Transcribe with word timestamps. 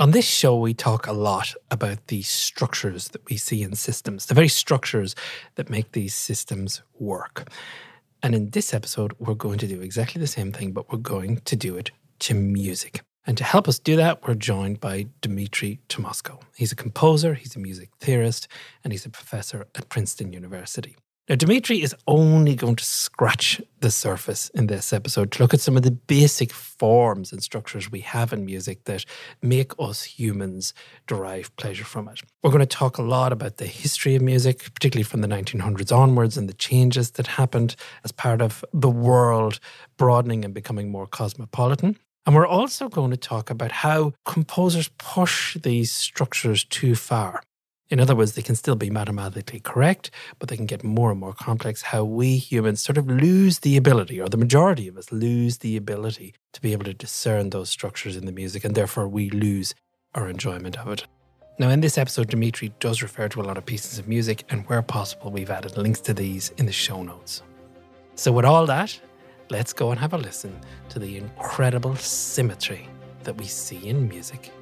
On 0.00 0.10
this 0.10 0.24
show, 0.24 0.58
we 0.58 0.74
talk 0.74 1.06
a 1.06 1.12
lot 1.12 1.54
about 1.70 2.08
the 2.08 2.22
structures 2.22 3.08
that 3.08 3.24
we 3.30 3.36
see 3.36 3.62
in 3.62 3.76
systems, 3.76 4.26
the 4.26 4.34
very 4.34 4.48
structures 4.48 5.14
that 5.54 5.70
make 5.70 5.92
these 5.92 6.16
systems 6.16 6.82
work. 6.98 7.48
And 8.20 8.34
in 8.34 8.50
this 8.50 8.74
episode, 8.74 9.12
we're 9.20 9.34
going 9.34 9.58
to 9.58 9.68
do 9.68 9.80
exactly 9.82 10.18
the 10.18 10.26
same 10.26 10.50
thing, 10.50 10.72
but 10.72 10.90
we're 10.90 10.98
going 10.98 11.36
to 11.44 11.54
do 11.54 11.76
it 11.76 11.92
to 12.20 12.34
music. 12.34 13.02
And 13.24 13.38
to 13.38 13.44
help 13.44 13.68
us 13.68 13.78
do 13.78 13.94
that, 13.94 14.26
we're 14.26 14.34
joined 14.34 14.80
by 14.80 15.06
Dmitri 15.20 15.78
Tymoczko. 15.88 16.40
He's 16.56 16.72
a 16.72 16.76
composer, 16.76 17.34
he's 17.34 17.54
a 17.54 17.60
music 17.60 17.90
theorist, 18.00 18.48
and 18.82 18.92
he's 18.92 19.06
a 19.06 19.10
professor 19.10 19.68
at 19.76 19.88
Princeton 19.90 20.32
University. 20.32 20.96
Now, 21.26 21.36
Dmitri 21.36 21.80
is 21.80 21.96
only 22.06 22.54
going 22.54 22.76
to 22.76 22.84
scratch 22.84 23.58
the 23.80 23.90
surface 23.90 24.50
in 24.50 24.66
this 24.66 24.92
episode 24.92 25.32
to 25.32 25.42
look 25.42 25.54
at 25.54 25.60
some 25.60 25.74
of 25.74 25.82
the 25.82 25.90
basic 25.90 26.52
forms 26.52 27.32
and 27.32 27.42
structures 27.42 27.90
we 27.90 28.00
have 28.00 28.34
in 28.34 28.44
music 28.44 28.84
that 28.84 29.06
make 29.40 29.72
us 29.78 30.02
humans 30.02 30.74
derive 31.06 31.54
pleasure 31.56 31.86
from 31.86 32.08
it. 32.08 32.20
We're 32.42 32.50
going 32.50 32.60
to 32.60 32.66
talk 32.66 32.98
a 32.98 33.02
lot 33.02 33.32
about 33.32 33.56
the 33.56 33.66
history 33.66 34.14
of 34.14 34.20
music, 34.20 34.70
particularly 34.74 35.04
from 35.04 35.22
the 35.22 35.28
1900s 35.28 35.96
onwards, 35.96 36.36
and 36.36 36.46
the 36.46 36.52
changes 36.52 37.12
that 37.12 37.26
happened 37.26 37.74
as 38.04 38.12
part 38.12 38.42
of 38.42 38.62
the 38.74 38.90
world 38.90 39.60
broadening 39.96 40.44
and 40.44 40.52
becoming 40.52 40.90
more 40.90 41.06
cosmopolitan. 41.06 41.98
And 42.26 42.34
we're 42.34 42.46
also 42.46 42.90
going 42.90 43.12
to 43.12 43.16
talk 43.16 43.48
about 43.48 43.72
how 43.72 44.12
composers 44.26 44.90
push 44.98 45.56
these 45.56 45.90
structures 45.90 46.64
too 46.64 46.94
far. 46.94 47.40
In 47.90 48.00
other 48.00 48.16
words, 48.16 48.32
they 48.32 48.42
can 48.42 48.56
still 48.56 48.76
be 48.76 48.88
mathematically 48.88 49.60
correct, 49.60 50.10
but 50.38 50.48
they 50.48 50.56
can 50.56 50.64
get 50.64 50.82
more 50.82 51.10
and 51.10 51.20
more 51.20 51.34
complex. 51.34 51.82
How 51.82 52.02
we 52.02 52.38
humans 52.38 52.80
sort 52.80 52.96
of 52.96 53.06
lose 53.06 53.58
the 53.58 53.76
ability, 53.76 54.20
or 54.20 54.28
the 54.28 54.38
majority 54.38 54.88
of 54.88 54.96
us 54.96 55.12
lose 55.12 55.58
the 55.58 55.76
ability 55.76 56.34
to 56.54 56.60
be 56.62 56.72
able 56.72 56.84
to 56.86 56.94
discern 56.94 57.50
those 57.50 57.68
structures 57.68 58.16
in 58.16 58.24
the 58.24 58.32
music, 58.32 58.64
and 58.64 58.74
therefore 58.74 59.06
we 59.06 59.28
lose 59.28 59.74
our 60.14 60.28
enjoyment 60.28 60.78
of 60.78 60.88
it. 60.88 61.04
Now, 61.58 61.68
in 61.68 61.82
this 61.82 61.98
episode, 61.98 62.28
Dmitri 62.28 62.72
does 62.80 63.02
refer 63.02 63.28
to 63.28 63.40
a 63.40 63.44
lot 63.44 63.58
of 63.58 63.66
pieces 63.66 63.98
of 63.98 64.08
music, 64.08 64.44
and 64.48 64.66
where 64.66 64.82
possible, 64.82 65.30
we've 65.30 65.50
added 65.50 65.76
links 65.76 66.00
to 66.00 66.14
these 66.14 66.50
in 66.56 66.66
the 66.66 66.72
show 66.72 67.02
notes. 67.02 67.42
So, 68.14 68.32
with 68.32 68.46
all 68.46 68.64
that, 68.66 68.98
let's 69.50 69.74
go 69.74 69.90
and 69.90 70.00
have 70.00 70.14
a 70.14 70.18
listen 70.18 70.58
to 70.88 70.98
the 70.98 71.18
incredible 71.18 71.96
symmetry 71.96 72.88
that 73.24 73.36
we 73.36 73.44
see 73.44 73.88
in 73.88 74.08
music. 74.08 74.52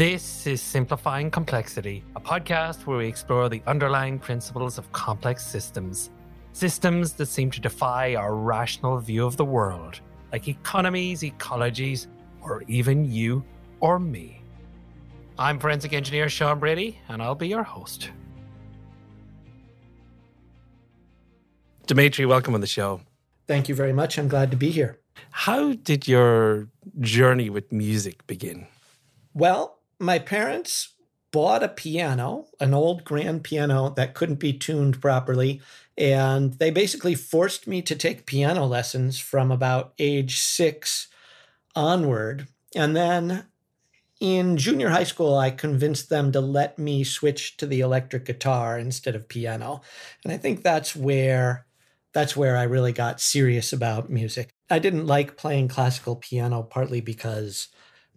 This 0.00 0.46
is 0.46 0.62
Simplifying 0.62 1.30
Complexity, 1.30 2.02
a 2.16 2.20
podcast 2.22 2.86
where 2.86 2.96
we 2.96 3.06
explore 3.06 3.50
the 3.50 3.60
underlying 3.66 4.18
principles 4.18 4.78
of 4.78 4.90
complex 4.92 5.44
systems. 5.44 6.08
Systems 6.54 7.12
that 7.12 7.26
seem 7.26 7.50
to 7.50 7.60
defy 7.60 8.14
our 8.14 8.34
rational 8.34 8.96
view 8.96 9.26
of 9.26 9.36
the 9.36 9.44
world, 9.44 10.00
like 10.32 10.48
economies, 10.48 11.20
ecologies, 11.20 12.06
or 12.40 12.64
even 12.66 13.12
you 13.12 13.44
or 13.80 13.98
me. 13.98 14.42
I'm 15.38 15.58
forensic 15.58 15.92
engineer 15.92 16.30
Sean 16.30 16.58
Brady, 16.58 16.98
and 17.10 17.20
I'll 17.20 17.34
be 17.34 17.48
your 17.48 17.62
host. 17.62 18.10
Dmitri, 21.86 22.24
welcome 22.24 22.54
on 22.54 22.62
the 22.62 22.66
show. 22.66 23.02
Thank 23.46 23.68
you 23.68 23.74
very 23.74 23.92
much. 23.92 24.18
I'm 24.18 24.28
glad 24.28 24.50
to 24.50 24.56
be 24.56 24.70
here. 24.70 24.98
How 25.30 25.74
did 25.74 26.08
your 26.08 26.68
journey 27.00 27.50
with 27.50 27.70
music 27.70 28.26
begin? 28.26 28.66
Well, 29.34 29.76
my 30.00 30.18
parents 30.18 30.94
bought 31.32 31.62
a 31.62 31.68
piano, 31.68 32.46
an 32.58 32.74
old 32.74 33.04
grand 33.04 33.44
piano 33.44 33.90
that 33.96 34.14
couldn't 34.14 34.40
be 34.40 34.52
tuned 34.52 35.00
properly. 35.00 35.60
And 35.96 36.54
they 36.54 36.70
basically 36.70 37.14
forced 37.14 37.66
me 37.66 37.82
to 37.82 37.94
take 37.94 38.26
piano 38.26 38.66
lessons 38.66 39.18
from 39.18 39.52
about 39.52 39.92
age 39.98 40.38
six 40.38 41.08
onward. 41.76 42.48
And 42.74 42.96
then 42.96 43.46
in 44.20 44.56
junior 44.56 44.88
high 44.88 45.04
school, 45.04 45.36
I 45.36 45.50
convinced 45.50 46.08
them 46.08 46.32
to 46.32 46.40
let 46.40 46.78
me 46.78 47.04
switch 47.04 47.56
to 47.58 47.66
the 47.66 47.80
electric 47.80 48.24
guitar 48.24 48.78
instead 48.78 49.14
of 49.14 49.28
piano. 49.28 49.82
And 50.24 50.32
I 50.32 50.36
think 50.36 50.62
that's 50.62 50.96
where 50.96 51.66
that's 52.12 52.36
where 52.36 52.56
I 52.56 52.64
really 52.64 52.92
got 52.92 53.20
serious 53.20 53.72
about 53.72 54.10
music. 54.10 54.50
I 54.68 54.80
didn't 54.80 55.06
like 55.06 55.36
playing 55.36 55.68
classical 55.68 56.16
piano 56.16 56.62
partly 56.62 57.00
because 57.00 57.68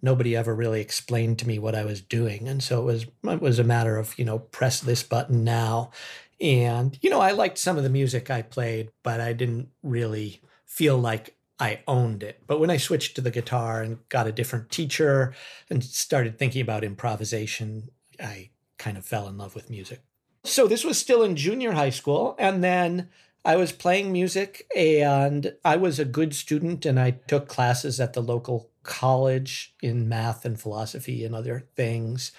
nobody 0.03 0.35
ever 0.35 0.53
really 0.53 0.81
explained 0.81 1.39
to 1.39 1.47
me 1.47 1.57
what 1.57 1.73
I 1.73 1.85
was 1.85 2.01
doing. 2.01 2.47
And 2.47 2.61
so 2.61 2.81
it 2.81 2.83
was 2.83 3.05
it 3.23 3.41
was 3.41 3.57
a 3.57 3.63
matter 3.63 3.97
of, 3.97 4.17
you 4.19 4.25
know, 4.25 4.37
press 4.37 4.81
this 4.81 5.01
button 5.01 5.43
now. 5.43 5.89
And, 6.39 6.99
you 7.01 7.09
know, 7.09 7.21
I 7.21 7.31
liked 7.31 7.57
some 7.57 7.77
of 7.77 7.83
the 7.83 7.89
music 7.89 8.29
I 8.29 8.41
played, 8.41 8.91
but 9.01 9.21
I 9.21 9.31
didn't 9.33 9.69
really 9.81 10.41
feel 10.65 10.97
like 10.97 11.37
I 11.57 11.81
owned 11.87 12.21
it. 12.21 12.41
But 12.45 12.59
when 12.59 12.69
I 12.69 12.77
switched 12.77 13.15
to 13.15 13.21
the 13.21 13.31
guitar 13.31 13.81
and 13.81 13.97
got 14.09 14.27
a 14.27 14.31
different 14.33 14.69
teacher 14.69 15.33
and 15.69 15.81
started 15.83 16.37
thinking 16.37 16.61
about 16.61 16.83
improvisation, 16.83 17.89
I 18.19 18.49
kind 18.77 18.97
of 18.97 19.05
fell 19.05 19.27
in 19.29 19.37
love 19.37 19.55
with 19.55 19.69
music. 19.69 20.01
So 20.43 20.67
this 20.67 20.83
was 20.83 20.97
still 20.97 21.23
in 21.23 21.37
junior 21.37 21.71
high 21.71 21.91
school. 21.91 22.35
And 22.37 22.61
then 22.61 23.09
I 23.45 23.57
was 23.57 23.71
playing 23.73 24.11
music 24.11 24.65
and 24.75 25.53
I 25.65 25.75
was 25.75 25.99
a 25.99 26.05
good 26.05 26.33
student 26.33 26.85
and 26.85 26.99
I 26.99 27.11
took 27.11 27.47
classes 27.47 27.99
at 27.99 28.13
the 28.13 28.21
local 28.21 28.69
college 28.83 29.75
in 29.81 30.07
math 30.07 30.45
and 30.45 30.59
philosophy 30.59 31.25
and 31.25 31.35
other 31.35 31.67
things. 31.75 32.31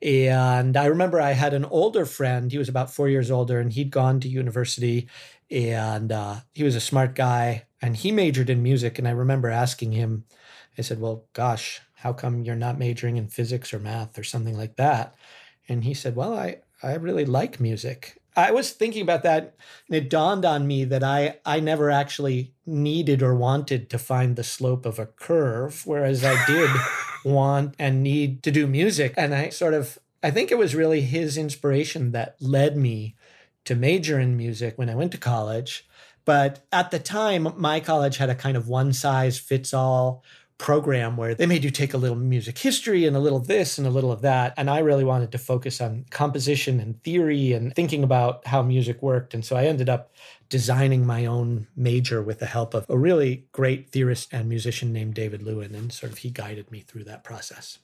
And 0.00 0.76
I 0.76 0.86
remember 0.86 1.20
I 1.20 1.32
had 1.32 1.54
an 1.54 1.64
older 1.64 2.04
friend, 2.06 2.52
he 2.52 2.58
was 2.58 2.68
about 2.68 2.92
four 2.92 3.08
years 3.08 3.30
older, 3.30 3.58
and 3.58 3.72
he'd 3.72 3.90
gone 3.90 4.20
to 4.20 4.28
university 4.28 5.08
and 5.50 6.12
uh, 6.12 6.40
he 6.52 6.62
was 6.62 6.74
a 6.74 6.80
smart 6.80 7.14
guy 7.14 7.64
and 7.80 7.96
he 7.96 8.12
majored 8.12 8.50
in 8.50 8.62
music. 8.62 8.98
And 8.98 9.08
I 9.08 9.12
remember 9.12 9.48
asking 9.50 9.92
him, 9.92 10.24
I 10.78 10.82
said, 10.82 11.00
Well, 11.00 11.24
gosh, 11.32 11.80
how 11.96 12.12
come 12.12 12.42
you're 12.42 12.54
not 12.56 12.78
majoring 12.78 13.16
in 13.16 13.28
physics 13.28 13.72
or 13.72 13.78
math 13.78 14.18
or 14.18 14.24
something 14.24 14.56
like 14.56 14.76
that? 14.76 15.14
And 15.68 15.84
he 15.84 15.94
said, 15.94 16.16
Well, 16.16 16.34
I, 16.34 16.58
I 16.82 16.94
really 16.94 17.24
like 17.24 17.60
music. 17.60 18.20
I 18.36 18.50
was 18.50 18.72
thinking 18.72 19.02
about 19.02 19.22
that 19.22 19.54
and 19.88 19.96
it 19.96 20.10
dawned 20.10 20.44
on 20.44 20.66
me 20.66 20.84
that 20.84 21.02
I 21.02 21.38
I 21.44 21.60
never 21.60 21.90
actually 21.90 22.52
needed 22.66 23.22
or 23.22 23.34
wanted 23.34 23.90
to 23.90 23.98
find 23.98 24.36
the 24.36 24.44
slope 24.44 24.86
of 24.86 24.98
a 24.98 25.06
curve 25.06 25.82
whereas 25.86 26.24
I 26.24 26.44
did 26.46 26.70
want 27.24 27.74
and 27.78 28.02
need 28.02 28.42
to 28.42 28.50
do 28.50 28.66
music. 28.66 29.14
And 29.16 29.34
I 29.34 29.50
sort 29.50 29.74
of 29.74 29.98
I 30.22 30.30
think 30.30 30.50
it 30.50 30.58
was 30.58 30.74
really 30.74 31.02
his 31.02 31.36
inspiration 31.36 32.12
that 32.12 32.36
led 32.40 32.76
me 32.76 33.16
to 33.64 33.74
major 33.74 34.18
in 34.18 34.36
music 34.36 34.76
when 34.76 34.90
I 34.90 34.94
went 34.94 35.12
to 35.12 35.18
college. 35.18 35.86
But 36.24 36.64
at 36.72 36.90
the 36.90 36.98
time 36.98 37.48
my 37.56 37.80
college 37.80 38.16
had 38.16 38.30
a 38.30 38.34
kind 38.34 38.56
of 38.56 38.68
one 38.68 38.92
size 38.92 39.38
fits 39.38 39.74
all 39.74 40.24
program 40.58 41.16
where 41.16 41.34
they 41.34 41.46
made 41.46 41.64
you 41.64 41.70
take 41.70 41.94
a 41.94 41.98
little 41.98 42.16
music 42.16 42.56
history 42.58 43.06
and 43.06 43.16
a 43.16 43.20
little 43.20 43.40
this 43.40 43.76
and 43.76 43.86
a 43.86 43.90
little 43.90 44.12
of 44.12 44.22
that. 44.22 44.54
And 44.56 44.70
I 44.70 44.78
really 44.78 45.04
wanted 45.04 45.32
to 45.32 45.38
focus 45.38 45.80
on 45.80 46.06
composition 46.10 46.80
and 46.80 47.02
theory 47.02 47.52
and 47.52 47.74
thinking 47.74 48.04
about 48.04 48.46
how 48.46 48.62
music 48.62 49.02
worked. 49.02 49.34
And 49.34 49.44
so 49.44 49.56
I 49.56 49.64
ended 49.64 49.88
up 49.88 50.12
designing 50.48 51.04
my 51.04 51.26
own 51.26 51.66
major 51.74 52.22
with 52.22 52.38
the 52.38 52.46
help 52.46 52.72
of 52.74 52.86
a 52.88 52.96
really 52.96 53.46
great 53.52 53.90
theorist 53.90 54.32
and 54.32 54.48
musician 54.48 54.92
named 54.92 55.14
David 55.14 55.42
Lewin. 55.42 55.74
And 55.74 55.92
sort 55.92 56.12
of 56.12 56.18
he 56.18 56.30
guided 56.30 56.70
me 56.70 56.80
through 56.80 57.04
that 57.04 57.24
process. 57.24 57.78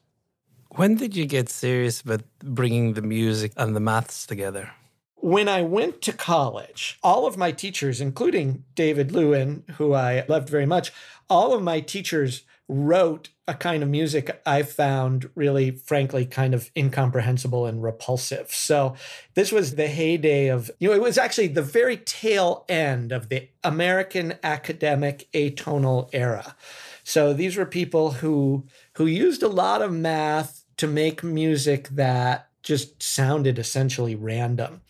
When 0.77 0.95
did 0.95 1.17
you 1.17 1.27
get 1.27 1.49
serious 1.49 2.01
about 2.01 2.23
bringing 2.39 2.95
the 2.95 3.03
music 3.03 3.53
and 3.57 3.75
the 3.75 3.81
maths 3.81 4.25
together? 4.27 4.71
When 5.17 5.49
I 5.49 5.63
went 5.63 6.01
to 6.03 6.13
college, 6.13 6.99
all 7.03 7.27
of 7.27 7.37
my 7.37 7.51
teachers, 7.51 8.01
including 8.01 8.65
David 8.75 9.13
Lewin, 9.13 9.65
who 9.77 9.93
I 9.93 10.25
loved 10.29 10.49
very 10.49 10.65
much, 10.67 10.93
all 11.29 11.53
of 11.53 11.63
my 11.63 11.81
teachers 11.81 12.45
wrote 12.71 13.31
a 13.49 13.55
kind 13.55 13.83
of 13.83 13.89
music 13.89 14.41
I 14.47 14.63
found 14.63 15.29
really, 15.35 15.73
frankly, 15.73 16.25
kind 16.25 16.55
of 16.55 16.71
incomprehensible 16.77 17.67
and 17.67 17.83
repulsive. 17.83 18.55
So 18.55 18.95
this 19.35 19.51
was 19.51 19.75
the 19.75 19.89
heyday 19.89 20.49
of, 20.49 20.71
you 20.79 20.89
know, 20.89 20.95
it 20.95 21.03
was 21.03 21.19
actually 21.19 21.49
the 21.49 21.63
very 21.63 21.97
tail 21.97 22.65
end 22.69 23.11
of 23.11 23.29
the 23.29 23.49
American 23.65 24.35
academic 24.45 25.29
atonal 25.33 26.09
era. 26.13 26.55
So 27.03 27.33
these 27.33 27.57
were 27.57 27.67
people 27.67 28.13
who 28.13 28.67
who 28.95 29.07
used 29.07 29.43
a 29.43 29.49
lot 29.49 29.83
of 29.83 29.93
math 29.93 30.65
to 30.77 30.87
make 30.87 31.25
music 31.25 31.89
that 31.89 32.49
just 32.63 33.03
sounded 33.03 33.59
essentially 33.59 34.15
random. 34.15 34.83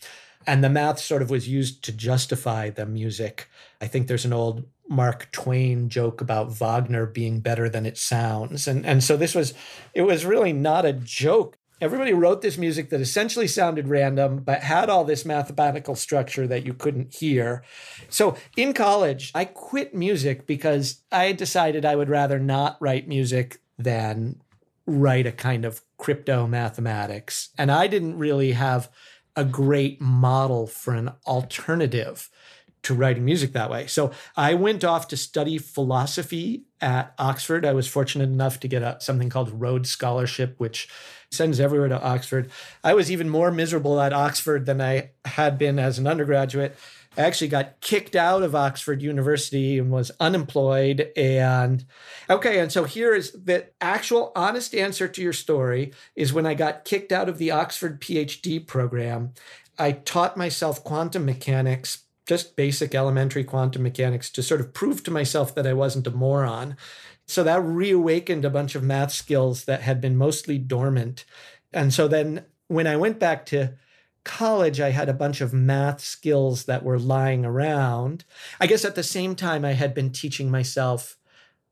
And 0.45 0.63
the 0.63 0.69
math 0.69 0.99
sort 0.99 1.21
of 1.21 1.29
was 1.29 1.47
used 1.47 1.83
to 1.85 1.91
justify 1.91 2.69
the 2.69 2.85
music. 2.85 3.47
I 3.79 3.87
think 3.87 4.07
there's 4.07 4.25
an 4.25 4.33
old 4.33 4.65
Mark 4.91 5.31
Twain 5.31 5.87
joke 5.87 6.19
about 6.19 6.51
Wagner 6.51 7.05
being 7.05 7.39
better 7.39 7.69
than 7.69 7.85
it 7.85 7.97
sounds. 7.97 8.67
And 8.67 8.85
and 8.85 9.01
so 9.03 9.15
this 9.15 9.33
was 9.33 9.53
it 9.93 10.01
was 10.01 10.25
really 10.25 10.51
not 10.51 10.85
a 10.85 10.91
joke. 10.91 11.57
Everybody 11.79 12.13
wrote 12.13 12.43
this 12.43 12.57
music 12.59 12.89
that 12.89 13.01
essentially 13.01 13.47
sounded 13.47 13.87
random, 13.87 14.39
but 14.39 14.61
had 14.61 14.89
all 14.89 15.03
this 15.03 15.25
mathematical 15.25 15.95
structure 15.95 16.45
that 16.45 16.65
you 16.65 16.75
couldn't 16.75 17.15
hear. 17.15 17.63
So 18.09 18.35
in 18.55 18.73
college, 18.73 19.31
I 19.33 19.45
quit 19.45 19.95
music 19.95 20.45
because 20.45 21.01
I 21.11 21.31
decided 21.31 21.85
I 21.85 21.95
would 21.95 22.09
rather 22.09 22.37
not 22.37 22.77
write 22.79 23.07
music 23.07 23.61
than 23.79 24.41
write 24.85 25.25
a 25.25 25.31
kind 25.31 25.65
of 25.65 25.81
crypto 25.97 26.45
mathematics. 26.45 27.49
And 27.57 27.71
I 27.71 27.87
didn't 27.87 28.17
really 28.17 28.51
have 28.51 28.91
a 29.35 29.45
great 29.45 30.01
model 30.01 30.67
for 30.67 30.93
an 30.93 31.11
alternative 31.25 32.29
to 32.83 32.93
writing 32.93 33.25
music 33.25 33.53
that 33.53 33.69
way. 33.69 33.87
So 33.87 34.11
I 34.35 34.53
went 34.55 34.83
off 34.83 35.07
to 35.09 35.17
study 35.17 35.57
philosophy 35.57 36.63
at 36.79 37.13
Oxford. 37.19 37.65
I 37.65 37.73
was 37.73 37.87
fortunate 37.87 38.29
enough 38.29 38.59
to 38.61 38.67
get 38.67 38.81
a, 38.81 38.97
something 38.99 39.29
called 39.29 39.61
Rhodes 39.61 39.89
Scholarship, 39.89 40.55
which 40.57 40.89
sends 41.29 41.59
everywhere 41.59 41.89
to 41.89 42.01
Oxford. 42.01 42.51
I 42.83 42.93
was 42.93 43.11
even 43.11 43.29
more 43.29 43.51
miserable 43.51 44.01
at 44.01 44.13
Oxford 44.13 44.65
than 44.65 44.81
I 44.81 45.11
had 45.25 45.57
been 45.57 45.79
as 45.79 45.99
an 45.99 46.07
undergraduate. 46.07 46.75
I 47.17 47.21
actually 47.21 47.49
got 47.49 47.81
kicked 47.81 48.15
out 48.15 48.41
of 48.41 48.55
Oxford 48.55 49.01
University 49.01 49.77
and 49.77 49.91
was 49.91 50.11
unemployed. 50.19 51.11
And 51.17 51.85
okay, 52.29 52.59
and 52.59 52.71
so 52.71 52.85
here 52.85 53.13
is 53.13 53.31
the 53.33 53.67
actual 53.81 54.31
honest 54.35 54.73
answer 54.73 55.07
to 55.09 55.21
your 55.21 55.33
story 55.33 55.91
is 56.15 56.33
when 56.33 56.45
I 56.45 56.53
got 56.53 56.85
kicked 56.85 57.11
out 57.11 57.27
of 57.27 57.37
the 57.37 57.51
Oxford 57.51 58.01
PhD 58.01 58.65
program, 58.65 59.33
I 59.77 59.91
taught 59.91 60.37
myself 60.37 60.83
quantum 60.83 61.25
mechanics 61.25 62.03
just 62.31 62.55
basic 62.55 62.95
elementary 62.95 63.43
quantum 63.43 63.83
mechanics 63.83 64.29
to 64.29 64.41
sort 64.41 64.61
of 64.61 64.73
prove 64.73 65.03
to 65.03 65.11
myself 65.11 65.53
that 65.53 65.67
I 65.67 65.73
wasn't 65.73 66.07
a 66.07 66.11
moron. 66.11 66.77
So 67.27 67.43
that 67.43 67.61
reawakened 67.61 68.45
a 68.45 68.49
bunch 68.49 68.73
of 68.73 68.83
math 68.83 69.11
skills 69.11 69.65
that 69.65 69.81
had 69.81 69.99
been 69.99 70.15
mostly 70.15 70.57
dormant. 70.57 71.25
And 71.73 71.93
so 71.93 72.07
then 72.07 72.45
when 72.69 72.87
I 72.87 72.95
went 72.95 73.19
back 73.19 73.45
to 73.47 73.73
college, 74.23 74.79
I 74.79 74.91
had 74.91 75.09
a 75.09 75.13
bunch 75.13 75.41
of 75.41 75.51
math 75.51 75.99
skills 75.99 76.63
that 76.67 76.85
were 76.85 76.97
lying 76.97 77.43
around. 77.43 78.23
I 78.61 78.67
guess 78.67 78.85
at 78.85 78.95
the 78.95 79.03
same 79.03 79.35
time, 79.35 79.65
I 79.65 79.73
had 79.73 79.93
been 79.93 80.09
teaching 80.09 80.49
myself 80.49 81.17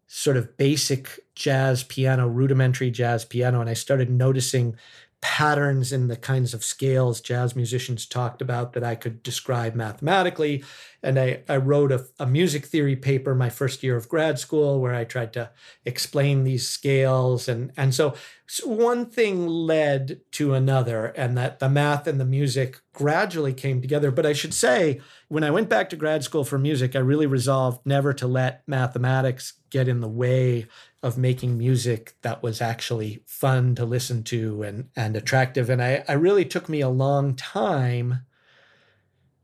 sort 0.07 0.35
of 0.35 0.57
basic 0.57 1.21
jazz 1.35 1.83
piano, 1.83 2.27
rudimentary 2.27 2.91
jazz 2.91 3.23
piano, 3.23 3.61
and 3.61 3.69
I 3.69 3.75
started 3.75 4.09
noticing 4.09 4.75
patterns 5.21 5.91
in 5.91 6.07
the 6.07 6.15
kinds 6.15 6.53
of 6.53 6.63
scales 6.63 7.19
jazz 7.19 7.55
musicians 7.55 8.05
talked 8.05 8.41
about 8.41 8.71
that 8.73 8.83
I 8.83 8.95
could 8.95 9.21
describe 9.21 9.75
mathematically. 9.75 10.63
And 11.03 11.19
I, 11.19 11.43
I 11.49 11.57
wrote 11.57 11.91
a, 11.91 12.05
a, 12.19 12.25
music 12.25 12.65
theory 12.65 12.95
paper 12.95 13.35
my 13.35 13.49
first 13.49 13.83
year 13.83 13.97
of 13.97 14.07
grad 14.07 14.39
school 14.39 14.79
where 14.79 14.93
I 14.93 15.03
tried 15.03 15.33
to 15.33 15.49
explain 15.85 16.43
these 16.43 16.69
scales. 16.69 17.49
And, 17.49 17.71
and 17.75 17.93
so, 17.93 18.15
so 18.47 18.67
one 18.67 19.05
thing 19.05 19.45
led 19.47 20.21
to 20.31 20.53
another, 20.53 21.07
and 21.07 21.37
that 21.37 21.59
the 21.59 21.69
math 21.69 22.07
and 22.07 22.19
the 22.19 22.25
music 22.25 22.81
gradually 22.93 23.53
came 23.53 23.81
together. 23.81 24.11
But 24.11 24.25
I 24.25 24.33
should 24.33 24.53
say, 24.53 24.99
when 25.27 25.43
I 25.43 25.51
went 25.51 25.69
back 25.69 25.89
to 25.89 25.95
grad 25.95 26.23
school 26.23 26.43
for 26.43 26.57
music, 26.57 26.95
I 26.95 26.99
really 26.99 27.27
resolved 27.27 27.85
never 27.85 28.11
to 28.13 28.27
let 28.27 28.67
mathematics 28.67 29.53
get 29.69 29.87
in 29.87 30.01
the 30.01 30.07
way 30.07 30.67
of 31.01 31.17
making 31.17 31.57
music 31.57 32.15
that 32.21 32.43
was 32.43 32.61
actually 32.61 33.23
fun 33.25 33.75
to 33.75 33.85
listen 33.85 34.23
to 34.23 34.63
and, 34.63 34.89
and 34.95 35.15
attractive. 35.15 35.69
And 35.69 35.81
I, 35.81 36.03
I 36.07 36.13
really 36.13 36.45
took 36.45 36.67
me 36.67 36.81
a 36.81 36.89
long 36.89 37.35
time 37.35 38.25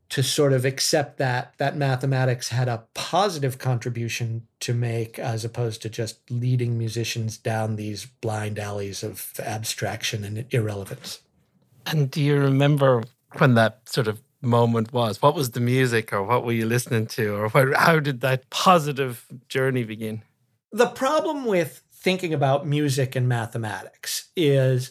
to 0.08 0.22
sort 0.22 0.52
of 0.52 0.64
accept 0.64 1.18
that 1.18 1.54
that 1.58 1.76
mathematics 1.76 2.50
had 2.50 2.68
a 2.68 2.84
positive 2.94 3.58
contribution 3.58 4.46
to 4.60 4.72
make 4.72 5.18
as 5.18 5.44
opposed 5.44 5.82
to 5.82 5.88
just 5.88 6.30
leading 6.30 6.78
musicians 6.78 7.36
down 7.38 7.76
these 7.76 8.06
blind 8.20 8.58
alleys 8.58 9.02
of 9.02 9.32
abstraction 9.40 10.22
and 10.24 10.46
irrelevance. 10.50 11.20
And 11.86 12.10
do 12.10 12.22
you 12.22 12.38
remember 12.38 13.02
when 13.38 13.54
that 13.54 13.88
sort 13.88 14.06
of 14.06 14.20
moment 14.40 14.92
was? 14.92 15.20
What 15.20 15.34
was 15.34 15.50
the 15.50 15.60
music 15.60 16.12
or 16.12 16.22
what 16.22 16.44
were 16.44 16.52
you 16.52 16.66
listening 16.66 17.06
to 17.08 17.34
or 17.34 17.74
how 17.74 17.98
did 17.98 18.20
that 18.20 18.48
positive 18.50 19.26
journey 19.48 19.82
begin? 19.82 20.22
The 20.72 20.88
problem 20.88 21.44
with 21.44 21.82
thinking 21.92 22.34
about 22.34 22.66
music 22.66 23.16
and 23.16 23.28
mathematics 23.28 24.28
is 24.36 24.90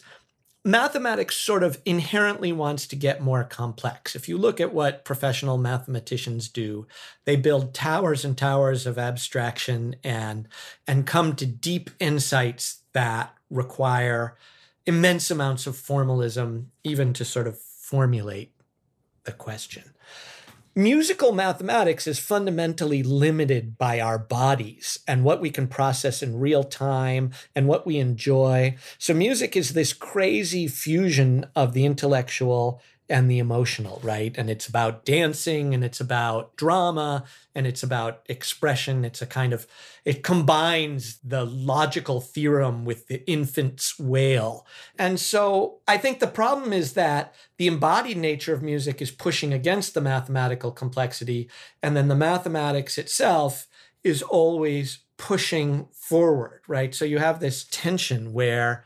mathematics 0.64 1.36
sort 1.36 1.62
of 1.62 1.80
inherently 1.84 2.52
wants 2.52 2.86
to 2.88 2.96
get 2.96 3.22
more 3.22 3.44
complex. 3.44 4.16
If 4.16 4.28
you 4.28 4.36
look 4.36 4.60
at 4.60 4.74
what 4.74 5.04
professional 5.04 5.58
mathematicians 5.58 6.48
do, 6.48 6.86
they 7.24 7.36
build 7.36 7.72
towers 7.72 8.24
and 8.24 8.36
towers 8.36 8.86
of 8.86 8.98
abstraction 8.98 9.96
and 10.02 10.48
and 10.86 11.06
come 11.06 11.36
to 11.36 11.46
deep 11.46 11.90
insights 12.00 12.82
that 12.92 13.32
require 13.48 14.36
immense 14.86 15.30
amounts 15.30 15.66
of 15.66 15.76
formalism 15.76 16.72
even 16.82 17.12
to 17.12 17.24
sort 17.24 17.46
of 17.46 17.58
formulate 17.58 18.52
the 19.24 19.32
question 19.32 19.92
musical 20.76 21.32
mathematics 21.32 22.06
is 22.06 22.18
fundamentally 22.18 23.02
limited 23.02 23.78
by 23.78 23.98
our 23.98 24.18
bodies 24.18 24.98
and 25.08 25.24
what 25.24 25.40
we 25.40 25.50
can 25.50 25.66
process 25.66 26.22
in 26.22 26.38
real 26.38 26.62
time 26.62 27.30
and 27.54 27.66
what 27.66 27.86
we 27.86 27.96
enjoy. 27.96 28.76
So, 28.98 29.14
music 29.14 29.56
is 29.56 29.72
this 29.72 29.94
crazy 29.94 30.68
fusion 30.68 31.46
of 31.56 31.72
the 31.72 31.86
intellectual 31.86 32.82
and 33.08 33.30
the 33.30 33.38
emotional, 33.38 34.00
right? 34.02 34.34
And 34.36 34.50
it's 34.50 34.66
about 34.66 35.04
dancing 35.04 35.74
and 35.74 35.84
it's 35.84 36.00
about 36.00 36.56
drama 36.56 37.24
and 37.54 37.66
it's 37.66 37.82
about 37.82 38.22
expression. 38.28 39.04
It's 39.04 39.22
a 39.22 39.26
kind 39.26 39.52
of, 39.52 39.66
it 40.04 40.24
combines 40.24 41.18
the 41.22 41.44
logical 41.44 42.20
theorem 42.20 42.84
with 42.84 43.06
the 43.06 43.28
infant's 43.30 43.98
wail. 43.98 44.66
And 44.98 45.20
so 45.20 45.78
I 45.86 45.98
think 45.98 46.18
the 46.18 46.26
problem 46.26 46.72
is 46.72 46.94
that 46.94 47.34
the 47.58 47.68
embodied 47.68 48.16
nature 48.16 48.54
of 48.54 48.62
music 48.62 49.00
is 49.00 49.10
pushing 49.10 49.52
against 49.52 49.94
the 49.94 50.00
mathematical 50.00 50.72
complexity. 50.72 51.48
And 51.82 51.96
then 51.96 52.08
the 52.08 52.16
mathematics 52.16 52.98
itself 52.98 53.68
is 54.02 54.22
always 54.22 54.98
pushing 55.16 55.88
forward, 55.92 56.60
right? 56.66 56.94
So 56.94 57.04
you 57.04 57.18
have 57.18 57.40
this 57.40 57.64
tension 57.70 58.32
where 58.32 58.84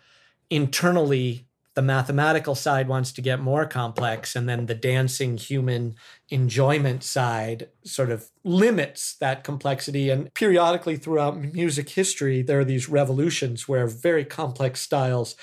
internally 0.51 1.47
the 1.75 1.83
mathematical 1.83 2.55
side 2.55 2.89
wants 2.89 3.13
to 3.13 3.23
get 3.23 3.41
more 3.41 3.65
complex 3.65 4.35
and 4.35 4.49
then 4.49 4.67
the 4.67 4.75
dancing 4.75 5.37
human 5.37 5.95
enjoyment 6.29 7.05
side 7.05 7.69
sort 7.85 8.11
of 8.11 8.31
limits 8.43 9.15
that 9.21 9.45
complexity. 9.45 10.11
And 10.11 10.33
periodically 10.35 10.97
throughout 10.97 11.39
music 11.39 11.91
history 11.91 12.43
there 12.43 12.61
are 12.61 12.65
these 12.65 12.89
revolutions 12.89 13.69
where 13.69 13.87
very 13.87 14.25
complex 14.25 14.81
styles 14.81 15.37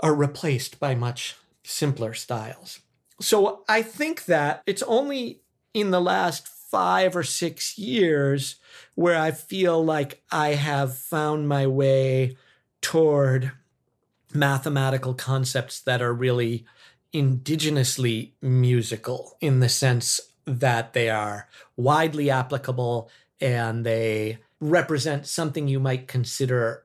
are 0.00 0.14
replaced 0.14 0.78
by 0.78 0.94
much 0.94 1.36
simpler 1.64 2.12
styles. 2.12 2.80
So 3.20 3.64
i 3.68 3.82
think 3.82 4.26
that 4.26 4.62
it's 4.66 4.82
only 4.82 5.40
in 5.72 5.90
the 5.90 6.00
last 6.00 6.46
5 6.48 7.16
or 7.16 7.22
6 7.22 7.78
years 7.78 8.56
where 8.94 9.18
i 9.18 9.30
feel 9.30 9.82
like 9.84 10.22
i 10.30 10.50
have 10.50 10.96
found 10.96 11.48
my 11.48 11.66
way 11.66 12.36
toward 12.82 13.52
mathematical 14.34 15.14
concepts 15.14 15.80
that 15.80 16.02
are 16.02 16.12
really 16.12 16.66
indigenously 17.12 18.32
musical 18.42 19.36
in 19.40 19.60
the 19.60 19.68
sense 19.68 20.20
that 20.44 20.92
they 20.92 21.08
are 21.08 21.48
widely 21.76 22.30
applicable 22.30 23.10
and 23.40 23.84
they 23.84 24.38
represent 24.60 25.26
something 25.26 25.68
you 25.68 25.80
might 25.80 26.08
consider 26.08 26.84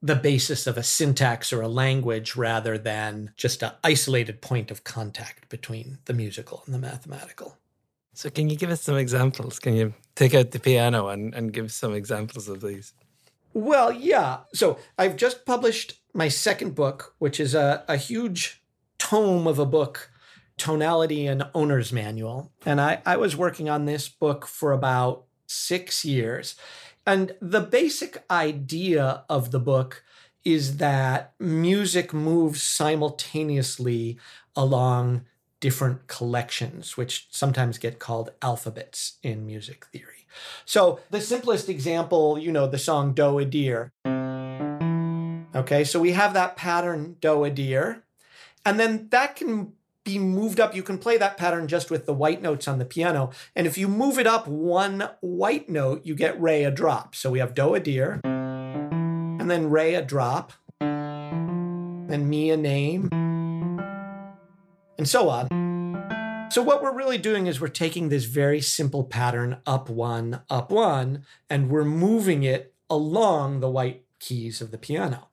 the 0.00 0.14
basis 0.14 0.66
of 0.66 0.76
a 0.76 0.82
syntax 0.82 1.52
or 1.52 1.60
a 1.60 1.68
language 1.68 2.36
rather 2.36 2.78
than 2.78 3.32
just 3.36 3.62
an 3.62 3.72
isolated 3.82 4.40
point 4.40 4.70
of 4.70 4.84
contact 4.84 5.48
between 5.48 5.98
the 6.04 6.12
musical 6.12 6.62
and 6.66 6.74
the 6.74 6.78
mathematical. 6.78 7.56
So, 8.14 8.30
can 8.30 8.48
you 8.48 8.56
give 8.56 8.70
us 8.70 8.82
some 8.82 8.96
examples? 8.96 9.58
Can 9.58 9.74
you 9.74 9.94
take 10.14 10.34
out 10.34 10.52
the 10.52 10.60
piano 10.60 11.08
and, 11.08 11.34
and 11.34 11.52
give 11.52 11.72
some 11.72 11.94
examples 11.94 12.48
of 12.48 12.60
these? 12.60 12.92
Well, 13.52 13.92
yeah. 13.92 14.40
So, 14.54 14.78
I've 14.98 15.16
just 15.16 15.46
published 15.46 16.00
my 16.12 16.28
second 16.28 16.74
book, 16.74 17.14
which 17.18 17.40
is 17.40 17.54
a, 17.54 17.84
a 17.88 17.96
huge 17.96 18.62
tome 18.98 19.46
of 19.46 19.58
a 19.58 19.66
book, 19.66 20.10
Tonality: 20.56 21.26
An 21.26 21.44
Owner's 21.54 21.92
Manual. 21.92 22.52
And 22.66 22.80
I, 22.80 23.00
I 23.06 23.16
was 23.16 23.36
working 23.36 23.68
on 23.68 23.84
this 23.84 24.08
book 24.08 24.46
for 24.46 24.72
about 24.72 25.24
six 25.46 26.04
years. 26.04 26.56
And 27.06 27.34
the 27.40 27.60
basic 27.60 28.22
idea 28.30 29.24
of 29.30 29.50
the 29.50 29.60
book 29.60 30.04
is 30.44 30.76
that 30.76 31.32
music 31.38 32.12
moves 32.12 32.62
simultaneously 32.62 34.18
along 34.54 35.24
different 35.60 36.06
collections, 36.06 36.96
which 36.96 37.26
sometimes 37.30 37.78
get 37.78 37.98
called 37.98 38.30
alphabets 38.42 39.18
in 39.22 39.46
music 39.46 39.86
theory. 39.86 40.26
So, 40.64 41.00
the 41.10 41.20
simplest 41.20 41.68
example, 41.68 42.38
you 42.38 42.52
know, 42.52 42.66
the 42.66 42.78
song 42.78 43.12
Do 43.12 43.38
a 43.38 43.44
Deer. 43.44 43.92
Okay, 45.58 45.82
so 45.82 45.98
we 45.98 46.12
have 46.12 46.34
that 46.34 46.56
pattern 46.56 47.16
do 47.20 47.42
a 47.42 47.50
deer, 47.50 48.04
and 48.64 48.78
then 48.78 49.08
that 49.10 49.34
can 49.34 49.72
be 50.04 50.18
moved 50.18 50.60
up. 50.60 50.74
You 50.76 50.82
can 50.82 50.98
play 50.98 51.16
that 51.16 51.36
pattern 51.36 51.66
just 51.68 51.90
with 51.90 52.06
the 52.06 52.12
white 52.12 52.40
notes 52.40 52.68
on 52.68 52.78
the 52.78 52.84
piano. 52.84 53.30
And 53.56 53.66
if 53.66 53.76
you 53.76 53.88
move 53.88 54.18
it 54.18 54.26
up 54.26 54.46
one 54.46 55.08
white 55.20 55.68
note, 55.68 56.04
you 56.04 56.14
get 56.14 56.40
re 56.40 56.64
a 56.64 56.70
drop. 56.70 57.14
So 57.14 57.30
we 57.30 57.40
have 57.40 57.54
do 57.54 57.74
a 57.74 57.80
deer, 57.80 58.20
and 58.24 59.50
then 59.50 59.70
re 59.70 59.94
a 59.94 60.02
drop, 60.02 60.52
and 60.80 62.28
mi 62.28 62.50
a 62.50 62.56
name, 62.56 63.08
and 64.98 65.08
so 65.08 65.28
on. 65.28 65.48
So, 66.50 66.62
what 66.62 66.82
we're 66.82 66.94
really 66.94 67.18
doing 67.18 67.46
is 67.46 67.60
we're 67.60 67.68
taking 67.68 68.08
this 68.08 68.24
very 68.24 68.60
simple 68.60 69.04
pattern 69.04 69.58
up 69.66 69.88
one, 69.88 70.40
up 70.50 70.70
one, 70.70 71.24
and 71.48 71.70
we're 71.70 71.84
moving 71.84 72.42
it 72.42 72.74
along 72.90 73.60
the 73.60 73.70
white 73.70 74.04
keys 74.18 74.60
of 74.60 74.70
the 74.70 74.78
piano. 74.78 75.28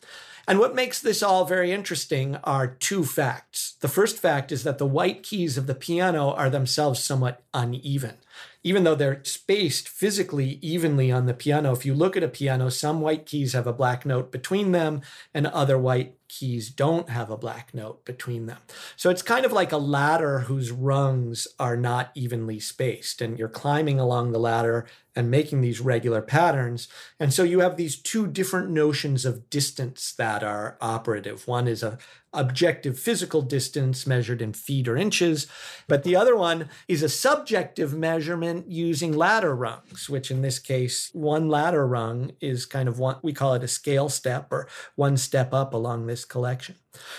And 0.47 0.59
what 0.59 0.75
makes 0.75 1.01
this 1.01 1.23
all 1.23 1.45
very 1.45 1.71
interesting 1.71 2.35
are 2.43 2.67
two 2.67 3.03
facts. 3.03 3.75
The 3.79 3.87
first 3.87 4.19
fact 4.19 4.51
is 4.51 4.63
that 4.63 4.77
the 4.77 4.85
white 4.85 5.23
keys 5.23 5.57
of 5.57 5.65
the 5.65 5.73
piano 5.73 6.31
are 6.31 6.49
themselves 6.49 7.03
somewhat 7.03 7.41
uneven. 7.53 8.17
Even 8.63 8.83
though 8.83 8.95
they're 8.95 9.23
spaced 9.23 9.87
physically 9.87 10.59
evenly 10.61 11.11
on 11.11 11.25
the 11.25 11.33
piano, 11.33 11.71
if 11.71 11.85
you 11.85 11.93
look 11.93 12.15
at 12.15 12.23
a 12.23 12.27
piano, 12.27 12.69
some 12.69 13.01
white 13.01 13.25
keys 13.25 13.53
have 13.53 13.67
a 13.67 13.73
black 13.73 14.05
note 14.05 14.31
between 14.31 14.71
them 14.71 15.01
and 15.33 15.47
other 15.47 15.77
white 15.77 16.15
keys 16.39 16.69
don't 16.69 17.09
have 17.09 17.29
a 17.29 17.37
black 17.37 17.73
note 17.73 18.03
between 18.05 18.45
them. 18.45 18.57
So 18.95 19.09
it's 19.09 19.21
kind 19.21 19.45
of 19.45 19.53
like 19.53 19.71
a 19.71 19.77
ladder 19.77 20.39
whose 20.39 20.71
rungs 20.71 21.47
are 21.59 21.77
not 21.77 22.11
evenly 22.15 22.59
spaced, 22.59 23.21
and 23.21 23.39
you're 23.39 23.47
climbing 23.47 23.99
along 23.99 24.31
the 24.31 24.39
ladder 24.39 24.85
and 25.15 25.31
making 25.31 25.61
these 25.61 25.79
regular 25.79 26.21
patterns. 26.21 26.87
And 27.19 27.33
so 27.33 27.43
you 27.43 27.61
have 27.61 27.77
these 27.77 27.97
two 27.97 28.27
different 28.27 28.69
notions 28.69 29.25
of 29.25 29.49
distance 29.49 30.13
that 30.17 30.43
are 30.43 30.77
operative. 30.81 31.47
One 31.47 31.67
is 31.67 31.83
a 31.83 31.97
objective 32.33 32.99
physical 32.99 33.41
distance 33.41 34.05
measured 34.05 34.41
in 34.41 34.51
feet 34.53 34.87
or 34.87 34.97
inches, 34.97 35.47
but 35.87 36.03
the 36.03 36.15
other 36.15 36.35
one 36.35 36.69
is 36.87 37.01
a 37.01 37.09
subjective 37.09 37.93
measurement 37.93 38.69
using 38.69 39.13
ladder 39.13 39.55
rungs, 39.55 40.09
which 40.09 40.29
in 40.29 40.41
this 40.41 40.59
case, 40.59 41.09
one 41.13 41.47
ladder 41.47 41.87
rung 41.87 42.33
is 42.41 42.65
kind 42.65 42.89
of 42.89 42.99
one, 42.99 43.17
we 43.23 43.31
call 43.31 43.53
it 43.53 43.63
a 43.63 43.67
scale 43.67 44.09
step 44.09 44.51
or 44.51 44.67
one 44.95 45.15
step 45.15 45.53
up 45.53 45.73
along 45.73 46.05
this 46.05 46.25
collection. 46.25 46.75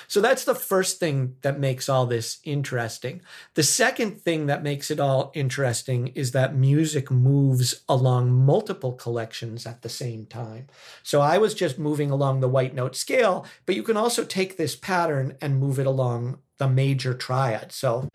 So 0.09 0.21
that's 0.21 0.45
the 0.45 0.55
first 0.55 0.99
thing 0.99 1.37
that 1.43 1.59
makes 1.59 1.89
all 1.89 2.07
this 2.07 2.39
interesting. 2.45 3.23
The 3.55 3.63
second 3.63 4.21
thing 4.21 4.47
that 4.47 4.63
makes 4.63 4.91
it 4.91 5.01
all 5.01 5.33
interesting 5.35 6.09
is 6.09 6.33
that 6.33 6.55
music 6.55 7.11
moves 7.11 7.83
along 7.89 8.33
multiple 8.33 8.93
collections 8.93 9.67
at 9.67 9.83
the 9.83 9.89
same 9.89 10.27
time. 10.27 10.67
So 11.03 11.21
I 11.21 11.39
was 11.39 11.55
just 11.55 11.79
moving 11.79 12.11
along 12.11 12.41
the 12.41 12.49
white 12.49 12.75
note 12.75 12.97
scale, 12.97 13.47
but 13.65 13.75
you 13.75 13.83
can 13.83 13.97
also 13.97 14.25
take 14.25 14.57
this 14.57 14.77
pattern 14.77 15.37
and 15.41 15.59
move 15.59 15.79
it 15.79 15.87
along 15.87 16.39
the 16.59 16.69
major 16.69 17.15
triad. 17.15 17.73
So 17.73 18.09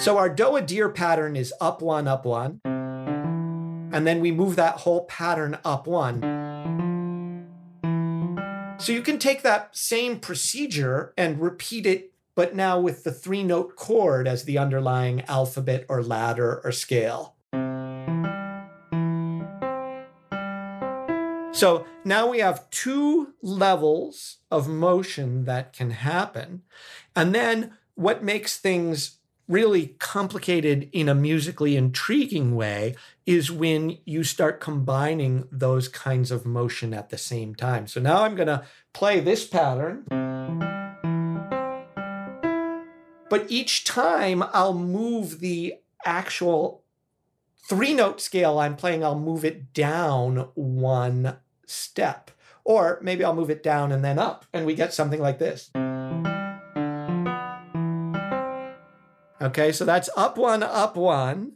so 0.00 0.16
our 0.16 0.30
Do-A-Deer 0.30 0.88
pattern 0.88 1.36
is 1.36 1.52
up 1.60 1.82
one, 1.82 2.08
up 2.08 2.24
one. 2.24 2.60
And 2.64 4.06
then 4.06 4.20
we 4.20 4.32
move 4.32 4.56
that 4.56 4.76
whole 4.76 5.04
pattern 5.04 5.58
up 5.62 5.86
one. 5.86 6.22
So 8.80 8.92
you 8.92 9.02
can 9.02 9.18
take 9.18 9.42
that 9.42 9.76
same 9.76 10.20
procedure 10.20 11.12
and 11.18 11.38
repeat 11.38 11.84
it, 11.84 12.14
but 12.34 12.56
now 12.56 12.80
with 12.80 13.04
the 13.04 13.12
three 13.12 13.44
note 13.44 13.76
chord 13.76 14.26
as 14.26 14.44
the 14.44 14.56
underlying 14.56 15.20
alphabet 15.28 15.84
or 15.86 16.02
ladder 16.02 16.62
or 16.64 16.72
scale. 16.72 17.36
So 21.52 21.84
now 22.06 22.30
we 22.30 22.38
have 22.38 22.70
two 22.70 23.34
levels 23.42 24.38
of 24.50 24.66
motion 24.66 25.44
that 25.44 25.74
can 25.74 25.90
happen. 25.90 26.62
And 27.14 27.34
then 27.34 27.74
what 27.96 28.24
makes 28.24 28.56
things 28.56 29.18
really 29.50 29.88
complicated 29.98 30.88
in 30.92 31.08
a 31.08 31.14
musically 31.14 31.76
intriguing 31.76 32.54
way 32.54 32.94
is 33.26 33.50
when 33.50 33.98
you 34.04 34.22
start 34.22 34.60
combining 34.60 35.46
those 35.50 35.88
kinds 35.88 36.30
of 36.30 36.46
motion 36.46 36.94
at 36.94 37.10
the 37.10 37.18
same 37.18 37.52
time. 37.54 37.88
So 37.88 38.00
now 38.00 38.22
I'm 38.22 38.36
going 38.36 38.46
to 38.46 38.64
play 38.92 39.18
this 39.18 39.44
pattern. 39.44 40.04
But 43.28 43.46
each 43.48 43.84
time 43.84 44.44
I'll 44.52 44.74
move 44.74 45.40
the 45.40 45.74
actual 46.04 46.84
three 47.68 47.92
note 47.92 48.20
scale 48.20 48.60
I'm 48.60 48.76
playing, 48.76 49.04
I'll 49.04 49.18
move 49.18 49.44
it 49.44 49.72
down 49.72 50.48
one 50.54 51.38
step. 51.66 52.30
Or 52.62 53.00
maybe 53.02 53.24
I'll 53.24 53.34
move 53.34 53.50
it 53.50 53.64
down 53.64 53.90
and 53.90 54.04
then 54.04 54.18
up, 54.18 54.44
and 54.52 54.64
we 54.64 54.74
get 54.74 54.94
something 54.94 55.20
like 55.20 55.40
this. 55.40 55.70
Okay, 59.42 59.72
so 59.72 59.84
that's 59.84 60.10
up 60.16 60.36
one, 60.36 60.62
up 60.62 60.96
one, 60.96 61.52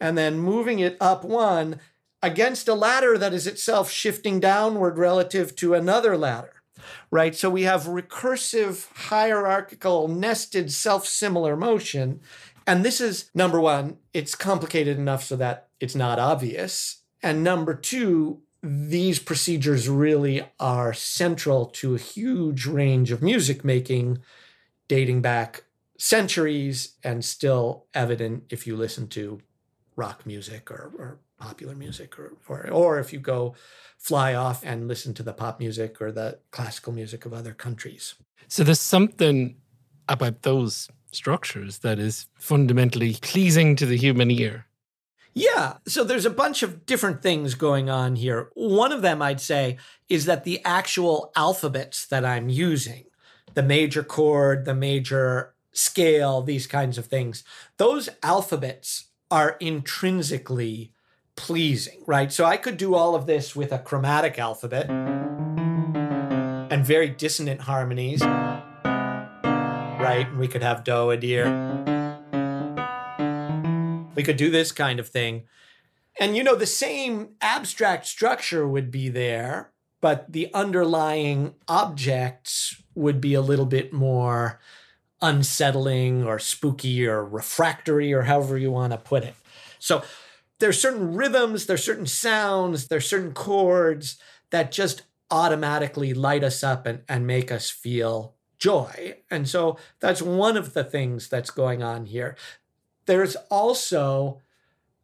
and 0.00 0.16
then 0.16 0.38
moving 0.38 0.78
it 0.78 0.96
up 1.00 1.24
one 1.24 1.78
against 2.22 2.68
a 2.68 2.74
ladder 2.74 3.18
that 3.18 3.34
is 3.34 3.46
itself 3.46 3.90
shifting 3.90 4.40
downward 4.40 4.98
relative 4.98 5.54
to 5.56 5.74
another 5.74 6.16
ladder, 6.16 6.62
right? 7.10 7.34
So 7.34 7.50
we 7.50 7.62
have 7.62 7.84
recursive, 7.84 8.90
hierarchical, 8.92 10.08
nested, 10.08 10.72
self 10.72 11.06
similar 11.06 11.56
motion. 11.56 12.20
And 12.66 12.84
this 12.84 13.00
is 13.00 13.30
number 13.34 13.60
one, 13.60 13.98
it's 14.12 14.34
complicated 14.34 14.98
enough 14.98 15.24
so 15.24 15.36
that 15.36 15.68
it's 15.80 15.94
not 15.94 16.18
obvious. 16.18 17.02
And 17.22 17.44
number 17.44 17.74
two, 17.74 18.42
these 18.62 19.18
procedures 19.18 19.88
really 19.88 20.42
are 20.58 20.92
central 20.92 21.66
to 21.66 21.94
a 21.94 21.98
huge 21.98 22.66
range 22.66 23.10
of 23.10 23.22
music 23.22 23.64
making 23.64 24.18
dating 24.88 25.22
back 25.22 25.64
centuries 25.98 26.94
and 27.02 27.24
still 27.24 27.86
evident 27.92 28.44
if 28.50 28.66
you 28.66 28.76
listen 28.76 29.08
to 29.08 29.40
rock 29.96 30.24
music 30.24 30.70
or, 30.70 30.92
or 30.96 31.18
popular 31.38 31.74
music 31.74 32.18
or, 32.18 32.36
or 32.48 32.70
or 32.70 32.98
if 32.98 33.12
you 33.12 33.18
go 33.18 33.54
fly 33.98 34.34
off 34.34 34.62
and 34.64 34.88
listen 34.88 35.12
to 35.12 35.22
the 35.22 35.32
pop 35.32 35.58
music 35.58 36.00
or 36.00 36.12
the 36.12 36.38
classical 36.50 36.92
music 36.92 37.26
of 37.26 37.32
other 37.32 37.52
countries. 37.52 38.14
So 38.46 38.62
there's 38.62 38.80
something 38.80 39.56
about 40.08 40.42
those 40.42 40.88
structures 41.10 41.78
that 41.78 41.98
is 41.98 42.26
fundamentally 42.34 43.16
pleasing 43.20 43.76
to 43.76 43.86
the 43.86 43.96
human 43.96 44.30
ear. 44.30 44.66
Yeah. 45.34 45.74
So 45.86 46.04
there's 46.04 46.26
a 46.26 46.30
bunch 46.30 46.62
of 46.62 46.86
different 46.86 47.22
things 47.22 47.54
going 47.54 47.90
on 47.90 48.16
here. 48.16 48.50
One 48.54 48.92
of 48.92 49.02
them, 49.02 49.20
I'd 49.22 49.40
say, 49.40 49.78
is 50.08 50.24
that 50.24 50.44
the 50.44 50.64
actual 50.64 51.32
alphabets 51.36 52.06
that 52.06 52.24
I'm 52.24 52.48
using, 52.48 53.04
the 53.54 53.62
major 53.62 54.02
chord, 54.02 54.64
the 54.64 54.74
major 54.74 55.54
scale, 55.78 56.42
these 56.42 56.66
kinds 56.66 56.98
of 56.98 57.06
things. 57.06 57.44
Those 57.76 58.08
alphabets 58.22 59.04
are 59.30 59.56
intrinsically 59.60 60.92
pleasing, 61.36 62.02
right? 62.06 62.32
So 62.32 62.44
I 62.44 62.56
could 62.56 62.76
do 62.76 62.96
all 62.96 63.14
of 63.14 63.26
this 63.26 63.54
with 63.54 63.72
a 63.72 63.78
chromatic 63.78 64.40
alphabet 64.40 64.90
and 66.70 66.84
very 66.84 67.08
dissonant 67.08 67.60
harmonies, 67.60 68.22
right? 68.22 70.26
And 70.28 70.38
we 70.38 70.48
could 70.48 70.62
have 70.62 70.82
do, 70.82 71.10
a 71.10 71.16
dear. 71.16 71.46
We 74.16 74.24
could 74.24 74.36
do 74.36 74.50
this 74.50 74.72
kind 74.72 74.98
of 74.98 75.08
thing. 75.08 75.44
And 76.18 76.36
you 76.36 76.42
know, 76.42 76.56
the 76.56 76.66
same 76.66 77.36
abstract 77.40 78.06
structure 78.06 78.66
would 78.66 78.90
be 78.90 79.08
there, 79.08 79.70
but 80.00 80.32
the 80.32 80.52
underlying 80.52 81.54
objects 81.68 82.82
would 82.96 83.20
be 83.20 83.34
a 83.34 83.40
little 83.40 83.66
bit 83.66 83.92
more 83.92 84.58
unsettling 85.20 86.24
or 86.24 86.38
spooky 86.38 87.06
or 87.06 87.24
refractory 87.24 88.12
or 88.12 88.22
however 88.22 88.56
you 88.56 88.70
want 88.70 88.92
to 88.92 88.98
put 88.98 89.24
it. 89.24 89.34
So 89.78 90.02
there's 90.58 90.80
certain 90.80 91.14
rhythms, 91.14 91.66
there's 91.66 91.84
certain 91.84 92.06
sounds, 92.06 92.88
there's 92.88 93.08
certain 93.08 93.32
chords 93.32 94.18
that 94.50 94.72
just 94.72 95.02
automatically 95.30 96.14
light 96.14 96.42
us 96.42 96.64
up 96.64 96.86
and, 96.86 97.02
and 97.08 97.26
make 97.26 97.52
us 97.52 97.70
feel 97.70 98.34
joy. 98.58 99.16
And 99.30 99.48
so 99.48 99.78
that's 100.00 100.22
one 100.22 100.56
of 100.56 100.74
the 100.74 100.84
things 100.84 101.28
that's 101.28 101.50
going 101.50 101.82
on 101.82 102.06
here. 102.06 102.36
There's 103.06 103.36
also 103.50 104.40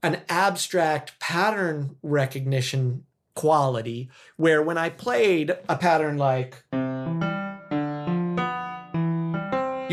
an 0.03 0.23
abstract 0.29 1.19
pattern 1.19 1.97
recognition 2.03 3.05
quality 3.35 4.11
where 4.37 4.63
when 4.63 4.79
I 4.79 4.91
played 4.91 5.57
a 5.69 5.77
pattern 5.77 6.19
like 6.19 6.65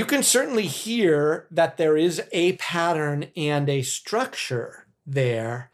you 0.02 0.06
can 0.08 0.24
certainly 0.24 0.66
hear 0.66 1.46
that 1.52 1.78
there 1.78 1.96
is 1.96 2.24
a 2.32 2.54
pattern 2.54 3.28
and 3.38 3.70
a 3.70 3.84
structure 3.84 4.88
there, 5.06 5.70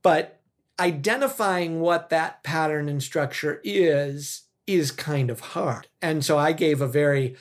but 0.00 0.40
identifying 0.80 1.80
what 1.80 2.08
that 2.08 2.42
pattern 2.42 2.88
and 2.88 3.02
structure 3.02 3.60
is 3.62 4.44
is 4.66 4.90
kind 4.90 5.28
of 5.28 5.40
hard. 5.40 5.88
And 6.00 6.24
so 6.24 6.38
I 6.38 6.52
gave 6.52 6.80
a 6.80 6.88
very 6.88 7.36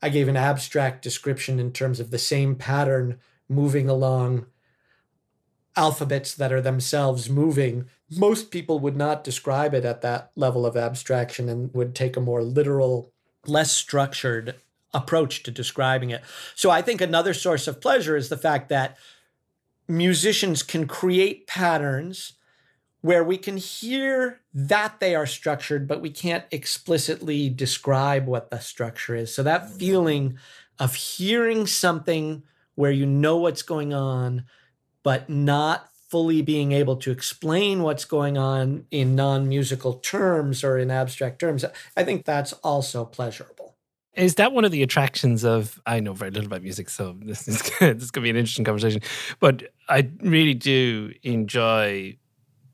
I 0.00 0.10
gave 0.10 0.28
an 0.28 0.36
abstract 0.36 1.02
description 1.02 1.58
in 1.58 1.72
terms 1.72 1.98
of 1.98 2.12
the 2.12 2.20
same 2.20 2.54
pattern 2.54 3.18
moving 3.48 3.88
along 3.88 4.46
alphabets 5.74 6.36
that 6.36 6.52
are 6.52 6.60
themselves 6.60 7.28
moving. 7.28 7.86
Most 8.08 8.52
people 8.52 8.78
would 8.78 8.96
not 8.96 9.24
describe 9.24 9.74
it 9.74 9.84
at 9.84 10.02
that 10.02 10.30
level 10.36 10.64
of 10.64 10.76
abstraction 10.76 11.48
and 11.48 11.74
would 11.74 11.96
take 11.96 12.16
a 12.16 12.20
more 12.20 12.44
literal, 12.44 13.12
less 13.44 13.72
structured 13.72 14.54
approach 14.92 15.42
to 15.44 15.50
describing 15.50 16.10
it. 16.10 16.22
So 16.54 16.70
I 16.70 16.82
think 16.82 17.00
another 17.00 17.34
source 17.34 17.66
of 17.68 17.80
pleasure 17.80 18.16
is 18.16 18.28
the 18.28 18.36
fact 18.36 18.68
that 18.68 18.96
musicians 19.88 20.62
can 20.62 20.86
create 20.86 21.46
patterns 21.46 22.34
where 23.02 23.24
we 23.24 23.38
can 23.38 23.56
hear 23.56 24.40
that 24.52 25.00
they 25.00 25.14
are 25.14 25.26
structured, 25.26 25.88
but 25.88 26.02
we 26.02 26.10
can't 26.10 26.44
explicitly 26.50 27.48
describe 27.48 28.26
what 28.26 28.50
the 28.50 28.58
structure 28.58 29.14
is. 29.14 29.34
So 29.34 29.42
that 29.42 29.70
feeling 29.70 30.38
of 30.78 30.94
hearing 30.94 31.66
something 31.66 32.42
where 32.74 32.90
you 32.90 33.06
know 33.06 33.36
what's 33.36 33.62
going 33.62 33.94
on, 33.94 34.44
but 35.02 35.28
not 35.30 35.88
fully 36.10 36.42
being 36.42 36.72
able 36.72 36.96
to 36.96 37.10
explain 37.10 37.82
what's 37.82 38.04
going 38.04 38.36
on 38.36 38.84
in 38.90 39.14
non 39.14 39.48
musical 39.48 39.94
terms 39.94 40.64
or 40.64 40.76
in 40.76 40.90
abstract 40.90 41.38
terms, 41.38 41.64
I 41.96 42.04
think 42.04 42.24
that's 42.24 42.52
also 42.54 43.04
pleasurable. 43.04 43.59
Is 44.14 44.34
that 44.36 44.52
one 44.52 44.64
of 44.64 44.72
the 44.72 44.82
attractions 44.82 45.44
of? 45.44 45.80
I 45.86 46.00
know 46.00 46.12
very 46.12 46.30
little 46.30 46.46
about 46.46 46.62
music, 46.62 46.90
so 46.90 47.16
this 47.22 47.46
is 47.46 47.62
this 47.78 48.10
to 48.10 48.20
be 48.20 48.30
an 48.30 48.36
interesting 48.36 48.64
conversation. 48.64 49.02
But 49.38 49.72
I 49.88 50.10
really 50.22 50.54
do 50.54 51.12
enjoy 51.22 52.16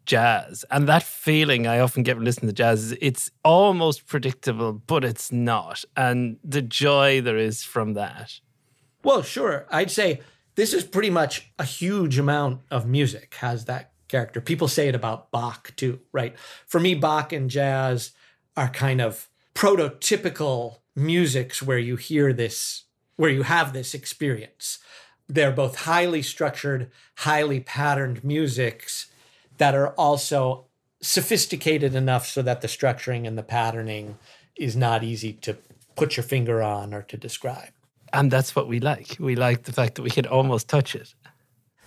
jazz, 0.06 0.64
and 0.70 0.88
that 0.88 1.02
feeling 1.02 1.66
I 1.66 1.80
often 1.80 2.02
get 2.02 2.16
when 2.16 2.24
listening 2.24 2.48
to 2.48 2.54
jazz 2.54 2.84
is 2.84 2.98
it's 3.00 3.30
almost 3.44 4.06
predictable, 4.06 4.72
but 4.72 5.04
it's 5.04 5.30
not, 5.32 5.84
and 5.96 6.38
the 6.44 6.62
joy 6.62 7.20
there 7.20 7.36
is 7.36 7.62
from 7.62 7.94
that. 7.94 8.40
Well, 9.02 9.22
sure, 9.22 9.66
I'd 9.70 9.90
say 9.90 10.20
this 10.54 10.72
is 10.72 10.84
pretty 10.84 11.10
much 11.10 11.50
a 11.58 11.64
huge 11.64 12.18
amount 12.18 12.62
of 12.70 12.86
music 12.86 13.34
has 13.40 13.66
that 13.66 13.92
character. 14.08 14.40
People 14.40 14.68
say 14.68 14.88
it 14.88 14.94
about 14.94 15.30
Bach 15.30 15.72
too, 15.76 16.00
right? 16.12 16.36
For 16.66 16.80
me, 16.80 16.94
Bach 16.94 17.32
and 17.32 17.50
jazz 17.50 18.12
are 18.56 18.68
kind 18.68 19.00
of 19.00 19.28
prototypical 19.56 20.80
musics 20.94 21.62
where 21.62 21.78
you 21.78 21.96
hear 21.96 22.34
this, 22.34 22.84
where 23.16 23.30
you 23.30 23.42
have 23.42 23.72
this 23.72 23.94
experience. 23.94 24.78
They're 25.28 25.50
both 25.50 25.76
highly 25.80 26.20
structured, 26.20 26.90
highly 27.16 27.60
patterned 27.60 28.22
musics 28.22 29.06
that 29.56 29.75
are 29.75 29.94
also 29.94 30.66
sophisticated 31.00 31.94
enough 31.94 32.26
so 32.26 32.42
that 32.42 32.60
the 32.60 32.68
structuring 32.68 33.26
and 33.26 33.38
the 33.38 33.42
patterning 33.42 34.18
is 34.56 34.76
not 34.76 35.02
easy 35.02 35.32
to 35.32 35.56
put 35.96 36.18
your 36.18 36.25
finger 36.25 36.62
on 36.62 36.92
or 36.92 37.00
to 37.02 37.16
describe. 37.16 37.70
And 38.12 38.30
that's 38.30 38.54
what 38.54 38.68
we 38.68 38.78
like. 38.78 39.16
We 39.18 39.36
like 39.36 39.62
the 39.62 39.72
fact 39.72 39.94
that 39.94 40.02
we 40.02 40.10
can 40.10 40.26
almost 40.26 40.68
touch 40.68 40.94
it. 40.94 41.14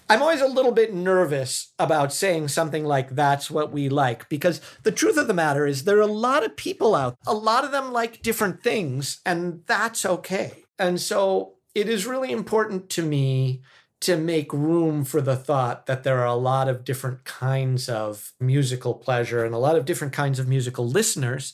I'm 0.10 0.24
always 0.24 0.42
a 0.42 0.48
little 0.48 0.72
bit 0.72 0.92
nervous 0.92 1.72
about 1.78 2.12
saying 2.12 2.48
something 2.48 2.84
like 2.84 3.12
that's 3.12 3.52
what 3.52 3.72
we 3.72 3.90
like 3.90 4.28
because 4.28 4.60
the 4.82 4.92
truth 4.92 5.18
of 5.18 5.28
the 5.28 5.36
matter 5.36 5.68
is 5.68 5.84
there 5.84 5.98
are 5.98 6.02
a 6.02 6.08
lot 6.08 6.44
of 6.44 6.58
people 6.58 6.96
out. 6.96 7.16
A 7.28 7.34
lot 7.34 7.64
of 7.64 7.72
them 7.72 7.94
like 7.94 8.24
different 8.24 8.64
things 8.64 9.22
and 9.24 9.62
that's 9.68 10.08
okay. 10.08 10.64
And 10.80 11.00
so 11.00 11.58
it 11.76 11.88
is 11.88 12.08
really 12.08 12.32
important 12.32 12.90
to 12.92 13.04
me 13.04 13.62
to 14.02 14.18
make 14.18 14.52
room 14.52 15.04
for 15.04 15.22
the 15.22 15.36
thought 15.36 15.86
that 15.86 16.04
there 16.04 16.20
are 16.20 16.26
a 16.26 16.34
lot 16.34 16.68
of 16.68 16.84
different 16.84 17.24
kinds 17.26 17.88
of 17.88 18.34
musical 18.40 18.96
pleasure 18.96 19.46
and 19.46 19.54
a 19.54 19.60
lot 19.60 19.76
of 19.76 19.86
different 19.86 20.14
kinds 20.14 20.40
of 20.40 20.48
musical 20.48 20.88
listeners 20.88 21.54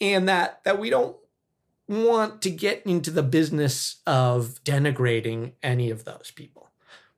and 0.00 0.28
that 0.28 0.62
that 0.64 0.78
we 0.78 0.90
don't 0.90 1.16
want 1.88 2.42
to 2.42 2.50
get 2.50 2.82
into 2.84 3.10
the 3.10 3.22
business 3.22 4.02
of 4.06 4.62
denigrating 4.64 5.52
any 5.62 5.90
of 5.90 6.04
those 6.04 6.32
people. 6.34 6.63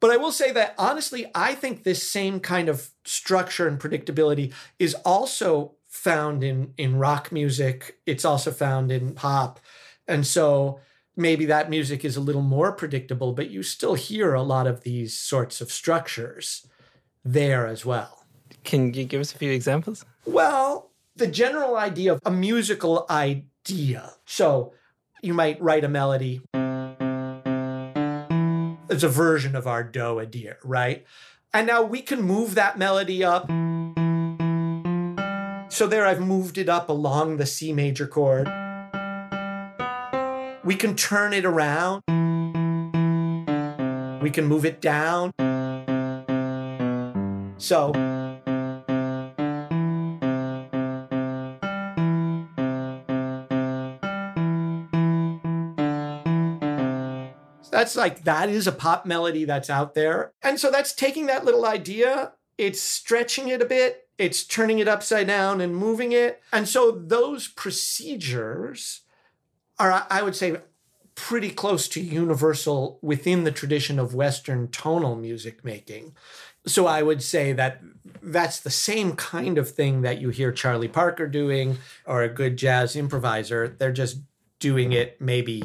But 0.01 0.11
I 0.11 0.17
will 0.17 0.33
say 0.33 0.53
that 0.53 0.75
honestly, 0.79 1.27
I 1.35 1.55
think 1.55 1.83
this 1.83 2.09
same 2.09 2.41
kind 2.41 2.69
of 2.69 2.91
structure 3.05 3.67
and 3.67 3.79
predictability 3.79 4.53
is 4.79 4.95
also 5.05 5.77
found 5.89 6.45
in, 6.45 6.75
in 6.77 6.99
rock 6.99 7.33
music. 7.33 7.99
It's 8.07 8.25
also 8.25 8.51
found 8.51 8.93
in 8.93 9.15
pop. 9.15 9.59
And 10.07 10.27
so 10.27 10.81
maybe 11.17 11.47
that 11.47 11.71
music 11.71 12.05
is 12.05 12.17
a 12.17 12.21
little 12.21 12.43
more 12.43 12.73
predictable, 12.73 13.33
but 13.33 13.51
you 13.51 13.63
still 13.63 13.95
hear 13.95 14.35
a 14.35 14.43
lot 14.43 14.67
of 14.67 14.83
these 14.83 15.19
sorts 15.19 15.61
of 15.61 15.73
structures 15.73 16.67
there 17.25 17.67
as 17.67 17.87
well. 17.87 18.25
Can 18.65 18.93
you 18.93 19.05
give 19.05 19.21
us 19.21 19.35
a 19.35 19.39
few 19.39 19.51
examples? 19.51 20.05
Well, 20.27 20.91
the 21.17 21.27
general 21.27 21.77
idea 21.77 22.13
of 22.13 22.21
a 22.25 22.31
musical 22.31 23.07
idea 23.09 23.47
idea. 23.67 24.13
So 24.25 24.73
you 25.23 25.35
might 25.35 25.61
write 25.61 25.85
a 25.85 25.89
melody. 25.89 26.41
It's 28.89 29.03
a 29.03 29.09
version 29.09 29.57
of 29.57 29.67
our 29.67 29.83
do 29.83 30.19
a 30.19 30.27
deer, 30.27 30.59
right? 30.63 31.05
And 31.53 31.67
now 31.67 31.83
we 31.83 32.03
can 32.03 32.23
move 32.23 32.55
that 32.55 32.79
melody 32.79 33.25
up. 33.25 33.49
So 35.73 35.87
there 35.87 36.07
I've 36.07 36.21
moved 36.21 36.57
it 36.57 36.69
up 36.69 36.89
along 36.89 37.39
the 37.39 37.47
C 37.47 37.73
major 37.73 38.07
chord. 38.07 38.47
We 40.65 40.77
can 40.77 40.95
turn 40.95 41.33
it 41.33 41.45
around. 41.45 42.03
We 44.23 44.31
can 44.31 44.47
move 44.47 44.65
it 44.65 44.81
down. 44.81 45.33
So 47.59 47.93
that's 57.77 57.95
like 57.95 58.25
that 58.25 58.49
is 58.49 58.67
a 58.67 58.73
pop 58.73 59.05
melody 59.05 59.45
that's 59.45 59.69
out 59.69 59.93
there. 59.93 60.33
And 60.41 60.59
so 60.59 60.71
that's 60.71 60.95
taking 60.95 61.27
that 61.27 61.45
little 61.45 61.67
idea, 61.67 62.33
it's 62.57 62.81
stretching 62.81 63.49
it 63.49 63.61
a 63.61 63.67
bit, 63.67 64.09
it's 64.17 64.45
turning 64.45 64.79
it 64.79 64.89
upside 64.89 65.27
down 65.27 65.61
and 65.61 65.77
moving 65.77 66.13
it. 66.13 66.41
And 66.55 66.67
so 66.67 66.91
those 66.91 67.49
procedures 67.49 69.03
are 69.79 70.07
I 70.09 70.23
would 70.23 70.35
say 70.35 70.57
pretty 71.17 71.51
close 71.51 71.87
to 71.89 72.01
universal 72.01 72.99
within 73.03 73.45
the 73.45 73.53
tradition 73.53 73.99
of 73.99 74.15
western 74.15 74.69
tonal 74.69 75.15
music 75.15 75.63
making. 75.63 76.17
So 76.67 76.87
I 76.87 77.03
would 77.03 77.23
say 77.23 77.53
that 77.53 77.83
that's 78.23 78.59
the 78.59 78.71
same 78.71 79.17
kind 79.17 79.59
of 79.59 79.71
thing 79.71 80.01
that 80.01 80.19
you 80.19 80.31
hear 80.31 80.51
Charlie 80.51 80.89
Parker 80.89 81.27
doing 81.27 81.77
or 82.07 82.23
a 82.23 82.29
good 82.31 82.57
jazz 82.57 82.97
improviser. 82.97 83.69
They're 83.69 83.93
just 83.93 84.21
doing 84.61 84.93
it 84.93 85.21
maybe 85.21 85.65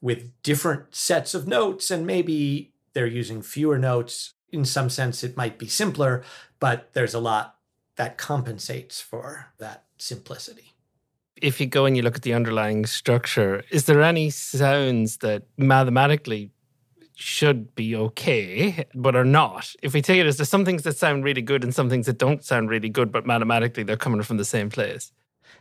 with 0.00 0.30
different 0.42 0.94
sets 0.94 1.34
of 1.34 1.46
notes, 1.46 1.90
and 1.90 2.06
maybe 2.06 2.72
they're 2.92 3.06
using 3.06 3.42
fewer 3.42 3.78
notes. 3.78 4.34
In 4.50 4.64
some 4.64 4.90
sense, 4.90 5.22
it 5.22 5.36
might 5.36 5.58
be 5.58 5.68
simpler, 5.68 6.24
but 6.58 6.90
there's 6.92 7.14
a 7.14 7.20
lot 7.20 7.56
that 7.96 8.18
compensates 8.18 9.00
for 9.00 9.52
that 9.58 9.84
simplicity. 9.98 10.74
If 11.36 11.60
you 11.60 11.66
go 11.66 11.86
and 11.86 11.96
you 11.96 12.02
look 12.02 12.16
at 12.16 12.22
the 12.22 12.34
underlying 12.34 12.86
structure, 12.86 13.62
is 13.70 13.86
there 13.86 14.02
any 14.02 14.30
sounds 14.30 15.18
that 15.18 15.44
mathematically 15.56 16.50
should 17.14 17.74
be 17.74 17.94
okay, 17.94 18.86
but 18.94 19.14
are 19.14 19.24
not. 19.24 19.74
If 19.82 19.92
we 19.92 20.00
take 20.00 20.18
it 20.18 20.26
as 20.26 20.38
there's 20.38 20.48
some 20.48 20.64
things 20.64 20.84
that 20.84 20.96
sound 20.96 21.22
really 21.22 21.42
good 21.42 21.62
and 21.62 21.74
some 21.74 21.90
things 21.90 22.06
that 22.06 22.16
don't 22.16 22.42
sound 22.42 22.70
really 22.70 22.88
good, 22.88 23.12
but 23.12 23.26
mathematically 23.26 23.82
they're 23.82 23.96
coming 23.96 24.22
from 24.22 24.38
the 24.38 24.44
same 24.44 24.70
place 24.70 25.12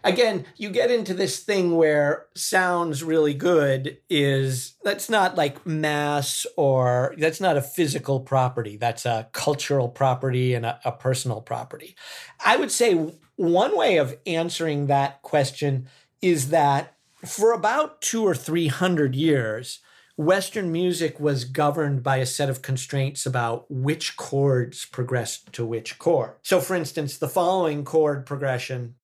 again, 0.04 0.46
you 0.58 0.70
get 0.70 0.92
into 0.92 1.14
this 1.14 1.40
thing 1.40 1.76
where 1.76 2.28
sounds 2.36 3.04
really 3.04 3.34
good 3.34 3.98
is 4.10 4.76
that's 4.84 5.10
not 5.10 5.36
like 5.36 5.66
mass 5.66 6.46
or 6.58 7.16
that's 7.18 7.42
not 7.42 7.58
a 7.58 7.62
physical 7.62 8.20
property. 8.20 8.78
That's 8.78 9.06
a 9.06 9.30
cultural 9.32 9.90
property 9.90 10.54
and 10.54 10.66
a, 10.66 10.80
a 10.86 10.92
personal 10.92 11.42
property. 11.42 11.96
I 12.44 12.58
would 12.58 12.72
say 12.72 13.12
one 13.36 13.78
way 13.78 13.98
of 13.98 14.18
answering 14.26 14.88
that 14.88 15.22
question 15.22 15.88
is 16.22 16.50
that 16.50 16.96
for 17.26 17.54
about 17.54 18.02
two 18.02 18.26
or 18.26 18.36
three 18.36 18.68
hundred 18.68 19.16
years, 19.16 19.80
Western 20.18 20.70
music 20.70 21.18
was 21.18 21.46
governed 21.46 22.04
by 22.04 22.18
a 22.18 22.26
set 22.26 22.50
of 22.50 22.62
constraints 22.62 23.26
about 23.26 23.66
which 23.70 24.18
chords 24.18 24.86
progressed 24.86 25.54
to 25.54 25.66
which 25.66 25.98
chord. 25.98 26.34
So, 26.44 26.60
for 26.60 26.76
instance, 26.76 27.18
the 27.18 27.30
following 27.30 27.86
chord 27.86 28.26
progression. 28.26 28.96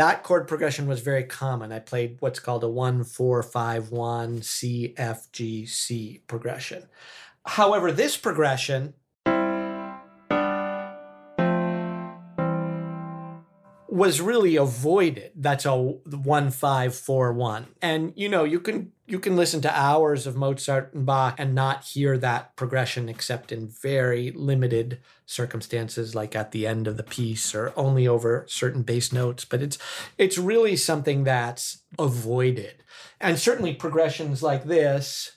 That 0.00 0.22
chord 0.22 0.48
progression 0.48 0.86
was 0.86 1.02
very 1.02 1.24
common. 1.24 1.72
I 1.72 1.78
played 1.78 2.16
what's 2.20 2.40
called 2.40 2.64
a 2.64 2.68
1 2.70 3.04
4 3.04 3.42
5 3.42 3.90
1 3.90 4.40
C 4.40 4.94
F 4.96 5.30
G 5.30 5.66
C 5.66 6.22
progression. 6.26 6.88
However, 7.44 7.92
this 7.92 8.16
progression 8.16 8.94
was 14.00 14.18
really 14.18 14.56
avoided. 14.56 15.30
That's 15.36 15.66
a 15.66 15.76
one 15.76 16.50
five 16.50 16.94
four 16.94 17.34
one, 17.34 17.66
and 17.82 18.14
you 18.16 18.30
know 18.30 18.44
you 18.44 18.58
can 18.58 18.92
you 19.06 19.18
can 19.18 19.36
listen 19.36 19.60
to 19.60 19.78
hours 19.78 20.26
of 20.26 20.34
Mozart 20.34 20.94
and 20.94 21.04
Bach 21.04 21.34
and 21.36 21.54
not 21.54 21.84
hear 21.84 22.16
that 22.16 22.56
progression 22.56 23.10
except 23.10 23.52
in 23.52 23.68
very 23.68 24.30
limited 24.30 25.00
circumstances, 25.26 26.14
like 26.14 26.34
at 26.34 26.52
the 26.52 26.66
end 26.66 26.86
of 26.86 26.96
the 26.96 27.02
piece 27.02 27.54
or 27.54 27.74
only 27.76 28.08
over 28.08 28.46
certain 28.48 28.84
bass 28.84 29.12
notes. 29.12 29.44
But 29.44 29.60
it's 29.60 29.76
it's 30.16 30.38
really 30.38 30.76
something 30.76 31.24
that's 31.24 31.82
avoided, 31.98 32.82
and 33.20 33.38
certainly 33.38 33.74
progressions 33.74 34.42
like 34.42 34.64
this. 34.64 35.32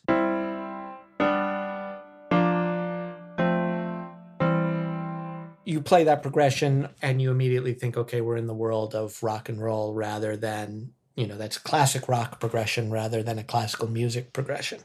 Play 5.86 6.04
that 6.06 6.22
progression 6.22 6.90
and 7.02 7.22
you 7.22 7.32
immediately 7.32 7.74
think, 7.74 7.98
okay, 7.98 8.22
we're 8.22 8.38
in 8.38 8.48
the 8.48 8.54
world 8.54 8.96
of 8.96 9.22
rock 9.24 9.50
and 9.50 9.62
roll 9.62 9.94
rather 9.94 10.36
than, 10.36 10.94
you 11.16 11.28
know, 11.28 11.38
that's 11.38 11.58
classic 11.58 12.08
rock 12.08 12.40
progression 12.40 12.92
rather 12.92 13.22
than 13.24 13.40
a 13.40 13.44
classical 13.44 13.90
music 13.90 14.34
progression. 14.34 14.80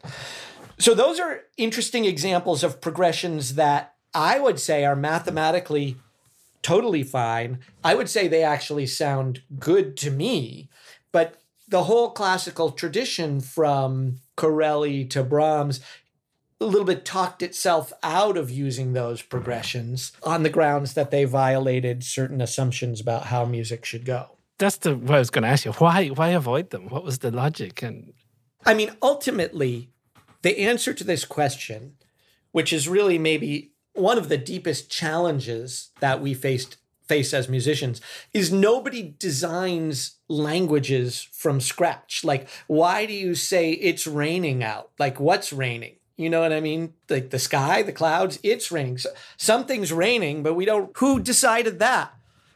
So 0.78 0.94
those 0.94 1.18
are 1.18 1.40
interesting 1.56 2.04
examples 2.04 2.62
of 2.62 2.80
progressions 2.80 3.54
that 3.54 3.94
I 4.14 4.38
would 4.38 4.60
say 4.60 4.84
are 4.84 4.96
mathematically 4.96 5.96
totally 6.62 7.02
fine. 7.02 7.60
I 7.82 7.94
would 7.94 8.08
say 8.08 8.28
they 8.28 8.42
actually 8.42 8.86
sound 8.86 9.42
good 9.58 9.96
to 9.98 10.10
me, 10.10 10.68
but 11.12 11.40
the 11.66 11.84
whole 11.84 12.10
classical 12.10 12.70
tradition 12.70 13.40
from 13.40 14.20
Corelli 14.36 15.04
to 15.06 15.22
Brahms 15.22 15.80
a 16.60 16.64
little 16.64 16.84
bit 16.84 17.04
talked 17.04 17.42
itself 17.42 17.92
out 18.02 18.36
of 18.36 18.50
using 18.50 18.92
those 18.92 19.22
progressions 19.22 20.12
on 20.22 20.42
the 20.42 20.50
grounds 20.50 20.94
that 20.94 21.10
they 21.10 21.24
violated 21.24 22.02
certain 22.02 22.40
assumptions 22.40 23.00
about 23.00 23.26
how 23.26 23.44
music 23.44 23.84
should 23.84 24.04
go. 24.04 24.38
That's 24.58 24.78
the 24.78 24.96
what 24.96 25.14
I 25.14 25.18
was 25.20 25.30
going 25.30 25.42
to 25.42 25.48
ask 25.48 25.64
you. 25.64 25.72
Why 25.72 26.08
why 26.08 26.30
avoid 26.30 26.70
them? 26.70 26.88
What 26.88 27.04
was 27.04 27.20
the 27.20 27.30
logic? 27.30 27.82
And 27.82 28.12
I 28.66 28.74
mean, 28.74 28.90
ultimately, 29.00 29.90
the 30.42 30.58
answer 30.58 30.92
to 30.92 31.04
this 31.04 31.24
question, 31.24 31.94
which 32.50 32.72
is 32.72 32.88
really 32.88 33.18
maybe 33.18 33.72
one 33.92 34.18
of 34.18 34.28
the 34.28 34.38
deepest 34.38 34.90
challenges 34.90 35.90
that 36.00 36.20
we 36.20 36.34
faced 36.34 36.76
face 37.06 37.32
as 37.32 37.48
musicians 37.48 38.00
is 38.34 38.52
nobody 38.52 39.14
designs 39.18 40.18
languages 40.28 41.28
from 41.32 41.60
scratch. 41.60 42.22
Like, 42.22 42.48
why 42.66 43.06
do 43.06 43.14
you 43.14 43.34
say 43.34 43.72
it's 43.72 44.06
raining 44.06 44.62
out? 44.62 44.90
Like, 44.98 45.18
what's 45.18 45.52
raining? 45.52 45.97
You 46.18 46.28
know 46.28 46.40
what 46.40 46.52
I 46.52 46.60
mean? 46.60 46.94
Like 47.08 47.30
the 47.30 47.38
sky, 47.38 47.82
the 47.82 47.92
clouds, 47.92 48.40
it's 48.42 48.72
raining. 48.72 48.98
So, 48.98 49.10
something's 49.36 49.92
raining, 49.92 50.42
but 50.42 50.54
we 50.54 50.64
don't. 50.64 50.94
Who 50.98 51.20
decided 51.20 51.78
that? 51.78 52.12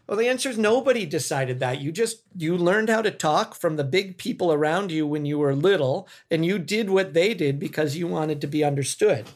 Well, 0.09 0.19
the 0.19 0.29
answer 0.29 0.51
is 0.51 0.59
nobody 0.59 1.07
decided 1.07 1.61
that. 1.61 1.81
You 1.81 1.93
just 1.93 2.23
you 2.37 2.57
learned 2.57 2.89
how 2.89 3.03
to 3.03 3.13
talk 3.13 3.55
from 3.55 3.77
the 3.77 3.85
big 3.85 4.19
people 4.19 4.53
around 4.53 4.91
you 4.91 5.07
when 5.07 5.25
you 5.25 5.39
were 5.39 5.55
little, 5.55 6.09
and 6.29 6.45
you 6.45 6.59
did 6.59 6.91
what 6.91 7.15
they 7.15 7.35
did 7.35 7.61
because 7.61 7.97
you 7.97 8.09
wanted 8.09 8.41
to 8.41 8.49
be 8.49 8.65
understood. 8.65 9.27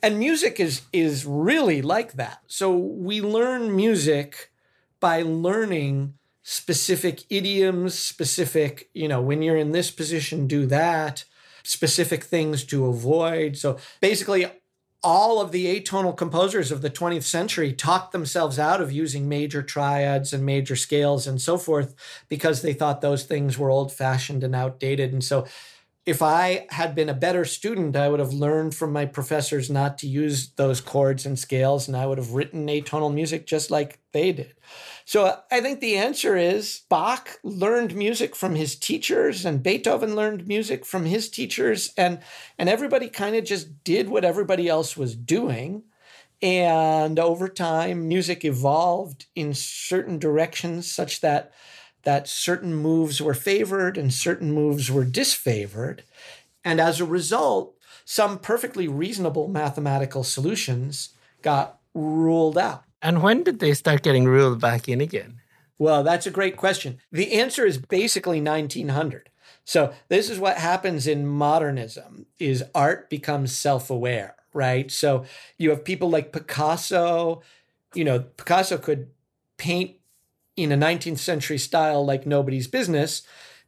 And 0.00 0.16
music 0.16 0.60
is 0.60 0.82
is 0.92 1.26
really 1.26 1.82
like 1.82 2.12
that. 2.12 2.40
So 2.46 2.72
we 2.74 3.20
learn 3.20 3.74
music 3.74 4.52
by 5.00 5.22
learning 5.22 6.14
specific 6.44 7.24
idioms, 7.28 7.98
specific, 7.98 8.90
you 8.94 9.08
know, 9.08 9.20
when 9.20 9.42
you're 9.42 9.56
in 9.56 9.72
this 9.72 9.90
position, 9.90 10.46
do 10.46 10.66
that, 10.66 11.24
specific 11.62 12.24
things 12.24 12.64
to 12.64 12.86
avoid. 12.86 13.56
So 13.56 13.78
basically, 14.00 14.46
all 15.02 15.40
of 15.40 15.50
the 15.50 15.80
atonal 15.80 16.16
composers 16.16 16.70
of 16.70 16.80
the 16.80 16.90
20th 16.90 17.24
century 17.24 17.72
talked 17.72 18.12
themselves 18.12 18.58
out 18.58 18.80
of 18.80 18.92
using 18.92 19.28
major 19.28 19.62
triads 19.62 20.32
and 20.32 20.46
major 20.46 20.76
scales 20.76 21.26
and 21.26 21.40
so 21.40 21.58
forth 21.58 21.94
because 22.28 22.62
they 22.62 22.72
thought 22.72 23.00
those 23.00 23.24
things 23.24 23.58
were 23.58 23.70
old 23.70 23.92
fashioned 23.92 24.44
and 24.44 24.54
outdated. 24.54 25.12
And 25.12 25.24
so 25.24 25.46
if 26.04 26.20
I 26.20 26.66
had 26.70 26.96
been 26.96 27.08
a 27.08 27.14
better 27.14 27.44
student, 27.44 27.94
I 27.94 28.08
would 28.08 28.18
have 28.18 28.32
learned 28.32 28.74
from 28.74 28.92
my 28.92 29.06
professors 29.06 29.70
not 29.70 29.98
to 29.98 30.08
use 30.08 30.50
those 30.56 30.80
chords 30.80 31.24
and 31.24 31.38
scales, 31.38 31.86
and 31.86 31.96
I 31.96 32.06
would 32.06 32.18
have 32.18 32.32
written 32.32 32.66
atonal 32.66 33.14
music 33.14 33.46
just 33.46 33.70
like 33.70 34.00
they 34.12 34.32
did. 34.32 34.54
So 35.04 35.38
I 35.50 35.60
think 35.60 35.80
the 35.80 35.96
answer 35.96 36.36
is 36.36 36.82
Bach 36.88 37.38
learned 37.44 37.94
music 37.94 38.34
from 38.34 38.56
his 38.56 38.74
teachers, 38.74 39.44
and 39.44 39.62
Beethoven 39.62 40.16
learned 40.16 40.48
music 40.48 40.84
from 40.84 41.04
his 41.04 41.30
teachers, 41.30 41.92
and 41.96 42.18
and 42.58 42.68
everybody 42.68 43.08
kind 43.08 43.36
of 43.36 43.44
just 43.44 43.84
did 43.84 44.08
what 44.08 44.24
everybody 44.24 44.68
else 44.68 44.96
was 44.96 45.14
doing. 45.14 45.84
And 46.40 47.20
over 47.20 47.48
time, 47.48 48.08
music 48.08 48.44
evolved 48.44 49.26
in 49.36 49.54
certain 49.54 50.18
directions 50.18 50.92
such 50.92 51.20
that 51.20 51.52
that 52.04 52.28
certain 52.28 52.74
moves 52.74 53.20
were 53.20 53.34
favored 53.34 53.96
and 53.96 54.12
certain 54.12 54.52
moves 54.52 54.90
were 54.90 55.04
disfavored. 55.04 56.00
And 56.64 56.80
as 56.80 57.00
a 57.00 57.04
result, 57.04 57.76
some 58.04 58.38
perfectly 58.38 58.88
reasonable 58.88 59.48
mathematical 59.48 60.24
solutions 60.24 61.10
got 61.42 61.78
ruled 61.94 62.58
out. 62.58 62.84
And 63.00 63.22
when 63.22 63.42
did 63.42 63.58
they 63.58 63.74
start 63.74 64.02
getting 64.02 64.24
ruled 64.24 64.60
back 64.60 64.88
in 64.88 65.00
again? 65.00 65.40
Well, 65.78 66.02
that's 66.04 66.26
a 66.26 66.30
great 66.30 66.56
question. 66.56 66.98
The 67.10 67.32
answer 67.32 67.66
is 67.66 67.78
basically 67.78 68.40
1900. 68.40 69.30
So 69.64 69.92
this 70.08 70.30
is 70.30 70.38
what 70.38 70.56
happens 70.56 71.06
in 71.06 71.26
modernism 71.26 72.26
is 72.38 72.64
art 72.74 73.10
becomes 73.10 73.52
self-aware, 73.52 74.36
right? 74.52 74.90
So 74.90 75.24
you 75.58 75.70
have 75.70 75.84
people 75.84 76.10
like 76.10 76.32
Picasso, 76.32 77.42
you 77.94 78.04
know, 78.04 78.20
Picasso 78.20 78.78
could 78.78 79.10
paint 79.56 79.96
in 80.56 80.72
a 80.72 80.76
19th 80.76 81.18
century 81.18 81.58
style 81.58 82.04
like 82.04 82.26
nobody's 82.26 82.66
business, 82.66 83.22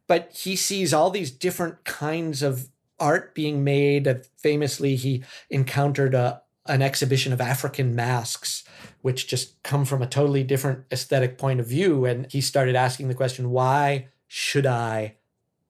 but 0.07 0.31
he 0.33 0.55
sees 0.55 0.93
all 0.93 1.09
these 1.09 1.31
different 1.31 1.83
kinds 1.83 2.43
of 2.43 2.69
art 2.99 3.33
being 3.33 3.63
made. 3.63 4.21
Famously, 4.37 4.95
he 4.95 5.23
encountered 5.49 6.13
a, 6.13 6.41
an 6.67 6.81
exhibition 6.81 7.33
of 7.33 7.41
African 7.41 7.95
masks, 7.95 8.63
which 9.01 9.27
just 9.27 9.61
come 9.63 9.85
from 9.85 10.01
a 10.01 10.07
totally 10.07 10.43
different 10.43 10.85
aesthetic 10.91 11.37
point 11.37 11.59
of 11.59 11.67
view. 11.67 12.05
And 12.05 12.31
he 12.31 12.41
started 12.41 12.75
asking 12.75 13.07
the 13.07 13.15
question, 13.15 13.51
why 13.51 14.09
should 14.27 14.65
I 14.65 15.15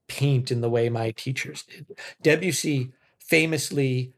paint 0.07 0.51
in 0.51 0.61
the 0.61 0.69
way 0.69 0.89
my 0.89 1.11
teachers 1.11 1.63
did? 1.63 1.97
Debussy 2.21 2.91
famously 3.19 4.14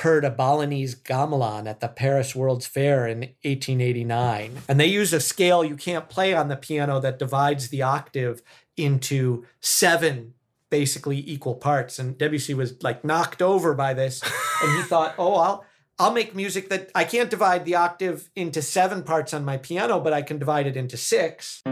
heard 0.00 0.24
a 0.26 0.30
Balinese 0.30 0.94
gamelan 0.94 1.66
at 1.66 1.80
the 1.80 1.88
Paris 1.88 2.36
World's 2.36 2.66
Fair 2.66 3.06
in 3.06 3.20
1889. 3.20 4.58
And 4.68 4.78
they 4.78 4.86
use 4.86 5.14
a 5.14 5.20
scale 5.20 5.64
you 5.64 5.76
can't 5.76 6.10
play 6.10 6.34
on 6.34 6.48
the 6.48 6.56
piano 6.56 7.00
that 7.00 7.18
divides 7.18 7.68
the 7.68 7.80
octave 7.80 8.42
into 8.76 9.46
seven 9.60 10.34
basically 10.68 11.24
equal 11.26 11.54
parts. 11.54 11.98
And 11.98 12.18
Debussy 12.18 12.52
was 12.52 12.82
like 12.82 13.04
knocked 13.04 13.40
over 13.40 13.72
by 13.72 13.94
this. 13.94 14.22
and 14.62 14.76
he 14.76 14.82
thought, 14.82 15.14
oh, 15.16 15.34
I'll 15.36 15.64
I'll 15.98 16.12
make 16.12 16.34
music 16.34 16.68
that 16.68 16.90
I 16.94 17.04
can't 17.04 17.30
divide 17.30 17.64
the 17.64 17.76
octave 17.76 18.28
into 18.36 18.60
seven 18.60 19.02
parts 19.02 19.32
on 19.32 19.46
my 19.46 19.56
piano, 19.56 19.98
but 19.98 20.12
I 20.12 20.20
can 20.20 20.38
divide 20.38 20.66
it 20.66 20.76
into 20.76 20.98
six. 20.98 21.62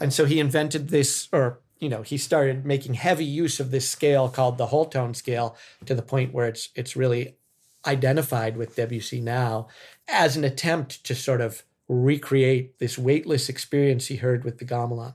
And 0.00 0.14
so 0.14 0.24
he 0.24 0.40
invented 0.40 0.88
this, 0.88 1.28
or 1.30 1.60
you 1.80 1.88
know, 1.88 2.02
he 2.02 2.18
started 2.18 2.64
making 2.64 2.94
heavy 2.94 3.24
use 3.24 3.58
of 3.58 3.70
this 3.70 3.88
scale 3.88 4.28
called 4.28 4.58
the 4.58 4.66
whole 4.66 4.84
tone 4.84 5.14
scale 5.14 5.56
to 5.86 5.94
the 5.94 6.02
point 6.02 6.32
where 6.32 6.46
it's 6.46 6.68
it's 6.74 6.94
really 6.94 7.36
identified 7.86 8.56
with 8.56 8.76
Debussy 8.76 9.20
now 9.20 9.66
as 10.06 10.36
an 10.36 10.44
attempt 10.44 11.02
to 11.04 11.14
sort 11.14 11.40
of 11.40 11.64
recreate 11.88 12.78
this 12.78 12.98
weightless 12.98 13.48
experience 13.48 14.06
he 14.06 14.16
heard 14.16 14.44
with 14.44 14.58
the 14.58 14.66
gamelan. 14.66 15.14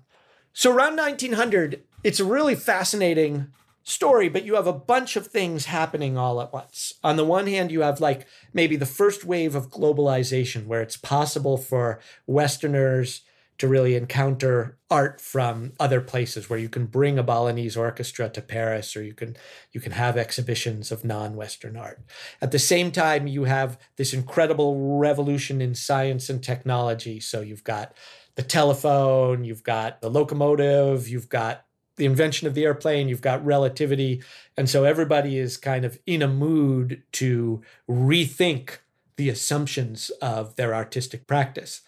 So 0.51 0.73
around 0.73 0.95
1900, 0.95 1.83
it's 2.03 2.19
a 2.19 2.25
really 2.25 2.55
fascinating 2.55 3.47
story, 3.83 4.29
but 4.29 4.45
you 4.45 4.55
have 4.55 4.67
a 4.67 4.73
bunch 4.73 5.15
of 5.15 5.27
things 5.27 5.65
happening 5.65 6.17
all 6.17 6.41
at 6.41 6.51
once. 6.51 6.95
On 7.03 7.17
the 7.17 7.23
one 7.23 7.45
hand, 7.45 7.71
you 7.71 7.81
have 7.81 8.01
like 8.01 8.25
maybe 8.51 8.75
the 8.75 8.85
first 8.85 9.23
wave 9.23 9.53
of 9.53 9.69
globalization 9.69 10.65
where 10.65 10.81
it's 10.81 10.97
possible 10.97 11.57
for 11.57 11.99
Westerners 12.25 13.21
to 13.57 13.67
really 13.67 13.95
encounter 13.95 14.77
art 14.89 15.19
from 15.21 15.73
other 15.79 16.01
places 16.01 16.49
where 16.49 16.59
you 16.59 16.69
can 16.69 16.85
bring 16.85 17.17
a 17.17 17.23
Balinese 17.23 17.77
orchestra 17.77 18.29
to 18.29 18.41
Paris 18.41 18.95
or 18.95 19.03
you 19.03 19.13
can 19.13 19.35
you 19.71 19.79
can 19.79 19.93
have 19.93 20.17
exhibitions 20.17 20.91
of 20.91 21.05
non-western 21.05 21.77
art. 21.77 22.01
At 22.41 22.51
the 22.51 22.59
same 22.59 22.91
time 22.91 23.27
you 23.27 23.45
have 23.45 23.77
this 23.97 24.13
incredible 24.13 24.97
revolution 24.97 25.61
in 25.61 25.75
science 25.75 26.29
and 26.29 26.43
technology 26.43 27.19
so 27.19 27.41
you've 27.41 27.63
got 27.63 27.93
the 28.35 28.43
telephone, 28.43 29.45
you've 29.45 29.63
got 29.63 30.01
the 30.01 30.09
locomotive, 30.09 31.07
you've 31.07 31.29
got 31.29 31.65
the 31.97 32.05
invention 32.05 32.45
of 32.45 32.53
the 32.53 32.65
airplane, 32.65 33.07
you've 33.07 33.21
got 33.21 33.45
relativity 33.45 34.21
and 34.57 34.69
so 34.69 34.83
everybody 34.83 35.37
is 35.37 35.55
kind 35.55 35.85
of 35.85 35.97
in 36.05 36.21
a 36.21 36.27
mood 36.27 37.03
to 37.13 37.61
rethink 37.89 38.79
the 39.17 39.29
assumptions 39.29 40.09
of 40.21 40.55
their 40.57 40.75
artistic 40.75 41.25
practice. 41.25 41.81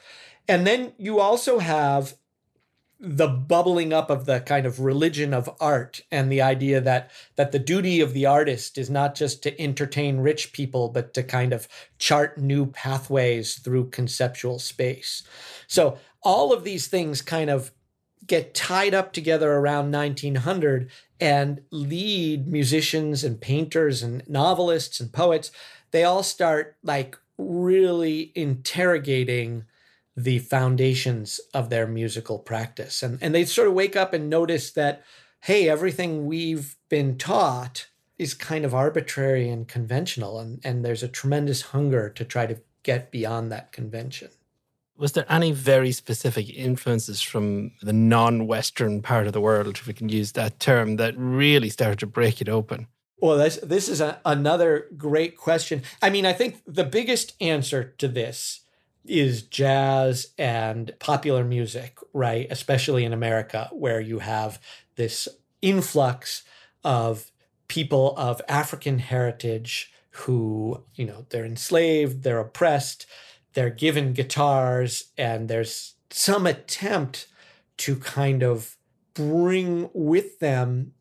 And 0.48 0.66
then 0.66 0.94
you 0.98 1.20
also 1.20 1.60
have 1.60 2.16
the 3.00 3.28
bubbling 3.28 3.94
up 3.94 4.10
of 4.10 4.26
the 4.26 4.40
kind 4.40 4.66
of 4.66 4.80
religion 4.80 5.34
of 5.34 5.50
art 5.60 6.02
and 6.12 6.32
the 6.32 6.42
idea 6.42 6.82
that 6.82 7.12
that 7.36 7.52
the 7.52 7.60
duty 7.60 8.02
of 8.02 8.14
the 8.14 8.26
artist 8.26 8.76
is 8.78 8.90
not 8.90 9.14
just 9.14 9.44
to 9.44 9.62
entertain 9.62 10.18
rich 10.18 10.52
people 10.52 10.90
but 10.90 11.14
to 11.14 11.22
kind 11.22 11.54
of 11.54 11.68
chart 12.00 12.40
new 12.40 12.66
pathways 12.66 13.56
through 13.60 13.90
conceptual 13.90 14.58
space. 14.58 15.22
So 15.68 16.00
all 16.24 16.52
of 16.52 16.64
these 16.64 16.88
things 16.88 17.22
kind 17.22 17.52
of 17.52 17.72
get 18.26 18.56
tied 18.56 18.96
up 18.96 19.14
together 19.14 19.54
around 19.54 19.92
1900 19.92 20.90
and 21.20 21.62
lead 21.72 22.48
musicians 22.48 23.24
and 23.24 23.40
painters 23.40 24.02
and 24.02 24.28
novelists 24.28 25.00
and 25.00 25.14
poets. 25.14 25.52
They 25.92 26.04
all 26.04 26.24
start 26.24 26.78
like 26.84 27.16
really 27.38 28.32
interrogating 28.34 29.66
the 30.18 30.40
foundations 30.40 31.40
of 31.54 31.70
their 31.70 31.86
musical 31.86 32.40
practice. 32.40 33.04
And, 33.04 33.20
and 33.22 33.36
they 33.36 33.46
sort 33.46 33.68
of 33.68 33.76
wake 33.76 33.96
up 33.96 34.14
and 34.14 34.30
notice 34.30 34.72
that, 34.72 35.04
hey, 35.42 35.70
everything 35.70 36.26
we've 36.26 36.76
been 36.90 37.20
taught 37.20 37.88
is 38.18 38.34
kind 38.34 38.66
of 38.66 38.74
arbitrary 38.74 39.48
and 39.48 39.68
conventional. 39.68 40.40
And, 40.40 40.60
and 40.64 40.84
there's 40.84 41.04
a 41.04 41.08
tremendous 41.08 41.62
hunger 41.62 42.10
to 42.10 42.26
try 42.26 42.48
to 42.48 42.60
get 42.82 43.12
beyond 43.12 43.52
that 43.52 43.72
convention. 43.72 44.30
Was 44.98 45.12
there 45.12 45.32
any 45.32 45.52
very 45.52 45.92
specific 45.92 46.50
influences 46.50 47.22
from 47.22 47.74
the 47.84 47.94
non 47.94 48.48
Western 48.48 49.04
part 49.04 49.28
of 49.28 49.34
the 49.34 49.42
world, 49.42 49.78
if 49.78 49.86
we 49.86 49.94
can 49.94 50.10
use 50.10 50.32
that 50.32 50.60
term, 50.60 50.96
that 50.96 51.14
really 51.16 51.70
started 51.70 52.00
to 52.00 52.08
break 52.08 52.42
it 52.42 52.50
open? 52.50 52.88
Well, 53.20 53.38
this, 53.38 53.58
this 53.62 53.88
is 53.88 54.02
a, 54.02 54.20
another 54.26 54.88
great 54.98 55.38
question. 55.38 55.84
I 56.02 56.10
mean, 56.10 56.26
I 56.26 56.34
think 56.34 56.64
the 56.66 56.84
biggest 56.84 57.34
answer 57.40 57.94
to 58.00 58.08
this 58.08 58.62
is 59.10 59.44
jazz 59.44 60.28
and 60.38 60.94
popular 61.00 61.44
music, 61.44 61.98
right? 62.14 62.48
Especially 62.50 63.06
in 63.06 63.14
America, 63.14 63.70
where 63.72 64.00
you 64.00 64.20
have 64.20 64.62
this 64.96 65.28
influx 65.62 66.44
of 66.84 67.32
people 67.68 68.16
of 68.18 68.42
African 68.48 69.00
heritage 69.00 69.92
who, 70.12 70.84
you 70.96 71.06
know, 71.06 71.26
they're 71.30 71.46
enslaved, 71.46 72.24
they're 72.24 72.40
oppressed, 72.40 73.06
they're 73.54 73.70
given 73.70 74.14
guitars, 74.14 75.12
and 75.18 75.48
there's 75.48 75.96
some 76.10 76.48
attempt 76.48 77.28
to 77.78 77.96
kind 77.98 78.44
of 78.44 78.78
bring 79.14 79.90
with 79.94 80.40
them 80.40 80.94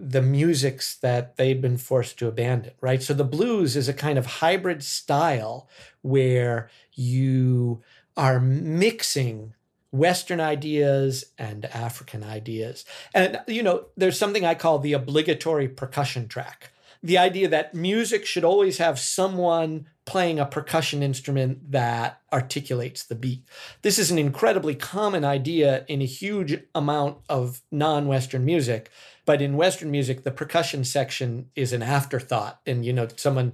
the 0.00 0.22
musics 0.22 0.96
that 0.96 1.36
they'd 1.36 1.60
been 1.60 1.76
forced 1.76 2.18
to 2.18 2.28
abandon, 2.28 2.72
right? 2.80 3.02
So 3.02 3.14
the 3.14 3.24
blues 3.24 3.76
is 3.76 3.88
a 3.88 3.94
kind 3.94 4.18
of 4.18 4.26
hybrid 4.26 4.82
style 4.82 5.68
where 6.02 6.70
you 6.92 7.82
are 8.16 8.40
mixing 8.40 9.54
Western 9.90 10.40
ideas 10.40 11.24
and 11.38 11.64
African 11.66 12.22
ideas. 12.22 12.84
And, 13.14 13.40
you 13.46 13.62
know, 13.62 13.86
there's 13.96 14.18
something 14.18 14.44
I 14.44 14.54
call 14.54 14.78
the 14.78 14.92
obligatory 14.92 15.68
percussion 15.68 16.28
track. 16.28 16.72
The 17.02 17.18
idea 17.18 17.48
that 17.48 17.74
music 17.74 18.26
should 18.26 18.44
always 18.44 18.78
have 18.78 18.98
someone 18.98 19.86
playing 20.08 20.40
a 20.40 20.46
percussion 20.46 21.02
instrument 21.02 21.70
that 21.70 22.22
articulates 22.32 23.04
the 23.04 23.14
beat. 23.14 23.44
This 23.82 23.98
is 23.98 24.10
an 24.10 24.18
incredibly 24.18 24.74
common 24.74 25.22
idea 25.22 25.84
in 25.86 26.00
a 26.00 26.06
huge 26.06 26.58
amount 26.74 27.18
of 27.28 27.60
non 27.70 28.06
Western 28.06 28.46
music. 28.46 28.90
But 29.26 29.42
in 29.42 29.58
Western 29.58 29.90
music, 29.90 30.24
the 30.24 30.30
percussion 30.30 30.82
section 30.84 31.50
is 31.54 31.74
an 31.74 31.82
afterthought. 31.82 32.60
And, 32.64 32.86
you 32.86 32.94
know, 32.94 33.06
someone 33.16 33.52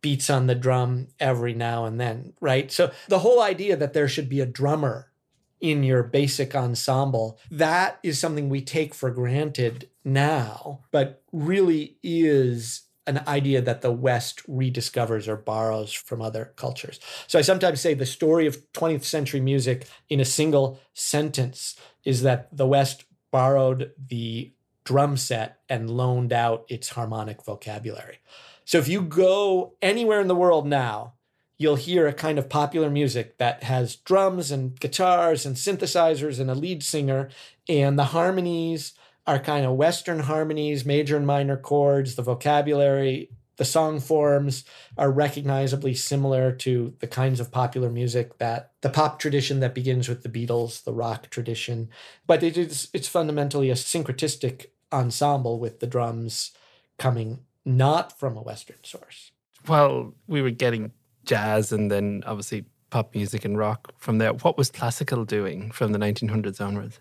beats 0.00 0.30
on 0.30 0.46
the 0.46 0.54
drum 0.54 1.08
every 1.20 1.52
now 1.52 1.84
and 1.84 2.00
then, 2.00 2.32
right? 2.40 2.72
So 2.72 2.90
the 3.08 3.18
whole 3.18 3.42
idea 3.42 3.76
that 3.76 3.92
there 3.92 4.08
should 4.08 4.30
be 4.30 4.40
a 4.40 4.46
drummer 4.46 5.12
in 5.60 5.82
your 5.84 6.02
basic 6.02 6.54
ensemble, 6.54 7.38
that 7.50 7.98
is 8.02 8.18
something 8.18 8.48
we 8.48 8.62
take 8.62 8.94
for 8.94 9.10
granted 9.10 9.90
now, 10.02 10.80
but 10.90 11.22
really 11.30 11.98
is 12.02 12.84
an 13.10 13.24
idea 13.26 13.60
that 13.60 13.82
the 13.82 13.92
West 13.92 14.42
rediscovers 14.48 15.26
or 15.26 15.36
borrows 15.36 15.92
from 15.92 16.22
other 16.22 16.52
cultures. 16.56 17.00
So 17.26 17.38
I 17.38 17.42
sometimes 17.42 17.80
say 17.80 17.92
the 17.92 18.06
story 18.06 18.46
of 18.46 18.72
20th 18.72 19.04
century 19.04 19.40
music 19.40 19.88
in 20.08 20.20
a 20.20 20.24
single 20.24 20.80
sentence 20.94 21.76
is 22.04 22.22
that 22.22 22.48
the 22.56 22.66
West 22.66 23.04
borrowed 23.32 23.92
the 24.08 24.52
drum 24.84 25.16
set 25.16 25.58
and 25.68 25.90
loaned 25.90 26.32
out 26.32 26.64
its 26.68 26.90
harmonic 26.90 27.44
vocabulary. 27.44 28.18
So 28.64 28.78
if 28.78 28.88
you 28.88 29.02
go 29.02 29.74
anywhere 29.82 30.20
in 30.20 30.28
the 30.28 30.34
world 30.34 30.66
now, 30.66 31.14
you'll 31.58 31.76
hear 31.76 32.06
a 32.06 32.12
kind 32.12 32.38
of 32.38 32.48
popular 32.48 32.88
music 32.88 33.36
that 33.38 33.64
has 33.64 33.96
drums 33.96 34.50
and 34.50 34.78
guitars 34.80 35.44
and 35.44 35.56
synthesizers 35.56 36.40
and 36.40 36.50
a 36.50 36.54
lead 36.54 36.82
singer, 36.82 37.28
and 37.68 37.98
the 37.98 38.04
harmonies 38.04 38.94
are 39.30 39.38
kind 39.38 39.64
of 39.64 39.76
Western 39.76 40.18
harmonies, 40.18 40.84
major 40.84 41.16
and 41.16 41.24
minor 41.24 41.56
chords, 41.56 42.16
the 42.16 42.22
vocabulary, 42.22 43.30
the 43.58 43.64
song 43.64 44.00
forms 44.00 44.64
are 44.98 45.12
recognizably 45.12 45.94
similar 45.94 46.50
to 46.50 46.94
the 46.98 47.06
kinds 47.06 47.38
of 47.38 47.52
popular 47.52 47.90
music 47.90 48.38
that 48.38 48.72
the 48.80 48.90
pop 48.90 49.20
tradition 49.20 49.60
that 49.60 49.72
begins 49.72 50.08
with 50.08 50.24
the 50.24 50.28
Beatles, 50.28 50.82
the 50.82 50.92
rock 50.92 51.30
tradition, 51.30 51.90
but 52.26 52.42
it 52.42 52.56
is 52.56 52.88
it's 52.92 53.06
fundamentally 53.06 53.70
a 53.70 53.74
syncretistic 53.74 54.66
ensemble 54.92 55.60
with 55.60 55.78
the 55.78 55.86
drums 55.86 56.50
coming 56.98 57.40
not 57.64 58.18
from 58.18 58.36
a 58.36 58.42
Western 58.42 58.82
source. 58.82 59.30
Well, 59.68 60.12
we 60.26 60.42
were 60.42 60.50
getting 60.50 60.90
jazz 61.24 61.70
and 61.70 61.88
then 61.88 62.24
obviously 62.26 62.64
pop 62.88 63.14
music 63.14 63.44
and 63.44 63.56
rock 63.56 63.92
from 63.98 64.18
there. 64.18 64.32
What 64.32 64.58
was 64.58 64.70
classical 64.72 65.24
doing 65.24 65.70
from 65.70 65.92
the 65.92 65.98
1900s 66.00 66.60
onwards? 66.60 66.98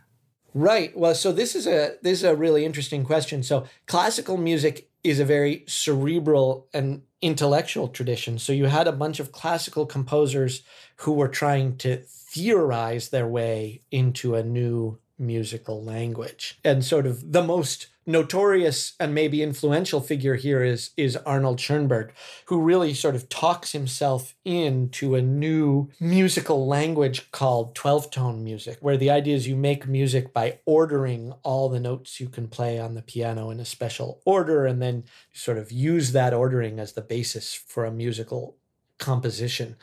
Right. 0.53 0.95
Well, 0.97 1.15
so 1.15 1.31
this 1.31 1.55
is 1.55 1.67
a 1.67 1.95
this 2.01 2.19
is 2.19 2.23
a 2.23 2.35
really 2.35 2.65
interesting 2.65 3.03
question. 3.03 3.43
So 3.43 3.65
classical 3.88 4.38
music 4.38 4.89
is 5.03 5.19
a 5.19 5.25
very 5.25 5.63
cerebral 5.67 6.67
and 6.73 7.03
intellectual 7.21 7.88
tradition. 7.88 8.39
So 8.39 8.53
you 8.53 8.65
had 8.65 8.88
a 8.88 8.91
bunch 8.91 9.19
of 9.19 9.31
classical 9.31 9.85
composers 9.85 10.63
who 10.97 11.13
were 11.13 11.27
trying 11.27 11.77
to 11.77 11.97
theorize 11.97 13.09
their 13.09 13.27
way 13.27 13.81
into 13.91 14.35
a 14.35 14.43
new 14.43 14.99
musical 15.17 15.83
language. 15.83 16.59
And 16.63 16.83
sort 16.83 17.05
of 17.05 17.31
the 17.31 17.43
most 17.43 17.88
notorious 18.10 18.93
and 19.00 19.13
maybe 19.13 19.43
influential 19.43 20.02
figure 20.02 20.34
here 20.34 20.63
is 20.63 20.89
is 20.98 21.15
Arnold 21.15 21.60
Schoenberg, 21.60 22.12
who 22.45 22.60
really 22.60 22.93
sort 22.95 23.13
of 23.13 23.30
talks 23.30 23.72
himself 23.72 24.34
into 24.43 25.13
a 25.13 25.22
new 25.22 25.89
musical 26.00 26.65
language 26.65 27.32
called 27.32 27.76
12-tone 27.76 28.43
music, 28.43 28.80
where 28.82 28.98
the 28.98 29.12
idea 29.12 29.36
is 29.36 29.48
you 29.48 29.56
make 29.56 29.88
music 29.88 30.34
by 30.34 30.58
ordering 30.65 31.34
all 31.43 31.69
the 31.69 31.80
notes 31.80 32.19
you 32.19 32.28
can 32.28 32.48
play 32.48 32.80
on 32.80 32.95
the 32.95 33.04
piano 33.04 33.52
in 33.52 33.60
a 33.60 33.65
special 33.65 34.22
order 34.26 34.65
and 34.65 34.82
then 34.82 35.04
sort 35.32 35.60
of 35.60 35.72
use 35.72 36.12
that 36.12 36.34
ordering 36.34 36.80
as 36.80 36.93
the 36.93 37.02
basis 37.02 37.54
for 37.54 37.86
a 37.86 37.91
musical 37.91 38.58
composition. 38.98 39.76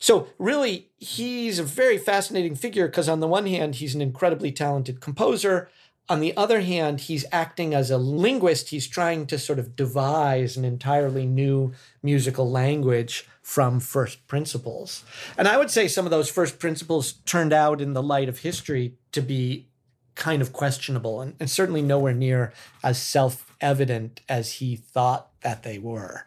So, 0.00 0.26
really, 0.36 0.90
he's 0.98 1.60
a 1.60 1.62
very 1.62 1.96
fascinating 1.96 2.56
figure 2.56 2.88
because, 2.88 3.08
on 3.08 3.20
the 3.20 3.28
one 3.28 3.46
hand, 3.46 3.76
he's 3.76 3.94
an 3.94 4.02
incredibly 4.02 4.50
talented 4.50 5.00
composer. 5.00 5.70
On 6.08 6.20
the 6.20 6.36
other 6.36 6.60
hand, 6.60 7.00
he's 7.00 7.24
acting 7.32 7.74
as 7.74 7.90
a 7.90 7.96
linguist. 7.96 8.70
He's 8.70 8.88
trying 8.88 9.26
to 9.28 9.38
sort 9.38 9.58
of 9.58 9.76
devise 9.76 10.56
an 10.56 10.64
entirely 10.64 11.26
new 11.26 11.72
musical 12.02 12.50
language 12.50 13.28
from 13.40 13.80
first 13.80 14.26
principles. 14.26 15.04
And 15.38 15.48
I 15.48 15.56
would 15.56 15.70
say 15.70 15.88
some 15.88 16.04
of 16.04 16.10
those 16.10 16.30
first 16.30 16.58
principles 16.58 17.14
turned 17.24 17.52
out 17.52 17.80
in 17.80 17.92
the 17.92 18.02
light 18.02 18.28
of 18.28 18.40
history 18.40 18.96
to 19.12 19.20
be 19.20 19.68
kind 20.14 20.42
of 20.42 20.52
questionable 20.52 21.20
and, 21.20 21.34
and 21.40 21.50
certainly 21.50 21.82
nowhere 21.82 22.14
near 22.14 22.52
as 22.82 23.00
self 23.00 23.52
evident 23.60 24.20
as 24.28 24.54
he 24.54 24.76
thought 24.76 25.30
that 25.42 25.62
they 25.62 25.78
were. 25.78 26.26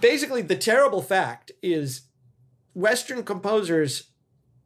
Basically, 0.00 0.42
the 0.42 0.56
terrible 0.56 1.02
fact 1.02 1.50
is 1.62 2.02
Western 2.74 3.22
composers 3.24 4.04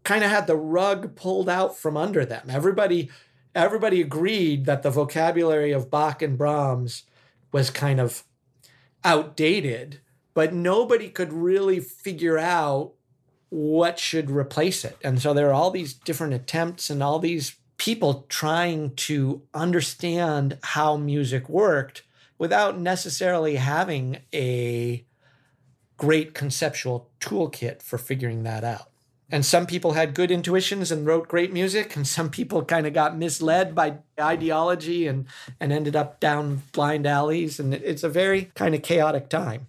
kind 0.04 0.24
of 0.24 0.30
had 0.30 0.46
the 0.46 0.56
rug 0.56 1.14
pulled 1.16 1.48
out 1.48 1.76
from 1.76 1.96
under 1.96 2.24
them. 2.24 2.46
Everybody 2.48 3.10
everybody 3.58 4.00
agreed 4.00 4.64
that 4.66 4.82
the 4.82 4.90
vocabulary 4.90 5.72
of 5.72 5.90
Bach 5.90 6.22
and 6.22 6.38
Brahms 6.38 7.02
was 7.52 7.70
kind 7.70 8.00
of 8.00 8.24
outdated, 9.04 10.00
but 10.34 10.52
nobody 10.52 11.08
could 11.08 11.32
really 11.32 11.80
figure 11.80 12.38
out 12.38 12.92
what 13.50 13.98
should 13.98 14.30
replace 14.30 14.84
it. 14.84 14.96
And 15.02 15.20
so 15.20 15.32
there 15.32 15.48
are 15.48 15.54
all 15.54 15.70
these 15.70 15.94
different 15.94 16.34
attempts 16.34 16.90
and 16.90 17.02
all 17.02 17.18
these 17.18 17.56
people 17.78 18.26
trying 18.28 18.94
to 18.94 19.42
understand 19.54 20.58
how 20.62 20.96
music 20.96 21.48
worked 21.48 22.02
without 22.36 22.78
necessarily 22.78 23.56
having 23.56 24.18
a 24.34 25.04
great 25.96 26.34
conceptual 26.34 27.10
toolkit 27.20 27.82
for 27.82 27.98
figuring 27.98 28.44
that 28.44 28.62
out. 28.62 28.87
And 29.30 29.44
some 29.44 29.66
people 29.66 29.92
had 29.92 30.14
good 30.14 30.30
intuitions 30.30 30.90
and 30.90 31.06
wrote 31.06 31.28
great 31.28 31.52
music, 31.52 31.96
and 31.96 32.06
some 32.06 32.30
people 32.30 32.64
kind 32.64 32.86
of 32.86 32.94
got 32.94 33.16
misled 33.16 33.74
by 33.74 33.98
ideology 34.18 35.06
and, 35.06 35.26
and 35.60 35.70
ended 35.70 35.94
up 35.94 36.18
down 36.18 36.62
blind 36.72 37.06
alleys. 37.06 37.60
And 37.60 37.74
it's 37.74 38.02
a 38.02 38.08
very 38.08 38.50
kind 38.54 38.74
of 38.74 38.82
chaotic 38.82 39.28
time. 39.28 39.66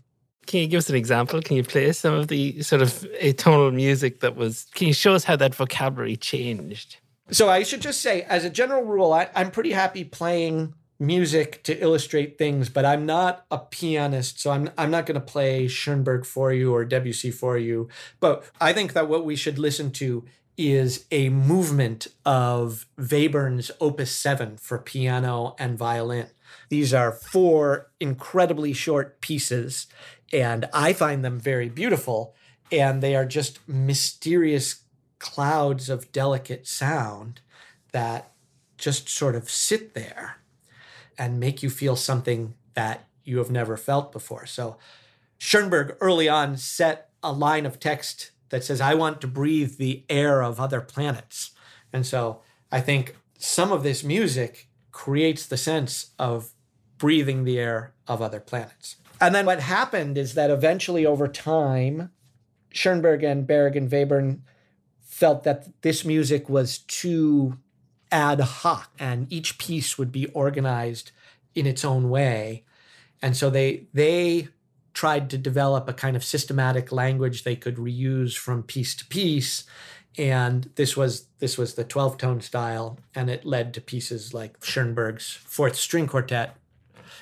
Can 0.47 0.61
you 0.61 0.67
give 0.67 0.79
us 0.79 0.89
an 0.89 0.95
example? 0.95 1.41
Can 1.41 1.57
you 1.57 1.63
play 1.63 1.91
some 1.91 2.13
of 2.13 2.29
the 2.29 2.61
sort 2.61 2.81
of 2.81 2.89
atonal 3.21 3.73
music 3.73 4.21
that 4.21 4.35
was? 4.35 4.65
Can 4.73 4.87
you 4.87 4.93
show 4.93 5.13
us 5.13 5.25
how 5.25 5.35
that 5.35 5.53
vocabulary 5.53 6.15
changed? 6.15 6.97
So 7.29 7.49
I 7.49 7.63
should 7.63 7.81
just 7.81 8.01
say, 8.01 8.23
as 8.23 8.45
a 8.45 8.49
general 8.49 8.83
rule, 8.83 9.13
I, 9.13 9.29
I'm 9.35 9.51
pretty 9.51 9.71
happy 9.71 10.03
playing 10.03 10.73
music 10.99 11.63
to 11.63 11.81
illustrate 11.81 12.37
things, 12.37 12.69
but 12.69 12.85
I'm 12.85 13.05
not 13.05 13.45
a 13.49 13.57
pianist, 13.57 14.39
so 14.39 14.51
I'm 14.51 14.69
I'm 14.77 14.91
not 14.91 15.05
going 15.05 15.19
to 15.19 15.25
play 15.25 15.67
Schoenberg 15.67 16.25
for 16.25 16.51
you 16.51 16.73
or 16.73 16.83
Debussy 16.83 17.31
for 17.31 17.57
you. 17.57 17.87
But 18.19 18.43
I 18.59 18.73
think 18.73 18.93
that 18.93 19.07
what 19.07 19.25
we 19.25 19.35
should 19.35 19.57
listen 19.57 19.91
to 19.93 20.25
is 20.57 21.05
a 21.09 21.29
movement 21.29 22.07
of 22.25 22.85
Webern's 22.97 23.71
Opus 23.79 24.11
7 24.11 24.57
for 24.57 24.77
piano 24.77 25.55
and 25.57 25.77
violin. 25.77 26.27
These 26.67 26.93
are 26.93 27.13
four 27.13 27.91
incredibly 28.01 28.73
short 28.73 29.21
pieces, 29.21 29.87
and 30.33 30.67
I 30.73 30.91
find 30.91 31.23
them 31.23 31.39
very 31.39 31.69
beautiful. 31.69 32.35
And 32.71 33.01
they 33.01 33.15
are 33.15 33.25
just 33.25 33.67
mysterious 33.67 34.83
clouds 35.17 35.89
of 35.89 36.11
delicate 36.11 36.67
sound 36.67 37.41
that 37.93 38.31
just 38.77 39.09
sort 39.09 39.35
of 39.35 39.49
sit 39.49 39.95
there 39.95 40.38
and 41.19 41.39
make 41.39 41.61
you 41.61 41.69
feel 41.69 41.95
something 41.95 42.55
that 42.73 43.07
you 43.23 43.37
have 43.37 43.51
never 43.51 43.77
felt 43.77 44.11
before. 44.11 44.45
So 44.45 44.77
Schoenberg 45.37 45.97
early 45.99 46.27
on 46.27 46.57
set 46.57 47.09
a 47.21 47.31
line 47.31 47.65
of 47.65 47.79
text 47.79 48.31
that 48.49 48.63
says, 48.63 48.81
I 48.81 48.95
want 48.95 49.21
to 49.21 49.27
breathe 49.27 49.77
the 49.77 50.05
air 50.09 50.41
of 50.41 50.59
other 50.59 50.81
planets. 50.81 51.51
And 51.93 52.05
so 52.05 52.41
I 52.71 52.81
think 52.81 53.15
some 53.37 53.71
of 53.71 53.83
this 53.83 54.03
music 54.03 54.69
creates 54.91 55.45
the 55.45 55.57
sense 55.57 56.11
of 56.17 56.53
breathing 56.97 57.43
the 57.43 57.59
air 57.59 57.93
of 58.07 58.21
other 58.21 58.39
planets. 58.39 58.95
And 59.21 59.35
then 59.35 59.45
what 59.45 59.59
happened 59.59 60.17
is 60.17 60.33
that 60.33 60.49
eventually 60.49 61.05
over 61.05 61.27
time, 61.27 62.11
Schoenberg 62.71 63.23
and 63.23 63.45
Berg 63.45 63.75
and 63.75 63.89
Webern 63.89 64.39
felt 65.01 65.43
that 65.43 65.81
this 65.81 66.05
music 66.05 66.49
was 66.49 66.79
too 66.79 67.57
ad 68.11 68.39
hoc, 68.39 68.91
and 68.99 69.31
each 69.31 69.57
piece 69.57 69.97
would 69.97 70.11
be 70.11 70.27
organized 70.27 71.11
in 71.55 71.65
its 71.65 71.83
own 71.83 72.09
way. 72.09 72.63
And 73.21 73.35
so 73.35 73.49
they 73.49 73.87
they 73.93 74.49
tried 74.93 75.29
to 75.29 75.37
develop 75.37 75.87
a 75.87 75.93
kind 75.93 76.15
of 76.15 76.23
systematic 76.23 76.91
language 76.91 77.43
they 77.43 77.55
could 77.55 77.75
reuse 77.77 78.35
from 78.35 78.63
piece 78.63 78.95
to 78.95 79.05
piece. 79.05 79.63
And 80.17 80.69
this 80.75 80.97
was 80.97 81.27
this 81.39 81.57
was 81.57 81.75
the 81.75 81.83
12 81.83 82.17
tone 82.17 82.41
style, 82.41 82.99
and 83.15 83.29
it 83.29 83.45
led 83.45 83.73
to 83.73 83.81
pieces 83.81 84.33
like 84.33 84.63
Schoenberg's 84.63 85.31
Fourth 85.31 85.75
String 85.75 86.07
Quartet, 86.07 86.55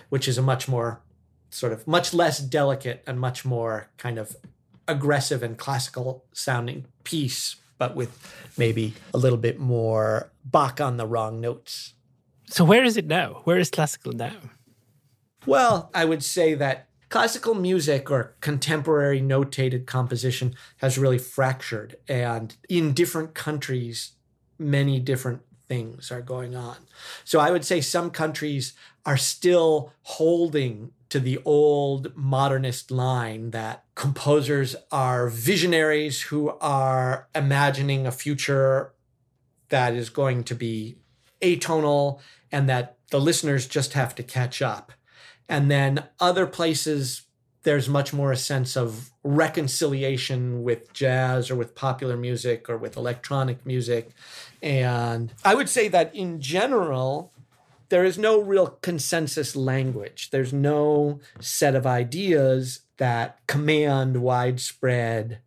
which 0.09 0.27
is 0.27 0.37
a 0.37 0.41
much 0.41 0.67
more 0.67 1.01
sort 1.49 1.73
of 1.73 1.87
much 1.87 2.13
less 2.13 2.39
delicate 2.39 3.03
and 3.07 3.19
much 3.19 3.45
more 3.45 3.89
kind 3.97 4.17
of 4.17 4.35
aggressive 4.87 5.43
and 5.43 5.57
classical 5.57 6.23
sounding 6.31 6.85
piece, 7.03 7.57
but 7.77 7.95
with 7.95 8.33
maybe 8.57 8.93
a 9.13 9.17
little 9.17 9.37
bit 9.37 9.59
more 9.59 10.31
Bach 10.43 10.79
on 10.79 10.97
the 10.97 11.05
wrong 11.05 11.41
notes. 11.41 11.93
So 12.49 12.63
where 12.63 12.83
is 12.83 12.97
it 12.97 13.05
now? 13.05 13.41
Where 13.43 13.57
is 13.57 13.69
classical 13.69 14.13
now? 14.13 14.37
Well, 15.45 15.89
I 15.93 16.05
would 16.05 16.23
say 16.23 16.53
that 16.55 16.87
classical 17.09 17.53
music 17.53 18.11
or 18.11 18.35
contemporary 18.41 19.21
notated 19.21 19.85
composition 19.85 20.55
has 20.77 20.97
really 20.97 21.17
fractured 21.17 21.95
and 22.07 22.55
in 22.69 22.93
different 22.93 23.33
countries 23.33 24.13
many 24.59 24.99
different 24.99 25.41
things 25.67 26.11
are 26.11 26.21
going 26.21 26.55
on. 26.55 26.77
So 27.23 27.39
I 27.39 27.51
would 27.51 27.65
say 27.65 27.81
some 27.81 28.09
countries 28.09 28.73
are 29.05 29.17
still 29.17 29.93
holding 30.03 30.91
to 31.09 31.19
the 31.19 31.39
old 31.45 32.15
modernist 32.15 32.91
line 32.91 33.51
that 33.51 33.85
composers 33.95 34.75
are 34.91 35.29
visionaries 35.29 36.23
who 36.23 36.49
are 36.59 37.27
imagining 37.33 38.05
a 38.05 38.11
future 38.11 38.93
that 39.69 39.93
is 39.93 40.09
going 40.09 40.43
to 40.43 40.55
be 40.55 40.97
atonal 41.41 42.19
and 42.51 42.67
that 42.69 42.97
the 43.09 43.19
listeners 43.19 43.67
just 43.67 43.93
have 43.93 44.15
to 44.15 44.23
catch 44.23 44.61
up. 44.61 44.91
And 45.49 45.71
then 45.71 46.03
other 46.19 46.45
places, 46.45 47.23
there's 47.63 47.87
much 47.87 48.13
more 48.13 48.31
a 48.31 48.37
sense 48.37 48.75
of 48.75 49.11
reconciliation 49.23 50.63
with 50.63 50.91
jazz 50.93 51.49
or 51.49 51.55
with 51.55 51.75
popular 51.75 52.17
music 52.17 52.69
or 52.69 52.77
with 52.77 52.97
electronic 52.97 53.65
music. 53.65 54.11
And 54.61 55.33
I 55.43 55.55
would 55.55 55.69
say 55.69 55.87
that 55.89 56.13
in 56.13 56.41
general, 56.41 57.31
there 57.89 58.05
is 58.05 58.17
no 58.17 58.39
real 58.39 58.67
consensus 58.67 59.55
language. 59.55 60.29
There's 60.29 60.53
no 60.53 61.19
set 61.39 61.75
of 61.75 61.85
ideas 61.85 62.81
that 62.97 63.39
command 63.47 64.21
widespread 64.21 65.39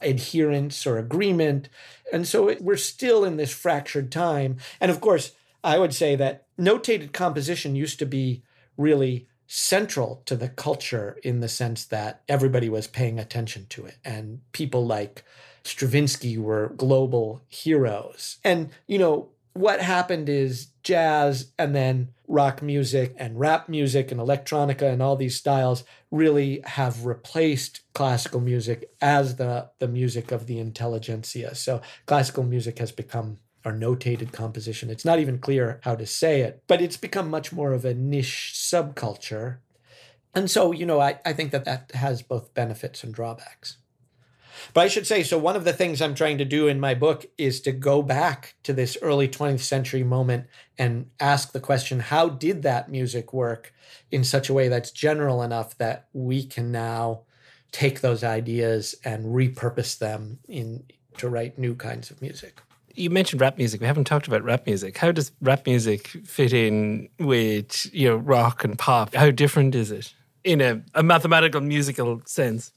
adherence 0.00 0.86
or 0.86 0.98
agreement. 0.98 1.68
And 2.12 2.26
so 2.26 2.48
it, 2.48 2.62
we're 2.62 2.76
still 2.76 3.24
in 3.24 3.36
this 3.36 3.52
fractured 3.52 4.12
time. 4.12 4.58
And 4.80 4.90
of 4.90 5.00
course, 5.00 5.32
I 5.64 5.78
would 5.78 5.94
say 5.94 6.16
that 6.16 6.46
notated 6.58 7.12
composition 7.12 7.74
used 7.74 7.98
to 7.98 8.06
be 8.06 8.42
really 8.76 9.26
central 9.46 10.22
to 10.26 10.36
the 10.36 10.48
culture 10.48 11.18
in 11.22 11.40
the 11.40 11.48
sense 11.48 11.84
that 11.86 12.22
everybody 12.28 12.68
was 12.68 12.86
paying 12.86 13.18
attention 13.18 13.66
to 13.70 13.86
it. 13.86 13.96
And 14.04 14.40
people 14.52 14.84
like 14.84 15.24
Stravinsky 15.64 16.36
were 16.38 16.72
global 16.76 17.42
heroes. 17.48 18.38
And, 18.44 18.70
you 18.86 18.98
know, 18.98 19.30
what 19.56 19.80
happened 19.80 20.28
is 20.28 20.68
jazz 20.82 21.52
and 21.58 21.74
then 21.74 22.08
rock 22.28 22.62
music 22.62 23.14
and 23.18 23.38
rap 23.38 23.68
music 23.68 24.10
and 24.10 24.20
electronica 24.20 24.82
and 24.92 25.02
all 25.02 25.16
these 25.16 25.36
styles 25.36 25.84
really 26.10 26.60
have 26.64 27.06
replaced 27.06 27.80
classical 27.94 28.40
music 28.40 28.90
as 29.00 29.36
the, 29.36 29.70
the 29.78 29.88
music 29.88 30.32
of 30.32 30.46
the 30.46 30.58
intelligentsia. 30.58 31.54
So 31.54 31.80
classical 32.06 32.44
music 32.44 32.78
has 32.78 32.92
become 32.92 33.38
or 33.64 33.72
notated 33.72 34.32
composition. 34.32 34.90
It's 34.90 35.04
not 35.04 35.18
even 35.18 35.38
clear 35.38 35.80
how 35.82 35.96
to 35.96 36.06
say 36.06 36.42
it, 36.42 36.62
but 36.68 36.80
it's 36.80 36.96
become 36.96 37.28
much 37.28 37.52
more 37.52 37.72
of 37.72 37.84
a 37.84 37.94
niche 37.94 38.52
subculture. 38.54 39.58
And 40.34 40.48
so, 40.48 40.70
you 40.70 40.86
know, 40.86 41.00
I, 41.00 41.18
I 41.24 41.32
think 41.32 41.50
that 41.50 41.64
that 41.64 41.90
has 41.92 42.22
both 42.22 42.54
benefits 42.54 43.02
and 43.02 43.12
drawbacks. 43.12 43.78
But 44.74 44.82
I 44.82 44.88
should 44.88 45.06
say, 45.06 45.22
so 45.22 45.38
one 45.38 45.56
of 45.56 45.64
the 45.64 45.72
things 45.72 46.00
I'm 46.00 46.14
trying 46.14 46.38
to 46.38 46.44
do 46.44 46.68
in 46.68 46.80
my 46.80 46.94
book 46.94 47.26
is 47.38 47.60
to 47.62 47.72
go 47.72 48.02
back 48.02 48.54
to 48.62 48.72
this 48.72 48.96
early 49.02 49.28
20th 49.28 49.60
century 49.60 50.02
moment 50.02 50.46
and 50.78 51.10
ask 51.20 51.52
the 51.52 51.60
question 51.60 52.00
how 52.00 52.28
did 52.28 52.62
that 52.62 52.90
music 52.90 53.32
work 53.32 53.72
in 54.10 54.24
such 54.24 54.48
a 54.48 54.54
way 54.54 54.68
that's 54.68 54.90
general 54.90 55.42
enough 55.42 55.76
that 55.78 56.08
we 56.12 56.44
can 56.44 56.70
now 56.70 57.22
take 57.72 58.00
those 58.00 58.24
ideas 58.24 58.94
and 59.04 59.26
repurpose 59.26 59.98
them 59.98 60.38
in 60.48 60.84
to 61.18 61.28
write 61.28 61.58
new 61.58 61.74
kinds 61.74 62.10
of 62.10 62.20
music? 62.20 62.60
you 62.96 63.10
mentioned 63.10 63.40
rap 63.40 63.58
music. 63.58 63.80
We 63.80 63.86
haven't 63.86 64.04
talked 64.04 64.26
about 64.26 64.42
rap 64.42 64.66
music. 64.66 64.96
How 64.96 65.12
does 65.12 65.30
rap 65.40 65.66
music 65.66 66.08
fit 66.24 66.52
in 66.52 67.08
with 67.18 67.86
you 67.94 68.08
know 68.08 68.16
rock 68.16 68.64
and 68.64 68.78
pop? 68.78 69.14
How 69.14 69.30
different 69.30 69.74
is 69.74 69.92
it 69.92 70.14
in 70.44 70.60
a, 70.60 70.82
a 70.94 71.02
mathematical 71.02 71.60
musical 71.60 72.22
sense? 72.24 72.72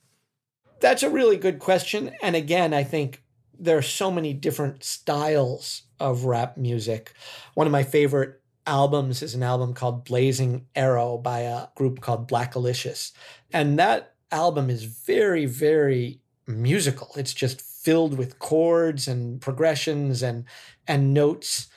That's 0.80 1.04
a 1.04 1.10
really 1.10 1.38
good 1.38 1.60
question. 1.60 2.12
And 2.22 2.36
again, 2.36 2.74
I 2.74 2.84
think 2.84 3.24
there 3.58 3.78
are 3.78 3.84
so 3.84 4.10
many 4.10 4.34
different 4.34 4.84
styles 4.84 5.84
of 6.00 6.24
rap 6.24 6.58
music. 6.58 7.14
One 7.54 7.68
of 7.68 7.72
my 7.72 7.84
favorite 7.84 8.42
albums 8.66 9.22
is 9.22 9.36
an 9.36 9.44
album 9.44 9.74
called 9.74 10.06
Blazing 10.06 10.66
Arrow 10.76 11.18
by 11.18 11.40
a 11.40 11.68
group 11.76 12.02
called 12.02 12.30
Blackalicious. 12.30 13.12
And 13.52 13.78
that 13.80 14.14
album 14.32 14.70
is 14.70 14.84
very, 14.84 15.46
very 15.46 16.22
musical. 16.48 17.12
It's 17.16 17.34
just 17.34 17.62
filled 17.62 18.18
with 18.18 18.40
chords 18.40 19.08
and 19.08 19.42
progressions 19.42 20.22
and 20.22 20.46
and 20.88 21.14
notes. 21.14 21.68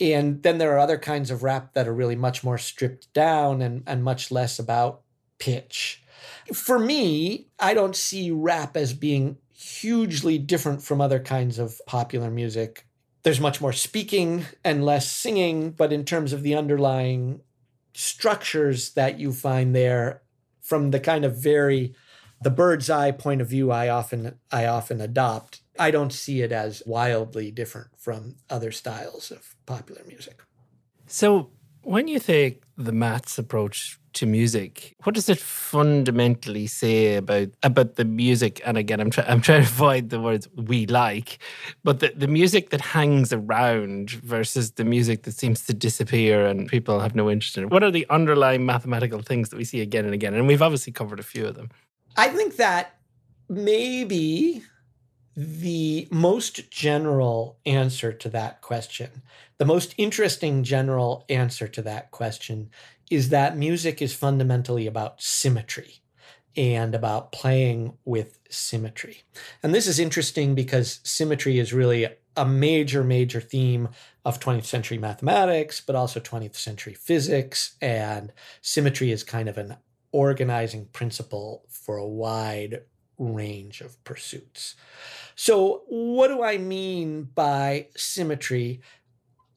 And 0.00 0.42
then 0.42 0.58
there 0.58 0.72
are 0.74 0.78
other 0.78 0.98
kinds 0.98 1.30
of 1.30 1.42
rap 1.42 1.74
that 1.74 1.86
are 1.86 1.94
really 1.94 2.16
much 2.16 2.42
more 2.42 2.58
stripped 2.58 3.12
down 3.12 3.60
and, 3.60 3.82
and 3.86 4.02
much 4.02 4.30
less 4.30 4.58
about 4.58 5.02
pitch. 5.38 6.02
For 6.52 6.78
me, 6.78 7.48
I 7.58 7.74
don't 7.74 7.96
see 7.96 8.30
rap 8.30 8.76
as 8.76 8.92
being 8.92 9.38
hugely 9.52 10.38
different 10.38 10.82
from 10.82 11.00
other 11.00 11.20
kinds 11.20 11.58
of 11.58 11.80
popular 11.86 12.30
music. 12.30 12.86
There's 13.22 13.40
much 13.40 13.60
more 13.60 13.72
speaking 13.72 14.46
and 14.64 14.84
less 14.84 15.10
singing, 15.10 15.72
but 15.72 15.92
in 15.92 16.04
terms 16.04 16.32
of 16.32 16.42
the 16.42 16.54
underlying 16.54 17.40
structures 17.92 18.92
that 18.92 19.20
you 19.20 19.32
find 19.32 19.74
there, 19.74 20.22
from 20.62 20.90
the 20.90 21.00
kind 21.00 21.24
of 21.24 21.36
very 21.36 21.94
the 22.42 22.50
bird's 22.50 22.88
eye 22.88 23.10
point 23.10 23.40
of 23.40 23.48
view 23.48 23.70
I 23.70 23.88
often 23.88 24.38
I 24.50 24.66
often 24.66 25.00
adopt, 25.00 25.60
I 25.78 25.90
don't 25.90 26.12
see 26.12 26.42
it 26.42 26.52
as 26.52 26.82
wildly 26.86 27.50
different 27.50 27.88
from 27.98 28.36
other 28.48 28.72
styles 28.72 29.30
of 29.30 29.56
popular 29.66 30.02
music. 30.06 30.42
So 31.06 31.50
when 31.82 32.08
you 32.08 32.18
take 32.18 32.62
the 32.84 32.92
maths 32.92 33.38
approach 33.38 33.98
to 34.12 34.26
music, 34.26 34.96
what 35.04 35.14
does 35.14 35.28
it 35.28 35.38
fundamentally 35.38 36.66
say 36.66 37.16
about 37.16 37.48
about 37.62 37.96
the 37.96 38.04
music? 38.04 38.60
And 38.64 38.76
again, 38.76 39.00
I'm 39.00 39.10
trying 39.10 39.28
I'm 39.28 39.40
trying 39.40 39.62
to 39.62 39.68
avoid 39.68 40.10
the 40.10 40.20
words 40.20 40.48
we 40.56 40.86
like, 40.86 41.38
but 41.84 42.00
the, 42.00 42.12
the 42.16 42.26
music 42.26 42.70
that 42.70 42.80
hangs 42.80 43.32
around 43.32 44.10
versus 44.10 44.72
the 44.72 44.84
music 44.84 45.22
that 45.22 45.34
seems 45.34 45.64
to 45.66 45.74
disappear 45.74 46.46
and 46.46 46.68
people 46.68 47.00
have 47.00 47.14
no 47.14 47.30
interest 47.30 47.56
in 47.56 47.64
it. 47.64 47.70
What 47.70 47.84
are 47.84 47.90
the 47.90 48.06
underlying 48.10 48.66
mathematical 48.66 49.22
things 49.22 49.50
that 49.50 49.56
we 49.56 49.64
see 49.64 49.80
again 49.80 50.04
and 50.04 50.14
again? 50.14 50.34
And 50.34 50.48
we've 50.48 50.62
obviously 50.62 50.92
covered 50.92 51.20
a 51.20 51.24
few 51.24 51.46
of 51.46 51.54
them. 51.54 51.70
I 52.16 52.28
think 52.28 52.56
that 52.56 52.96
maybe 53.48 54.62
the 55.36 56.08
most 56.10 56.70
general 56.70 57.58
answer 57.64 58.12
to 58.12 58.28
that 58.30 58.60
question, 58.60 59.22
the 59.58 59.64
most 59.64 59.94
interesting 59.96 60.64
general 60.64 61.24
answer 61.28 61.68
to 61.68 61.82
that 61.82 62.10
question 62.10 62.70
is 63.10 63.28
that 63.28 63.56
music 63.56 64.00
is 64.00 64.14
fundamentally 64.14 64.86
about 64.86 65.20
symmetry 65.20 66.00
and 66.56 66.94
about 66.94 67.32
playing 67.32 67.96
with 68.04 68.38
symmetry. 68.48 69.22
And 69.62 69.74
this 69.74 69.86
is 69.86 69.98
interesting 69.98 70.54
because 70.54 71.00
symmetry 71.04 71.58
is 71.58 71.72
really 71.72 72.08
a 72.36 72.46
major, 72.46 73.04
major 73.04 73.40
theme 73.40 73.88
of 74.24 74.40
20th 74.40 74.64
century 74.64 74.98
mathematics, 74.98 75.80
but 75.80 75.96
also 75.96 76.20
20th 76.20 76.56
century 76.56 76.94
physics. 76.94 77.76
And 77.80 78.32
symmetry 78.62 79.10
is 79.10 79.24
kind 79.24 79.48
of 79.48 79.58
an 79.58 79.76
organizing 80.12 80.86
principle 80.86 81.64
for 81.68 81.96
a 81.96 82.06
wide 82.06 82.82
range 83.20 83.80
of 83.80 84.02
pursuits. 84.02 84.74
So, 85.36 85.82
what 85.88 86.28
do 86.28 86.42
I 86.42 86.58
mean 86.58 87.28
by 87.34 87.86
symmetry? 87.96 88.80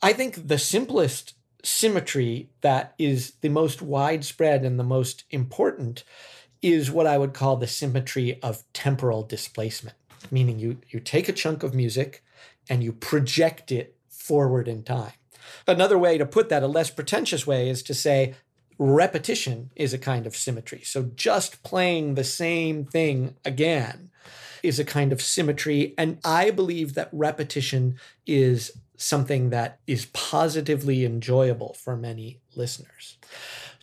I 0.01 0.13
think 0.13 0.47
the 0.47 0.59
simplest 0.59 1.33
symmetry 1.63 2.49
that 2.61 2.93
is 2.99 3.33
the 3.41 3.49
most 3.49 3.81
widespread 3.81 4.65
and 4.65 4.77
the 4.77 4.83
most 4.83 5.23
important 5.31 6.03
is 6.61 6.91
what 6.91 7.07
I 7.07 7.17
would 7.17 7.33
call 7.33 7.55
the 7.55 7.67
symmetry 7.67 8.41
of 8.43 8.63
temporal 8.73 9.23
displacement, 9.23 9.95
meaning 10.29 10.59
you, 10.59 10.77
you 10.89 10.99
take 10.99 11.29
a 11.29 11.33
chunk 11.33 11.63
of 11.63 11.73
music 11.73 12.23
and 12.69 12.83
you 12.83 12.91
project 12.93 13.71
it 13.71 13.95
forward 14.09 14.67
in 14.67 14.83
time. 14.83 15.13
Another 15.67 15.97
way 15.97 16.17
to 16.17 16.25
put 16.25 16.49
that, 16.49 16.63
a 16.63 16.67
less 16.67 16.89
pretentious 16.89 17.47
way, 17.47 17.69
is 17.69 17.83
to 17.83 17.93
say 17.93 18.35
repetition 18.77 19.69
is 19.75 19.93
a 19.93 19.97
kind 19.97 20.25
of 20.25 20.35
symmetry. 20.35 20.81
So 20.83 21.11
just 21.15 21.63
playing 21.63 22.15
the 22.15 22.23
same 22.23 22.85
thing 22.85 23.35
again 23.45 24.09
is 24.61 24.79
a 24.79 24.85
kind 24.85 25.11
of 25.11 25.21
symmetry. 25.21 25.93
And 25.97 26.19
I 26.23 26.51
believe 26.51 26.93
that 26.93 27.09
repetition 27.11 27.97
is 28.25 28.71
something 28.95 29.49
that 29.49 29.79
is 29.85 30.05
positively 30.07 31.03
enjoyable 31.03 31.73
for 31.73 31.97
many 31.97 32.39
listeners. 32.55 33.17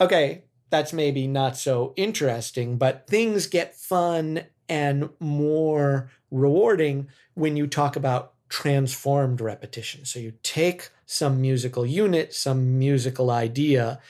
Okay, 0.01 0.45
that's 0.71 0.93
maybe 0.93 1.27
not 1.27 1.57
so 1.57 1.93
interesting, 1.97 2.79
but 2.79 3.07
things 3.07 3.47
get 3.47 3.77
fun 3.77 4.45
and 4.69 5.11
more 5.19 6.11
rewarding 6.31 7.09
when 7.35 7.57
you 7.57 7.67
talk 7.67 7.97
about 7.97 8.33
transformed 8.49 9.41
repetition. 9.41 10.05
So 10.05 10.19
you 10.19 10.33
take 10.43 10.91
some 11.07 11.41
musical 11.41 11.85
unit, 11.85 12.33
some 12.35 12.79
musical 12.79 13.31
idea, 13.31 14.01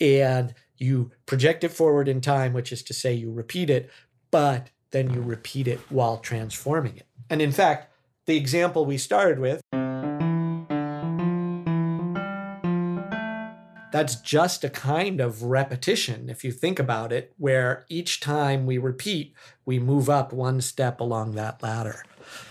and 0.00 0.54
you 0.76 1.10
project 1.26 1.64
it 1.64 1.70
forward 1.70 2.08
in 2.08 2.20
time, 2.20 2.52
which 2.52 2.72
is 2.72 2.82
to 2.84 2.94
say 2.94 3.12
you 3.12 3.30
repeat 3.30 3.70
it, 3.70 3.90
but 4.30 4.70
then 4.90 5.12
you 5.12 5.20
repeat 5.20 5.68
it 5.68 5.80
while 5.90 6.18
transforming 6.18 6.96
it. 6.96 7.06
And 7.28 7.42
in 7.42 7.52
fact, 7.52 7.92
the 8.26 8.36
example 8.36 8.84
we 8.84 8.98
started 8.98 9.38
with 9.38 9.60
that's 13.90 14.16
just 14.16 14.64
a 14.64 14.70
kind 14.70 15.20
of 15.20 15.42
repetition, 15.42 16.28
if 16.28 16.44
you 16.44 16.52
think 16.52 16.78
about 16.78 17.12
it, 17.12 17.32
where 17.38 17.86
each 17.88 18.20
time 18.20 18.66
we 18.66 18.78
repeat, 18.78 19.32
we 19.64 19.78
move 19.78 20.10
up 20.10 20.32
one 20.32 20.60
step 20.60 21.00
along 21.00 21.32
that 21.32 21.62
ladder. 21.62 22.04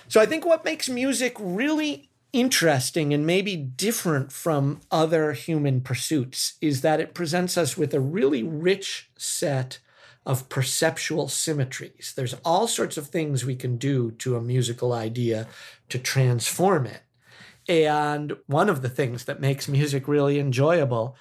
So 0.07 0.19
I 0.19 0.25
think 0.25 0.45
what 0.45 0.65
makes 0.65 0.89
music 0.89 1.35
really 1.39 2.06
interesting 2.37 3.15
and 3.15 3.25
maybe 3.25 3.55
different 3.55 4.31
from 4.31 4.79
other 4.91 5.33
human 5.33 5.81
pursuits 5.81 6.53
is 6.61 6.81
that 6.81 6.99
it 6.99 7.15
presents 7.15 7.57
us 7.57 7.75
with 7.75 7.95
a 7.95 7.99
really 7.99 8.43
rich 8.43 9.09
set 9.17 9.79
of 10.23 10.47
perceptual 10.47 11.27
symmetries. 11.27 12.13
There's 12.15 12.35
all 12.45 12.67
sorts 12.67 12.95
of 12.95 13.07
things 13.07 13.43
we 13.43 13.55
can 13.55 13.77
do 13.77 14.11
to 14.19 14.35
a 14.35 14.41
musical 14.41 14.93
idea 14.93 15.47
to 15.89 15.97
transform 15.97 16.85
it. 16.85 17.01
And 17.67 18.37
one 18.45 18.69
of 18.69 18.83
the 18.83 18.89
things 18.89 19.25
that 19.25 19.41
makes 19.41 19.67
music 19.67 20.07
really 20.07 20.37
enjoyable 20.37 21.15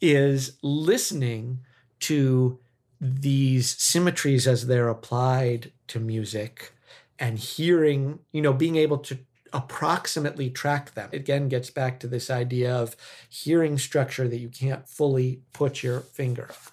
is 0.00 0.56
listening 0.62 1.60
to 2.00 2.58
these 2.98 3.76
symmetries 3.78 4.46
as 4.48 4.66
they're 4.68 4.88
applied 4.88 5.70
to 5.88 6.00
music 6.00 6.72
and 7.18 7.38
hearing, 7.38 8.20
you 8.32 8.40
know, 8.40 8.54
being 8.54 8.76
able 8.76 8.98
to 8.98 9.18
approximately 9.52 10.50
track 10.50 10.94
them. 10.94 11.08
It 11.12 11.16
again 11.16 11.48
gets 11.48 11.70
back 11.70 12.00
to 12.00 12.06
this 12.06 12.30
idea 12.30 12.74
of 12.74 12.96
hearing 13.28 13.78
structure 13.78 14.28
that 14.28 14.38
you 14.38 14.48
can't 14.48 14.88
fully 14.88 15.40
put 15.52 15.82
your 15.82 16.00
finger 16.00 16.48
on. 16.50 16.72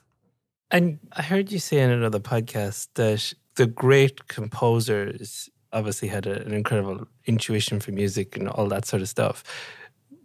And 0.71 0.99
I 1.13 1.23
heard 1.23 1.51
you 1.51 1.59
say 1.59 1.79
in 1.79 1.89
another 1.89 2.19
podcast 2.19 2.89
that 2.95 3.33
the 3.55 3.65
great 3.65 4.27
composers 4.27 5.49
obviously 5.73 6.07
had 6.07 6.25
a, 6.27 6.41
an 6.45 6.53
incredible 6.53 7.07
intuition 7.25 7.79
for 7.79 7.91
music 7.91 8.37
and 8.37 8.47
all 8.47 8.67
that 8.67 8.85
sort 8.85 9.01
of 9.01 9.09
stuff, 9.09 9.43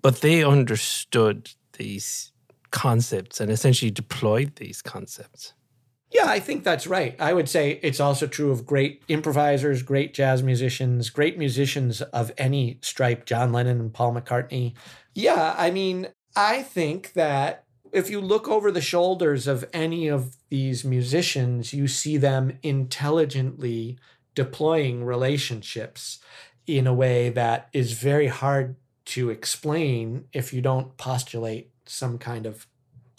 but 0.02 0.20
they 0.20 0.44
understood 0.44 1.50
these 1.78 2.32
concepts 2.70 3.40
and 3.40 3.50
essentially 3.50 3.90
deployed 3.90 4.56
these 4.56 4.82
concepts. 4.82 5.54
Yeah, 6.14 6.26
I 6.26 6.38
think 6.38 6.62
that's 6.62 6.86
right. 6.86 7.16
I 7.18 7.32
would 7.32 7.48
say 7.48 7.80
it's 7.82 7.98
also 7.98 8.28
true 8.28 8.52
of 8.52 8.64
great 8.64 9.02
improvisers, 9.08 9.82
great 9.82 10.14
jazz 10.14 10.44
musicians, 10.44 11.10
great 11.10 11.36
musicians 11.36 12.02
of 12.02 12.30
any 12.38 12.78
stripe, 12.82 13.26
John 13.26 13.52
Lennon 13.52 13.80
and 13.80 13.92
Paul 13.92 14.14
McCartney. 14.14 14.74
Yeah, 15.12 15.56
I 15.58 15.72
mean, 15.72 16.06
I 16.36 16.62
think 16.62 17.14
that 17.14 17.64
if 17.92 18.10
you 18.10 18.20
look 18.20 18.46
over 18.46 18.70
the 18.70 18.80
shoulders 18.80 19.48
of 19.48 19.64
any 19.72 20.06
of 20.06 20.36
these 20.50 20.84
musicians, 20.84 21.74
you 21.74 21.88
see 21.88 22.16
them 22.16 22.58
intelligently 22.62 23.98
deploying 24.36 25.04
relationships 25.04 26.20
in 26.64 26.86
a 26.86 26.94
way 26.94 27.28
that 27.30 27.68
is 27.72 27.92
very 27.92 28.28
hard 28.28 28.76
to 29.06 29.30
explain 29.30 30.26
if 30.32 30.52
you 30.52 30.60
don't 30.60 30.96
postulate 30.96 31.72
some 31.86 32.18
kind 32.18 32.46
of 32.46 32.68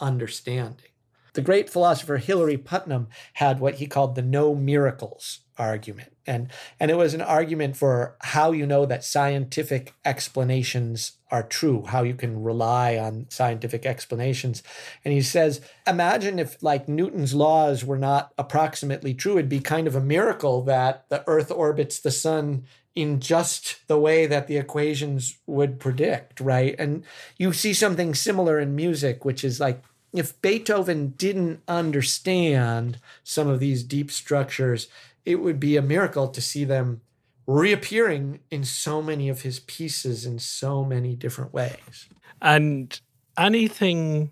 understanding. 0.00 0.90
The 1.36 1.42
great 1.42 1.68
philosopher 1.68 2.16
Hilary 2.16 2.56
Putnam 2.56 3.08
had 3.34 3.60
what 3.60 3.74
he 3.74 3.86
called 3.86 4.14
the 4.14 4.22
no 4.22 4.54
miracles 4.54 5.40
argument. 5.58 6.16
And, 6.26 6.48
and 6.80 6.90
it 6.90 6.96
was 6.96 7.12
an 7.12 7.20
argument 7.20 7.76
for 7.76 8.16
how 8.22 8.52
you 8.52 8.64
know 8.64 8.86
that 8.86 9.04
scientific 9.04 9.92
explanations 10.02 11.18
are 11.30 11.42
true, 11.42 11.84
how 11.84 12.04
you 12.04 12.14
can 12.14 12.42
rely 12.42 12.96
on 12.96 13.26
scientific 13.28 13.84
explanations. 13.84 14.62
And 15.04 15.12
he 15.12 15.20
says, 15.20 15.60
imagine 15.86 16.38
if 16.38 16.62
like 16.62 16.88
Newton's 16.88 17.34
laws 17.34 17.84
were 17.84 17.98
not 17.98 18.32
approximately 18.38 19.12
true, 19.12 19.34
it'd 19.34 19.50
be 19.50 19.60
kind 19.60 19.86
of 19.86 19.94
a 19.94 20.00
miracle 20.00 20.62
that 20.62 21.04
the 21.10 21.22
earth 21.26 21.50
orbits 21.50 22.00
the 22.00 22.10
sun 22.10 22.64
in 22.94 23.20
just 23.20 23.86
the 23.88 23.98
way 23.98 24.24
that 24.24 24.46
the 24.46 24.56
equations 24.56 25.36
would 25.46 25.78
predict, 25.78 26.40
right? 26.40 26.74
And 26.78 27.04
you 27.36 27.52
see 27.52 27.74
something 27.74 28.14
similar 28.14 28.58
in 28.58 28.74
music, 28.74 29.26
which 29.26 29.44
is 29.44 29.60
like 29.60 29.82
if 30.18 30.40
Beethoven 30.42 31.14
didn't 31.16 31.62
understand 31.68 32.98
some 33.22 33.48
of 33.48 33.60
these 33.60 33.82
deep 33.82 34.10
structures, 34.10 34.88
it 35.24 35.36
would 35.36 35.58
be 35.60 35.76
a 35.76 35.82
miracle 35.82 36.28
to 36.28 36.40
see 36.40 36.64
them 36.64 37.00
reappearing 37.46 38.40
in 38.50 38.64
so 38.64 39.00
many 39.00 39.28
of 39.28 39.42
his 39.42 39.60
pieces 39.60 40.26
in 40.26 40.38
so 40.38 40.84
many 40.84 41.14
different 41.14 41.52
ways. 41.52 42.08
And 42.42 42.98
anything 43.38 44.30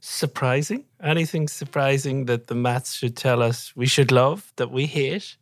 surprising? 0.00 0.84
Anything 1.02 1.48
surprising 1.48 2.26
that 2.26 2.48
the 2.48 2.54
maths 2.54 2.94
should 2.94 3.16
tell 3.16 3.42
us 3.42 3.72
we 3.76 3.86
should 3.86 4.12
love, 4.12 4.52
that 4.56 4.70
we 4.70 4.86
hate? 4.86 5.36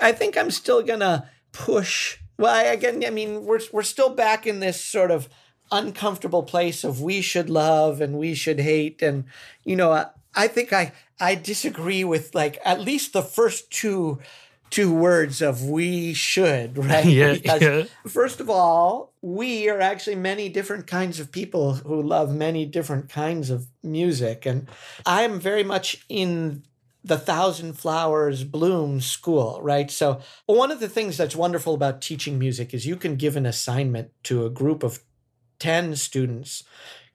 I 0.00 0.12
think 0.12 0.36
I'm 0.36 0.50
still 0.50 0.82
going 0.82 1.00
to 1.00 1.28
push. 1.52 2.18
Well, 2.38 2.72
again, 2.72 3.04
I 3.04 3.10
mean, 3.10 3.44
we're, 3.44 3.60
we're 3.72 3.82
still 3.82 4.14
back 4.14 4.46
in 4.46 4.60
this 4.60 4.80
sort 4.80 5.10
of 5.10 5.28
uncomfortable 5.72 6.42
place 6.42 6.84
of 6.84 7.00
we 7.00 7.20
should 7.20 7.50
love 7.50 8.00
and 8.00 8.18
we 8.18 8.34
should 8.34 8.60
hate 8.60 9.02
and 9.02 9.24
you 9.64 9.74
know 9.74 9.90
I, 9.90 10.06
I 10.34 10.46
think 10.46 10.72
I 10.72 10.92
I 11.18 11.34
disagree 11.34 12.04
with 12.04 12.34
like 12.34 12.58
at 12.64 12.80
least 12.80 13.12
the 13.12 13.22
first 13.22 13.70
two 13.70 14.20
two 14.70 14.94
words 14.94 15.42
of 15.42 15.64
we 15.64 16.14
should 16.14 16.78
right 16.84 17.04
yeah, 17.04 17.34
because 17.34 17.62
yeah. 17.62 17.84
first 18.06 18.38
of 18.38 18.50
all 18.50 19.12
we 19.22 19.68
are 19.68 19.80
actually 19.80 20.16
many 20.16 20.48
different 20.48 20.86
kinds 20.86 21.18
of 21.18 21.32
people 21.32 21.74
who 21.74 22.02
love 22.02 22.34
many 22.34 22.66
different 22.66 23.08
kinds 23.08 23.50
of 23.50 23.66
music 23.82 24.46
and 24.46 24.68
i'm 25.06 25.40
very 25.40 25.64
much 25.64 26.04
in 26.08 26.62
the 27.04 27.18
thousand 27.18 27.74
flowers 27.74 28.44
bloom 28.44 29.00
school, 29.00 29.60
right? 29.62 29.90
So, 29.90 30.20
one 30.46 30.70
of 30.70 30.80
the 30.80 30.88
things 30.88 31.16
that's 31.16 31.34
wonderful 31.34 31.74
about 31.74 32.00
teaching 32.00 32.38
music 32.38 32.72
is 32.72 32.86
you 32.86 32.96
can 32.96 33.16
give 33.16 33.36
an 33.36 33.46
assignment 33.46 34.10
to 34.24 34.46
a 34.46 34.50
group 34.50 34.82
of 34.82 35.00
10 35.62 35.94
students 35.94 36.64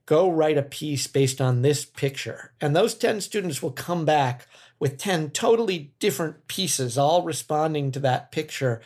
go 0.06 0.32
write 0.32 0.58
a 0.58 0.64
piece 0.64 1.06
based 1.06 1.42
on 1.42 1.62
this 1.62 1.84
picture. 1.84 2.54
And 2.62 2.74
those 2.74 2.96
10 2.96 3.20
students 3.20 3.62
will 3.62 3.72
come 3.72 4.06
back 4.06 4.48
with 4.80 4.98
10 4.98 5.32
totally 5.32 5.92
different 6.00 6.48
pieces, 6.48 6.98
all 6.98 7.24
responding 7.24 7.92
to 7.92 8.00
that 8.00 8.32
picture 8.32 8.80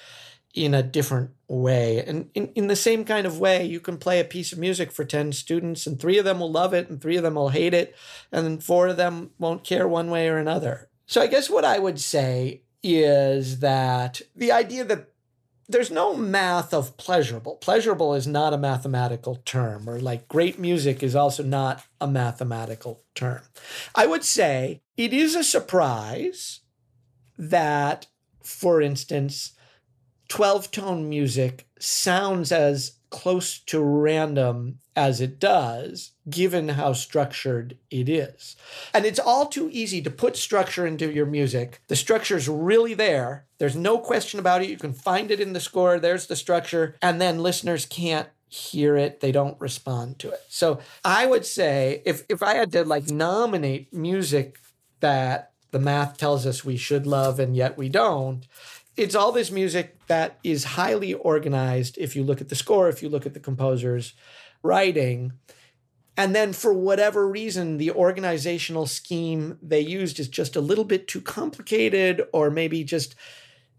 in 0.56 0.74
a 0.74 0.82
different 0.82 1.30
way. 1.48 2.04
And 2.04 2.32
in, 2.34 2.48
in 2.56 2.68
the 2.68 2.76
same 2.76 3.06
kind 3.06 3.28
of 3.28 3.40
way, 3.40 3.64
you 3.64 3.80
can 3.80 3.98
play 3.98 4.20
a 4.20 4.26
piece 4.26 4.52
of 4.52 4.58
music 4.58 4.92
for 4.92 5.06
10 5.06 5.32
students, 5.34 5.86
and 5.86 6.00
three 6.00 6.18
of 6.18 6.26
them 6.26 6.40
will 6.40 6.52
love 6.52 6.74
it, 6.74 6.90
and 6.90 7.00
three 7.00 7.18
of 7.18 7.24
them 7.24 7.36
will 7.36 7.50
hate 7.50 7.76
it, 7.76 7.96
and 8.32 8.64
four 8.64 8.88
of 8.88 8.98
them 8.98 9.30
won't 9.38 9.64
care 9.64 9.88
one 9.88 10.10
way 10.10 10.28
or 10.28 10.38
another. 10.38 10.90
So 11.06 11.22
I 11.22 11.28
guess 11.28 11.52
what 11.52 11.66
I 11.66 11.78
would 11.78 12.00
say 12.00 12.64
is 12.82 13.60
that 13.60 14.22
the 14.36 14.52
idea 14.52 14.84
that 14.86 15.11
there's 15.72 15.92
no 15.92 16.16
math 16.16 16.74
of 16.74 16.98
pleasurable. 16.98 17.56
Pleasurable 17.56 18.14
is 18.14 18.28
not 18.28 18.54
a 18.54 18.58
mathematical 18.58 19.36
term, 19.46 19.90
or 19.90 20.00
like 20.00 20.28
great 20.28 20.60
music 20.60 21.02
is 21.02 21.16
also 21.16 21.44
not 21.44 21.84
a 22.00 22.08
mathematical 22.08 23.04
term. 23.16 23.42
I 23.96 24.08
would 24.08 24.24
say 24.24 24.82
it 24.98 25.14
is 25.14 25.36
a 25.36 25.44
surprise 25.44 26.62
that, 27.38 28.08
for 28.44 28.82
instance, 28.82 29.54
12 30.30 30.72
tone 30.72 31.10
music 31.10 31.68
sounds 31.80 32.52
as 32.52 32.94
close 33.12 33.60
to 33.60 33.80
random 33.80 34.80
as 34.96 35.22
it 35.22 35.40
does, 35.40 36.12
given 36.30 36.70
how 36.70 36.94
structured 36.94 37.78
it 37.92 38.10
is. 38.10 38.56
And 38.94 39.06
it's 39.06 39.20
all 39.20 39.46
too 39.46 39.70
easy 39.72 40.02
to 40.02 40.10
put 40.10 40.36
structure 40.36 40.88
into 40.88 41.12
your 41.12 41.26
music. 41.26 41.82
The 41.88 41.96
structure 41.96 42.36
is 42.38 42.50
really 42.50 42.94
there. 42.94 43.46
There's 43.60 43.76
no 43.76 44.00
question 44.00 44.40
about 44.40 44.64
it. 44.64 44.70
You 44.70 44.78
can 44.78 44.94
find 44.94 45.30
it 45.30 45.40
in 45.40 45.54
the 45.54 45.60
score. 45.60 46.00
There's 46.00 46.28
the 46.28 46.36
structure. 46.36 46.96
And 47.02 47.22
then 47.22 47.44
listeners 47.44 47.86
can't 47.86 48.30
hear 48.48 48.98
it. 48.98 49.22
They 49.22 49.32
don't 49.32 49.60
respond 49.62 50.20
to 50.20 50.32
it. 50.32 50.42
So 50.50 50.80
I 51.06 51.26
would 51.26 51.46
say 51.46 52.02
if, 52.06 52.24
if 52.28 52.42
I 52.42 52.56
had 52.56 52.72
to 52.74 52.84
like 52.84 53.10
nominate 53.10 53.94
music 53.94 54.58
that 55.00 55.52
the 55.72 55.80
math 55.80 56.18
tells 56.18 56.46
us 56.46 56.66
we 56.66 56.76
should 56.76 57.08
love 57.08 57.40
and 57.40 57.56
yet 57.56 57.78
we 57.78 57.88
don't, 57.88 58.46
it's 58.98 59.16
all 59.16 59.32
this 59.32 59.52
music 59.52 60.06
that 60.08 60.40
is 60.44 60.64
highly 60.64 61.14
organized 61.14 61.98
if 61.98 62.16
you 62.16 62.24
look 62.24 62.42
at 62.42 62.50
the 62.50 62.56
score, 62.56 62.90
if 62.90 63.02
you 63.02 63.10
look 63.10 63.26
at 63.26 63.34
the 63.34 63.40
composer's 63.40 64.14
writing. 64.64 65.34
And 66.18 66.36
then, 66.36 66.52
for 66.52 66.74
whatever 66.74 67.28
reason, 67.28 67.78
the 67.78 67.92
organizational 67.92 68.86
scheme 68.86 69.58
they 69.62 69.80
used 69.80 70.20
is 70.20 70.28
just 70.28 70.56
a 70.56 70.62
little 70.62 70.84
bit 70.84 71.08
too 71.08 71.22
complicated, 71.22 72.22
or 72.34 72.52
maybe 72.52 72.84
just 72.84 73.16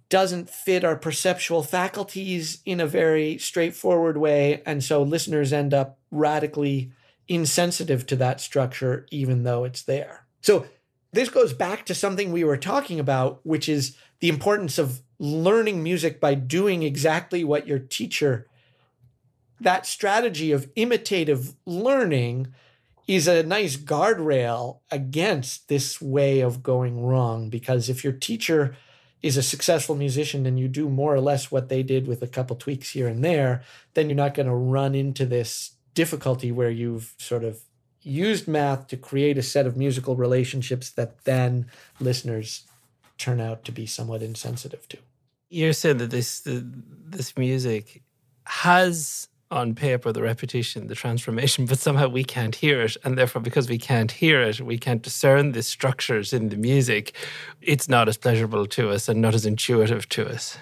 doesn't 0.08 0.50
fit 0.50 0.84
our 0.84 0.96
perceptual 0.96 1.62
faculties 1.62 2.60
in 2.64 2.80
a 2.80 2.86
very 2.86 3.38
straightforward 3.38 4.18
way. 4.18 4.62
And 4.66 4.82
so 4.82 5.02
listeners 5.02 5.52
end 5.52 5.72
up 5.72 5.98
radically 6.10 6.92
insensitive 7.28 8.06
to 8.06 8.16
that 8.16 8.40
structure, 8.40 9.06
even 9.10 9.42
though 9.42 9.64
it's 9.64 9.82
there. 9.82 10.26
So 10.40 10.66
this 11.12 11.28
goes 11.28 11.52
back 11.52 11.86
to 11.86 11.94
something 11.94 12.32
we 12.32 12.44
were 12.44 12.56
talking 12.56 12.98
about, 12.98 13.40
which 13.44 13.68
is 13.68 13.96
the 14.22 14.28
importance 14.28 14.78
of 14.78 15.02
learning 15.18 15.82
music 15.82 16.20
by 16.20 16.32
doing 16.32 16.84
exactly 16.84 17.42
what 17.42 17.66
your 17.66 17.80
teacher. 17.80 18.46
That 19.60 19.84
strategy 19.84 20.52
of 20.52 20.70
imitative 20.76 21.56
learning 21.66 22.54
is 23.08 23.26
a 23.26 23.42
nice 23.42 23.76
guardrail 23.76 24.78
against 24.92 25.66
this 25.66 26.00
way 26.00 26.38
of 26.38 26.62
going 26.62 27.02
wrong. 27.02 27.50
Because 27.50 27.88
if 27.88 28.04
your 28.04 28.12
teacher 28.12 28.76
is 29.22 29.36
a 29.36 29.42
successful 29.42 29.96
musician 29.96 30.46
and 30.46 30.56
you 30.56 30.68
do 30.68 30.88
more 30.88 31.12
or 31.12 31.20
less 31.20 31.50
what 31.50 31.68
they 31.68 31.82
did 31.82 32.06
with 32.06 32.22
a 32.22 32.28
couple 32.28 32.54
tweaks 32.54 32.90
here 32.90 33.08
and 33.08 33.24
there, 33.24 33.64
then 33.94 34.08
you're 34.08 34.14
not 34.14 34.34
going 34.34 34.46
to 34.46 34.54
run 34.54 34.94
into 34.94 35.26
this 35.26 35.72
difficulty 35.94 36.52
where 36.52 36.70
you've 36.70 37.12
sort 37.18 37.42
of 37.42 37.62
used 38.02 38.46
math 38.46 38.86
to 38.86 38.96
create 38.96 39.36
a 39.36 39.42
set 39.42 39.66
of 39.66 39.76
musical 39.76 40.14
relationships 40.14 40.90
that 40.90 41.24
then 41.24 41.66
listeners 41.98 42.68
turn 43.22 43.40
out 43.40 43.64
to 43.64 43.72
be 43.72 43.86
somewhat 43.86 44.22
insensitive 44.22 44.88
to. 44.88 44.98
You're 45.48 45.72
saying 45.72 45.98
that 45.98 46.10
this 46.10 46.40
the, 46.40 46.66
this 47.06 47.36
music 47.36 48.02
has 48.46 49.28
on 49.52 49.74
paper 49.74 50.10
the 50.12 50.22
repetition, 50.22 50.86
the 50.86 50.94
transformation, 50.94 51.66
but 51.70 51.78
somehow 51.78 52.08
we 52.08 52.24
can't 52.24 52.56
hear 52.56 52.80
it. 52.82 52.96
And 53.04 53.16
therefore, 53.16 53.42
because 53.42 53.68
we 53.68 53.78
can't 53.78 54.10
hear 54.10 54.40
it, 54.40 54.60
we 54.60 54.78
can't 54.78 55.02
discern 55.02 55.52
the 55.52 55.62
structures 55.62 56.32
in 56.32 56.48
the 56.48 56.56
music. 56.56 57.14
It's 57.60 57.88
not 57.88 58.08
as 58.08 58.16
pleasurable 58.16 58.66
to 58.68 58.90
us 58.90 59.08
and 59.08 59.20
not 59.20 59.34
as 59.34 59.46
intuitive 59.46 60.08
to 60.10 60.28
us. 60.28 60.58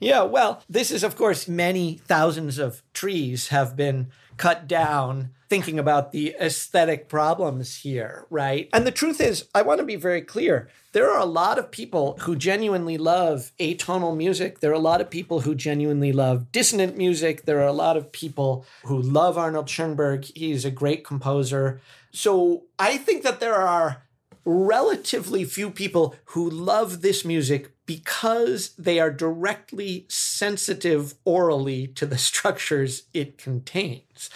Yeah, 0.00 0.22
well, 0.22 0.64
this 0.68 0.90
is, 0.90 1.04
of 1.04 1.16
course, 1.16 1.46
many 1.46 2.00
thousands 2.08 2.58
of 2.58 2.82
trees 2.92 3.48
have 3.48 3.76
been 3.76 4.08
cut 4.36 4.66
down 4.66 5.30
thinking 5.52 5.78
about 5.78 6.12
the 6.12 6.34
aesthetic 6.40 7.10
problems 7.10 7.76
here, 7.80 8.26
right? 8.30 8.70
And 8.72 8.86
the 8.86 8.90
truth 8.90 9.20
is, 9.20 9.48
I 9.54 9.60
want 9.60 9.80
to 9.80 9.84
be 9.84 9.96
very 9.96 10.22
clear. 10.22 10.70
There 10.92 11.10
are 11.10 11.20
a 11.20 11.26
lot 11.26 11.58
of 11.58 11.70
people 11.70 12.16
who 12.20 12.36
genuinely 12.36 12.96
love 12.96 13.52
atonal 13.60 14.16
music. 14.16 14.60
There 14.60 14.70
are 14.70 14.74
a 14.74 14.78
lot 14.78 15.02
of 15.02 15.10
people 15.10 15.40
who 15.40 15.54
genuinely 15.54 16.10
love 16.10 16.50
dissonant 16.52 16.96
music. 16.96 17.44
There 17.44 17.60
are 17.60 17.66
a 17.66 17.72
lot 17.72 17.98
of 17.98 18.12
people 18.12 18.64
who 18.84 18.98
love 18.98 19.36
Arnold 19.36 19.68
Schoenberg. 19.68 20.24
He's 20.34 20.64
a 20.64 20.70
great 20.70 21.04
composer. 21.04 21.82
So 22.12 22.64
I 22.78 22.96
think 22.96 23.22
that 23.22 23.40
there 23.40 23.56
are 23.56 24.04
relatively 24.44 25.44
few 25.44 25.70
people 25.70 26.14
who 26.26 26.48
love 26.48 27.02
this 27.02 27.24
music 27.24 27.72
because 27.96 28.70
they 28.78 28.98
are 28.98 29.10
directly 29.10 30.06
sensitive 30.08 31.14
aurally 31.26 31.94
to 31.94 32.06
the 32.06 32.16
structures 32.30 33.02
it 33.12 33.36
contains. 33.36 34.30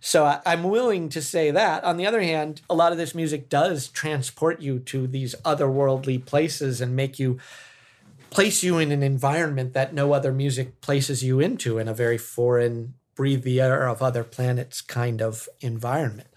So 0.00 0.24
I, 0.24 0.40
am 0.46 0.62
willing 0.62 1.10
to 1.10 1.20
say 1.20 1.50
that. 1.50 1.84
On 1.84 1.98
the 1.98 2.06
other 2.06 2.22
hand, 2.22 2.62
a 2.70 2.74
lot 2.74 2.90
of 2.90 2.98
this 2.98 3.14
music 3.14 3.50
does 3.50 3.88
transport 3.88 4.62
you 4.62 4.78
to 4.80 5.06
these 5.06 5.34
otherworldly 5.44 6.24
places 6.24 6.80
and 6.80 6.96
make 6.96 7.18
you 7.18 7.38
place 8.30 8.62
you 8.62 8.78
in 8.78 8.90
an 8.90 9.02
environment 9.02 9.74
that 9.74 9.92
no 9.92 10.14
other 10.14 10.32
music 10.32 10.80
places 10.80 11.22
you 11.22 11.38
into 11.38 11.78
in 11.78 11.88
a 11.88 11.94
very 11.94 12.16
foreign, 12.16 12.94
breathe 13.14 13.42
the 13.42 13.60
air 13.60 13.86
of 13.86 14.00
other 14.00 14.24
planets 14.24 14.80
kind 14.80 15.20
of 15.20 15.50
environment. 15.60 16.28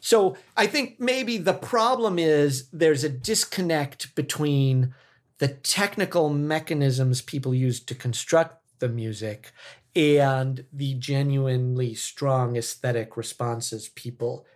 So 0.00 0.36
I 0.56 0.66
think 0.66 0.98
maybe 0.98 1.38
the 1.38 1.54
problem 1.54 2.18
is 2.18 2.68
there's 2.72 3.04
a 3.04 3.08
disconnect 3.08 4.16
between 4.16 4.94
the 5.38 5.48
technical 5.48 6.28
mechanisms 6.30 7.20
people 7.20 7.54
use 7.54 7.80
to 7.80 7.94
construct 7.94 8.62
the 8.78 8.88
music 8.88 9.52
and 9.96 10.64
the 10.72 10.94
genuinely 10.94 11.94
strong 11.94 12.56
aesthetic 12.56 13.16
responses 13.16 13.88
people 13.88 14.46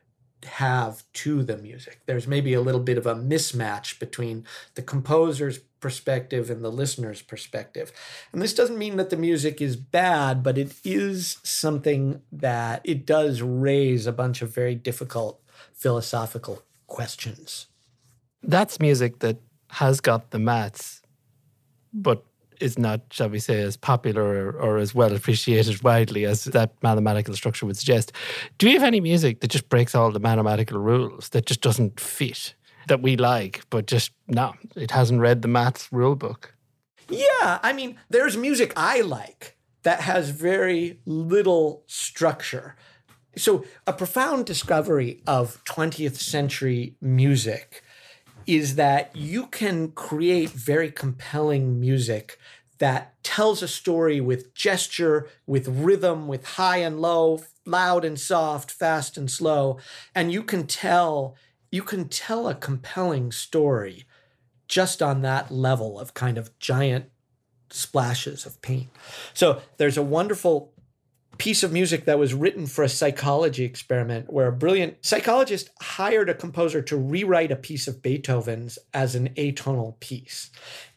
have 0.45 1.03
to 1.12 1.43
the 1.43 1.57
music. 1.57 2.01
There's 2.07 2.26
maybe 2.26 2.55
a 2.55 2.61
little 2.61 2.81
bit 2.81 2.99
of 2.99 3.07
a 3.07 3.14
mismatch 3.14 3.99
between 3.99 4.45
the 4.74 4.83
composer's 4.83 5.59
perspective 5.81 6.51
and 6.51 6.64
the 6.64 6.70
listener's 6.70 7.22
perspective. 7.22 7.93
And 8.33 8.41
this 8.41 8.55
doesn't 8.55 8.79
mean 8.79 8.97
that 8.97 9.11
the 9.11 9.16
music 9.16 9.61
is 9.61 9.76
bad, 9.76 10.43
but 10.43 10.59
it 10.59 10.74
is 10.85 11.39
something 11.43 12.22
that 12.33 12.81
it 12.85 13.05
does 13.07 13.43
raise 13.43 14.07
a 14.07 14.12
bunch 14.12 14.43
of 14.43 14.55
very 14.55 14.74
difficult 14.74 15.41
philosophical 15.72 16.62
questions. 16.87 17.66
That's 18.43 18.81
music 18.81 19.18
that 19.20 19.39
has 19.70 20.00
got 20.00 20.30
the 20.30 20.38
maths, 20.38 21.02
but 21.92 22.24
is 22.60 22.78
not, 22.78 23.00
shall 23.10 23.28
we 23.28 23.38
say, 23.38 23.60
as 23.60 23.76
popular 23.76 24.22
or, 24.22 24.52
or, 24.52 24.78
as 24.78 24.94
well 24.94 25.14
appreciated 25.14 25.82
widely 25.84 26.24
as 26.24 26.44
that 26.44 26.72
mathematical 26.82 27.34
structure 27.34 27.66
would 27.66 27.76
suggest. 27.76 28.12
Do 28.58 28.66
you 28.68 28.74
have 28.74 28.86
any 28.86 29.00
music 29.00 29.40
that 29.40 29.48
just 29.48 29.68
breaks 29.68 29.94
all 29.94 30.10
the 30.10 30.20
mathematical 30.20 30.78
rules, 30.78 31.28
that 31.30 31.46
just 31.46 31.60
doesn't 31.60 32.00
fit, 32.00 32.54
that 32.88 33.02
we 33.02 33.16
like, 33.16 33.62
but 33.70 33.86
just 33.86 34.10
no, 34.26 34.54
it 34.76 34.90
hasn't 34.90 35.20
read 35.20 35.42
the 35.42 35.48
maths 35.48 35.88
rule 35.92 36.16
book? 36.16 36.54
Yeah, 37.08 37.58
I 37.62 37.72
mean, 37.72 37.98
there's 38.10 38.36
music 38.36 38.72
I 38.76 39.00
like 39.00 39.56
that 39.82 40.00
has 40.00 40.30
very 40.30 41.00
little 41.06 41.84
structure. 41.86 42.76
So, 43.36 43.64
a 43.86 43.92
profound 43.92 44.46
discovery 44.46 45.22
of 45.26 45.62
20th 45.64 46.16
century 46.16 46.96
music 47.00 47.82
is 48.49 48.76
that 48.76 49.14
you 49.14 49.46
can 49.46 49.92
create 49.92 50.49
very 50.49 50.90
compelling 50.90 51.78
music 51.78 52.38
that 52.78 53.22
tells 53.22 53.62
a 53.62 53.68
story 53.68 54.20
with 54.22 54.55
gesture, 54.55 55.28
with 55.46 55.68
rhythm, 55.68 56.26
with 56.26 56.46
high 56.46 56.78
and 56.78 56.99
low, 56.99 57.42
loud 57.66 58.07
and 58.07 58.18
soft, 58.18 58.70
fast 58.70 59.18
and 59.18 59.30
slow, 59.30 59.78
and 60.14 60.32
you 60.32 60.42
can 60.42 60.66
tell 60.66 61.36
you 61.70 61.82
can 61.82 62.09
tell 62.09 62.49
a 62.49 62.55
compelling 62.55 63.30
story 63.30 64.07
just 64.66 65.03
on 65.03 65.20
that 65.20 65.51
level 65.51 66.01
of 66.01 66.14
kind 66.14 66.38
of 66.38 66.59
giant 66.59 67.11
splashes 67.68 68.46
of 68.46 68.62
paint. 68.62 68.88
So 69.34 69.61
there's 69.76 69.99
a 69.99 70.03
wonderful 70.03 70.72
piece 71.39 71.62
of 71.62 71.72
music 71.72 72.05
that 72.05 72.18
was 72.18 72.34
written 72.34 72.66
for 72.66 72.82
a 72.82 72.89
psychology 72.89 73.64
experiment 73.64 74.32
where 74.32 74.49
a 74.49 74.53
brilliant 74.53 74.97
psychologist 75.03 75.70
hired 75.80 76.28
a 76.28 76.34
composer 76.34 76.82
to 76.82 76.97
rewrite 76.97 77.53
a 77.53 77.57
piece 77.57 77.86
of 77.86 78.03
Beethoven's 78.03 78.78
as 78.93 79.14
an 79.14 79.28
atonal 79.36 79.99
piece. 80.01 80.51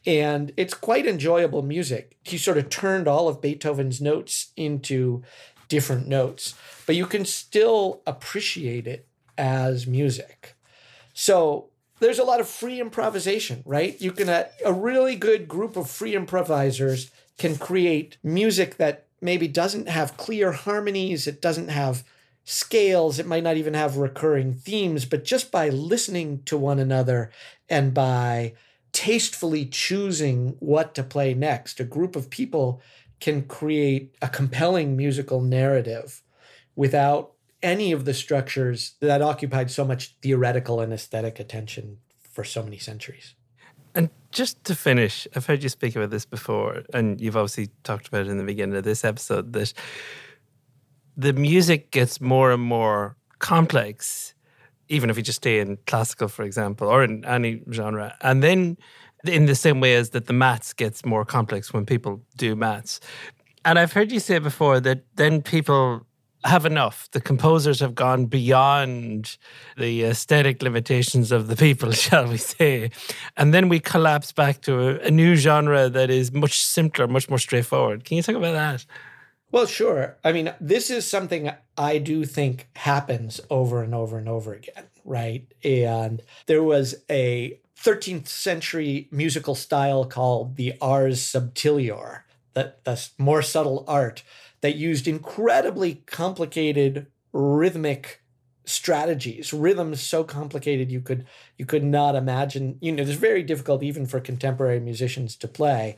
And 0.04 0.52
it's 0.56 0.74
quite 0.74 1.06
enjoyable 1.06 1.62
music. 1.62 2.16
He 2.24 2.38
sort 2.38 2.58
of 2.58 2.68
turned 2.68 3.06
all 3.06 3.28
of 3.28 3.40
Beethoven's 3.40 4.00
notes 4.00 4.52
into 4.56 5.22
different 5.68 6.08
notes, 6.08 6.54
but 6.86 6.96
you 6.96 7.06
can 7.06 7.24
still 7.24 8.02
appreciate 8.04 8.86
it 8.86 9.06
as 9.38 9.86
music. 9.86 10.56
So 11.14 11.70
there's 12.00 12.18
a 12.18 12.24
lot 12.24 12.40
of 12.40 12.48
free 12.48 12.80
improvisation, 12.80 13.62
right? 13.64 13.98
You 14.00 14.10
can, 14.10 14.28
uh, 14.28 14.48
a 14.64 14.72
really 14.72 15.14
good 15.14 15.46
group 15.46 15.76
of 15.76 15.88
free 15.88 16.16
improvisers 16.16 17.12
can 17.38 17.56
create 17.56 18.18
music 18.24 18.76
that 18.78 19.06
maybe 19.22 19.48
doesn't 19.48 19.88
have 19.88 20.16
clear 20.16 20.52
harmonies, 20.52 21.26
it 21.26 21.40
doesn't 21.40 21.68
have 21.68 22.04
scales, 22.44 23.18
it 23.18 23.26
might 23.26 23.44
not 23.44 23.56
even 23.56 23.74
have 23.74 23.96
recurring 23.96 24.52
themes, 24.52 25.04
but 25.04 25.24
just 25.24 25.52
by 25.52 25.68
listening 25.68 26.42
to 26.44 26.56
one 26.56 26.78
another 26.78 27.30
and 27.68 27.94
by 27.94 28.54
tastefully 28.92 29.64
choosing 29.64 30.56
what 30.58 30.94
to 30.94 31.02
play 31.02 31.34
next, 31.34 31.80
a 31.80 31.84
group 31.84 32.16
of 32.16 32.30
people 32.30 32.80
can 33.20 33.42
create 33.42 34.14
a 34.20 34.28
compelling 34.28 34.96
musical 34.96 35.40
narrative 35.40 36.22
without 36.74 37.32
any 37.62 37.92
of 37.92 38.04
the 38.04 38.14
structures 38.14 38.94
that 39.00 39.22
occupied 39.22 39.70
so 39.70 39.84
much 39.84 40.16
theoretical 40.20 40.80
and 40.80 40.92
aesthetic 40.92 41.38
attention 41.38 41.98
for 42.28 42.42
so 42.42 42.62
many 42.62 42.78
centuries. 42.78 43.34
Just 44.32 44.64
to 44.64 44.74
finish, 44.74 45.28
I've 45.36 45.44
heard 45.46 45.62
you 45.62 45.68
speak 45.68 45.94
about 45.94 46.10
this 46.10 46.24
before, 46.24 46.82
and 46.94 47.20
you've 47.20 47.36
obviously 47.36 47.68
talked 47.84 48.08
about 48.08 48.22
it 48.22 48.28
in 48.28 48.38
the 48.38 48.44
beginning 48.44 48.76
of 48.76 48.82
this 48.82 49.04
episode 49.04 49.52
that 49.52 49.74
the 51.16 51.34
music 51.34 51.90
gets 51.90 52.18
more 52.20 52.50
and 52.50 52.62
more 52.62 53.16
complex, 53.40 54.34
even 54.88 55.10
if 55.10 55.18
you 55.18 55.22
just 55.22 55.36
stay 55.36 55.60
in 55.60 55.76
classical, 55.86 56.28
for 56.28 56.44
example, 56.44 56.88
or 56.88 57.04
in 57.04 57.24
any 57.26 57.60
genre. 57.70 58.16
And 58.22 58.42
then, 58.42 58.78
in 59.26 59.44
the 59.44 59.54
same 59.54 59.80
way 59.80 59.94
as 59.96 60.10
that 60.10 60.26
the 60.26 60.32
maths 60.32 60.72
gets 60.72 61.04
more 61.04 61.24
complex 61.24 61.72
when 61.72 61.84
people 61.84 62.22
do 62.36 62.56
maths. 62.56 63.00
And 63.64 63.78
I've 63.78 63.92
heard 63.92 64.10
you 64.10 64.18
say 64.18 64.38
before 64.38 64.80
that 64.80 65.04
then 65.16 65.42
people 65.42 66.06
have 66.44 66.66
enough. 66.66 67.08
The 67.12 67.20
composers 67.20 67.80
have 67.80 67.94
gone 67.94 68.26
beyond 68.26 69.36
the 69.76 70.04
aesthetic 70.04 70.62
limitations 70.62 71.32
of 71.32 71.48
the 71.48 71.56
people, 71.56 71.92
shall 71.92 72.28
we 72.28 72.36
say. 72.36 72.90
And 73.36 73.54
then 73.54 73.68
we 73.68 73.80
collapse 73.80 74.32
back 74.32 74.60
to 74.62 74.80
a, 74.80 75.06
a, 75.06 75.10
new 75.10 75.36
genre 75.36 75.88
that 75.88 76.10
is 76.10 76.32
much 76.32 76.60
simpler, 76.60 77.06
much 77.06 77.28
more 77.28 77.38
straightforward. 77.38 78.04
Can 78.04 78.16
you 78.16 78.22
talk 78.22 78.36
about 78.36 78.52
that? 78.52 78.84
Well, 79.50 79.66
sure. 79.66 80.16
I 80.24 80.32
mean, 80.32 80.52
this 80.60 80.90
is 80.90 81.06
something 81.06 81.52
I 81.76 81.98
do 81.98 82.24
think 82.24 82.68
happens 82.74 83.40
over 83.50 83.82
and 83.82 83.94
over 83.94 84.16
and 84.18 84.28
over 84.28 84.54
again, 84.54 84.84
right? 85.04 85.46
And 85.62 86.22
there 86.46 86.62
was 86.62 86.94
a 87.10 87.60
13th 87.78 88.28
century 88.28 89.08
musical 89.10 89.54
style 89.54 90.04
called 90.04 90.56
the 90.56 90.74
ars 90.80 91.20
subtilior, 91.20 92.24
that 92.54 92.82
that's 92.84 93.10
more 93.18 93.42
subtle 93.42 93.84
art 93.88 94.22
that 94.62 94.76
used 94.76 95.06
incredibly 95.06 95.96
complicated 96.06 97.06
rhythmic 97.32 98.22
strategies 98.64 99.52
rhythms 99.52 100.00
so 100.00 100.22
complicated 100.22 100.90
you 100.90 101.00
could 101.00 101.26
you 101.58 101.66
could 101.66 101.84
not 101.84 102.14
imagine. 102.14 102.78
You 102.80 102.92
know 102.92 103.02
it's 103.02 103.12
very 103.12 103.42
difficult 103.42 103.82
even 103.82 104.06
for 104.06 104.20
contemporary 104.20 104.80
musicians 104.80 105.36
to 105.36 105.48
play. 105.48 105.96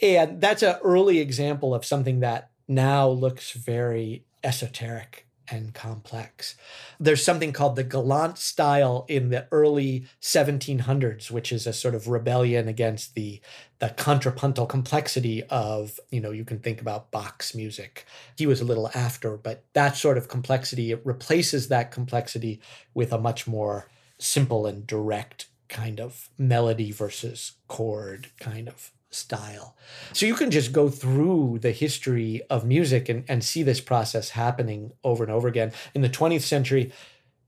And 0.00 0.40
that's 0.40 0.62
an 0.62 0.76
early 0.84 1.18
example 1.18 1.74
of 1.74 1.84
something 1.84 2.20
that 2.20 2.50
now 2.68 3.08
looks 3.08 3.52
very 3.52 4.24
esoteric 4.44 5.26
and 5.52 5.74
complex. 5.74 6.56
There's 6.98 7.22
something 7.22 7.52
called 7.52 7.76
the 7.76 7.84
Galant 7.84 8.38
style 8.38 9.04
in 9.06 9.28
the 9.28 9.46
early 9.52 10.06
1700s, 10.20 11.30
which 11.30 11.52
is 11.52 11.66
a 11.66 11.72
sort 11.72 11.94
of 11.94 12.08
rebellion 12.08 12.68
against 12.68 13.14
the 13.14 13.40
the 13.78 13.90
contrapuntal 13.90 14.64
complexity 14.64 15.42
of, 15.44 15.98
you 16.10 16.20
know, 16.20 16.30
you 16.30 16.44
can 16.44 16.60
think 16.60 16.80
about 16.80 17.10
Bach's 17.10 17.52
music. 17.52 18.06
He 18.36 18.46
was 18.46 18.60
a 18.60 18.64
little 18.64 18.88
after, 18.94 19.36
but 19.36 19.64
that 19.72 19.96
sort 19.96 20.16
of 20.16 20.28
complexity 20.28 20.92
it 20.92 21.04
replaces 21.04 21.66
that 21.66 21.90
complexity 21.90 22.60
with 22.94 23.12
a 23.12 23.18
much 23.18 23.48
more 23.48 23.88
simple 24.18 24.66
and 24.66 24.86
direct 24.86 25.46
kind 25.68 25.98
of 26.00 26.30
melody 26.38 26.92
versus 26.92 27.52
chord 27.66 28.28
kind 28.38 28.68
of 28.68 28.92
style. 29.14 29.76
So 30.12 30.26
you 30.26 30.34
can 30.34 30.50
just 30.50 30.72
go 30.72 30.88
through 30.88 31.58
the 31.60 31.72
history 31.72 32.42
of 32.50 32.64
music 32.64 33.08
and, 33.08 33.24
and 33.28 33.44
see 33.44 33.62
this 33.62 33.80
process 33.80 34.30
happening 34.30 34.92
over 35.04 35.22
and 35.22 35.32
over 35.32 35.48
again. 35.48 35.72
In 35.94 36.02
the 36.02 36.08
20th 36.08 36.42
century, 36.42 36.92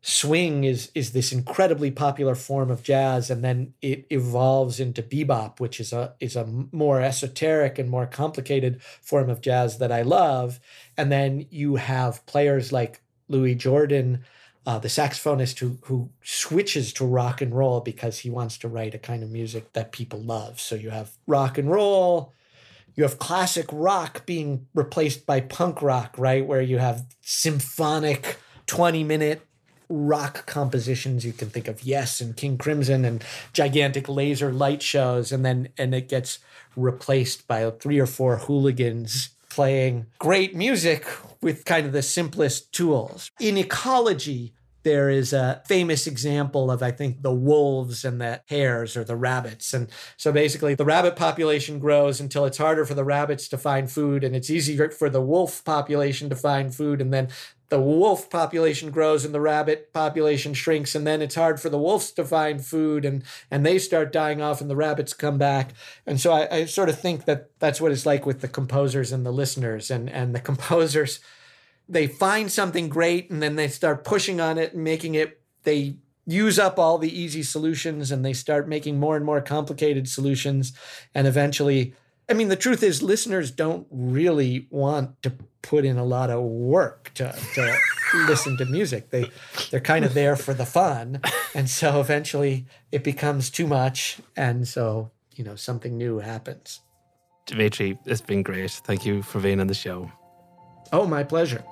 swing 0.07 0.65
is 0.65 0.91
is 0.95 1.13
this 1.13 1.33
incredibly 1.33 1.91
popular 1.91 2.35
form 2.35 2.71
of 2.71 2.83
jazz 2.83 3.31
and 3.31 3.43
then 3.43 3.73
it 3.81 4.07
evolves 4.11 4.79
into 4.79 5.03
bebop 5.03 5.61
which 5.61 5.81
is 5.81 5.95
a 5.95 6.15
is 6.21 6.37
a 6.37 6.45
more 6.73 7.01
esoteric 7.01 7.79
and 7.79 7.89
more 7.89 8.05
complicated 8.05 8.83
form 8.83 9.31
of 9.31 9.41
jazz 9.41 9.79
that 9.79 9.91
I 9.91 10.03
love 10.03 10.61
and 10.99 11.11
then 11.11 11.47
you 11.49 11.77
have 11.77 12.27
players 12.27 12.71
like 12.71 13.01
Louis 13.29 13.55
Jordan 13.55 14.23
uh, 14.67 14.79
the 14.79 14.89
saxophonist 14.89 15.59
who 15.59 15.79
who 15.83 16.11
switches 16.23 16.93
to 16.95 17.05
rock 17.05 17.41
and 17.41 17.55
roll 17.55 17.81
because 17.81 18.21
he 18.21 18.31
wants 18.31 18.57
to 18.59 18.69
write 18.69 18.95
a 18.95 18.99
kind 18.99 19.23
of 19.23 19.31
music 19.31 19.73
that 19.75 19.93
people 19.93 20.21
love. 20.21 20.61
So 20.61 20.75
you 20.75 20.91
have 20.91 21.13
rock 21.27 21.59
and 21.59 21.71
roll, 21.71 22.33
you 22.95 23.03
have 23.03 23.19
classic 23.19 23.67
rock 23.73 24.25
being 24.25 24.67
replaced 24.75 25.27
by 25.27 25.41
punk 25.41 25.83
rock, 25.83 26.15
right? 26.17 26.47
Where 26.47 26.63
you 26.63 26.79
have 26.79 27.07
symphonic 27.21 28.39
20 28.67 29.05
minute 29.05 29.47
rock 29.89 30.47
compositions. 30.47 31.27
You 31.27 31.33
can 31.33 31.51
think 31.51 31.69
of 31.69 31.83
Yes 31.83 32.21
and 32.21 32.37
King 32.37 32.57
Crimson 32.57 33.05
and 33.05 33.23
gigantic 33.53 34.09
laser 34.09 34.53
light 34.53 34.83
shows, 34.83 35.33
and 35.33 35.45
then 35.45 35.69
and 35.77 35.95
it 35.95 36.09
gets 36.09 36.39
replaced 36.77 37.47
by 37.47 37.69
three 37.71 37.99
or 37.99 38.07
four 38.07 38.37
hooligans 38.39 39.31
playing 39.55 40.07
great 40.19 40.55
music 40.57 41.07
with 41.41 41.65
kind 41.65 41.87
of 41.87 41.93
the 41.93 42.03
simplest 42.03 42.73
tools. 42.73 43.31
In 43.39 43.57
ecology, 43.57 44.53
there 44.85 45.11
is 45.11 45.33
a 45.33 45.63
famous 45.67 46.07
example 46.07 46.71
of, 46.71 46.83
I 46.83 46.91
think, 46.91 47.23
the 47.23 47.33
wolves 47.33 48.05
and 48.05 48.21
the 48.21 48.43
hares 48.47 48.97
or 48.97 49.03
the 49.03 49.17
rabbits. 49.17 49.75
And 49.75 49.91
so 50.17 50.31
basically, 50.31 50.75
the 50.75 50.85
rabbit 50.85 51.17
population 51.17 51.79
grows 51.79 52.21
until 52.21 52.45
it's 52.45 52.59
harder 52.59 52.85
for 52.85 52.95
the 52.95 53.05
rabbits 53.05 53.49
to 53.49 53.59
find 53.59 53.91
food 53.91 54.23
and 54.23 54.37
it's 54.37 54.51
easier 54.51 54.91
for 54.91 55.11
the 55.11 55.23
wolf 55.23 55.65
population 55.65 56.29
to 56.29 56.37
find 56.37 56.75
food. 56.75 57.01
And 57.01 57.13
then 57.13 57.29
the 57.71 57.81
wolf 57.81 58.31
population 58.31 58.91
grows 58.91 59.25
and 59.25 59.35
the 59.35 59.41
rabbit 59.41 59.93
population 59.93 60.55
shrinks 60.55 60.95
and 60.95 61.07
then 61.07 61.23
it's 61.23 61.35
hard 61.35 61.59
for 61.59 61.71
the 61.71 61.79
wolves 61.79 62.13
to 62.13 62.25
find 62.25 62.65
food 62.65 63.05
and 63.05 63.25
and 63.51 63.65
they 63.65 63.79
start 63.79 64.13
dying 64.13 64.41
off 64.41 64.61
and 64.61 64.71
the 64.71 64.77
rabbits 64.77 65.13
come 65.13 65.39
back 65.39 65.73
and 66.07 66.21
so 66.21 66.31
I, 66.31 66.57
I 66.57 66.65
sort 66.67 66.89
of 66.89 67.01
think 67.01 67.25
that 67.25 67.59
that's 67.59 67.81
what 67.81 67.91
it's 67.91 68.07
like 68.07 68.27
with 68.27 68.43
the 68.43 68.49
composers 68.49 69.11
and 69.11 69.25
the 69.27 69.33
listeners 69.33 69.91
and 69.91 70.09
and 70.11 70.35
the 70.35 70.41
composers 70.51 71.19
they 71.89 72.07
find 72.07 72.51
something 72.51 72.89
great 72.89 73.31
and 73.31 73.43
then 73.43 73.57
they 73.57 73.69
start 73.69 74.05
pushing 74.05 74.41
on 74.41 74.59
it 74.59 74.75
and 74.75 74.85
making 74.85 75.15
it 75.15 75.41
they 75.65 75.97
use 76.27 76.59
up 76.59 76.79
all 76.79 76.99
the 76.99 77.21
easy 77.21 77.43
solutions 77.43 78.11
and 78.11 78.25
they 78.25 78.33
start 78.33 78.69
making 78.69 78.99
more 78.99 79.17
and 79.17 79.25
more 79.25 79.41
complicated 79.41 80.09
solutions 80.09 80.73
and 81.15 81.27
eventually 81.27 81.95
I 82.27 82.33
mean, 82.33 82.49
the 82.49 82.57
truth 82.57 82.83
is, 82.83 83.03
listeners 83.03 83.51
don't 83.51 83.87
really 83.91 84.67
want 84.71 85.23
to 85.25 85.33
put 85.61 85.85
in 85.85 85.99
a 85.99 86.05
lot 86.05 86.31
of 86.31 86.43
work 86.43 87.11
to, 87.17 87.31
to 87.55 87.79
listen 88.27 88.57
to 88.57 88.65
music. 88.65 89.11
They 89.11 89.31
they're 89.71 89.81
kind 89.81 90.07
of 90.07 90.15
there 90.15 90.35
for 90.35 90.55
the 90.55 90.65
fun, 90.65 91.21
and 91.55 91.69
so 91.69 92.01
eventually 92.01 92.65
it 92.91 93.05
becomes 93.05 93.51
too 93.51 93.67
much, 93.67 94.21
and 94.39 94.67
so 94.67 95.11
you 95.37 95.45
know 95.45 95.55
something 95.55 95.99
new 95.99 96.19
happens. 96.19 96.81
Dmitri, 97.47 97.99
it's 98.07 98.23
been 98.23 98.43
great. 98.43 98.71
Thank 98.71 99.05
you 99.05 99.23
for 99.23 99.39
being 99.39 99.61
on 99.61 99.67
the 99.67 99.75
show. 99.75 100.11
Oh, 100.93 101.07
my 101.07 101.23
pleasure. 101.25 101.63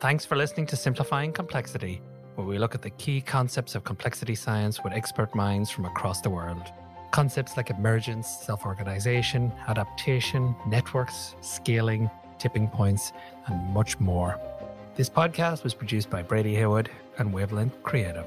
Thanks 0.00 0.24
for 0.24 0.36
listening 0.36 0.66
to 0.66 0.76
Simplifying 0.76 1.32
Complexity 1.32 2.00
where 2.38 2.46
we 2.46 2.56
look 2.56 2.72
at 2.72 2.82
the 2.82 2.90
key 2.90 3.20
concepts 3.20 3.74
of 3.74 3.82
complexity 3.82 4.36
science 4.36 4.84
with 4.84 4.92
expert 4.92 5.34
minds 5.34 5.70
from 5.70 5.86
across 5.86 6.20
the 6.20 6.30
world. 6.30 6.62
Concepts 7.10 7.56
like 7.56 7.68
emergence, 7.68 8.28
self 8.28 8.64
organization, 8.64 9.50
adaptation, 9.66 10.54
networks, 10.68 11.34
scaling, 11.40 12.08
tipping 12.38 12.68
points, 12.68 13.12
and 13.46 13.60
much 13.74 13.98
more. 13.98 14.40
This 14.94 15.10
podcast 15.10 15.64
was 15.64 15.74
produced 15.74 16.10
by 16.10 16.22
Brady 16.22 16.54
Heywood 16.54 16.86
and 17.18 17.32
Wavelength 17.32 17.82
Creative. 17.82 18.26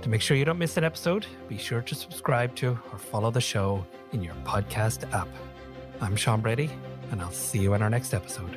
To 0.00 0.08
make 0.08 0.22
sure 0.22 0.34
you 0.34 0.46
don't 0.46 0.58
miss 0.58 0.78
an 0.78 0.84
episode, 0.84 1.26
be 1.46 1.58
sure 1.58 1.82
to 1.82 1.94
subscribe 1.94 2.54
to 2.56 2.78
or 2.90 2.98
follow 2.98 3.30
the 3.30 3.40
show 3.42 3.84
in 4.12 4.22
your 4.22 4.34
podcast 4.44 5.12
app. 5.12 5.28
I'm 6.00 6.16
Sean 6.16 6.40
Brady, 6.40 6.70
and 7.10 7.20
I'll 7.20 7.30
see 7.30 7.58
you 7.58 7.74
in 7.74 7.82
our 7.82 7.90
next 7.90 8.14
episode. 8.14 8.56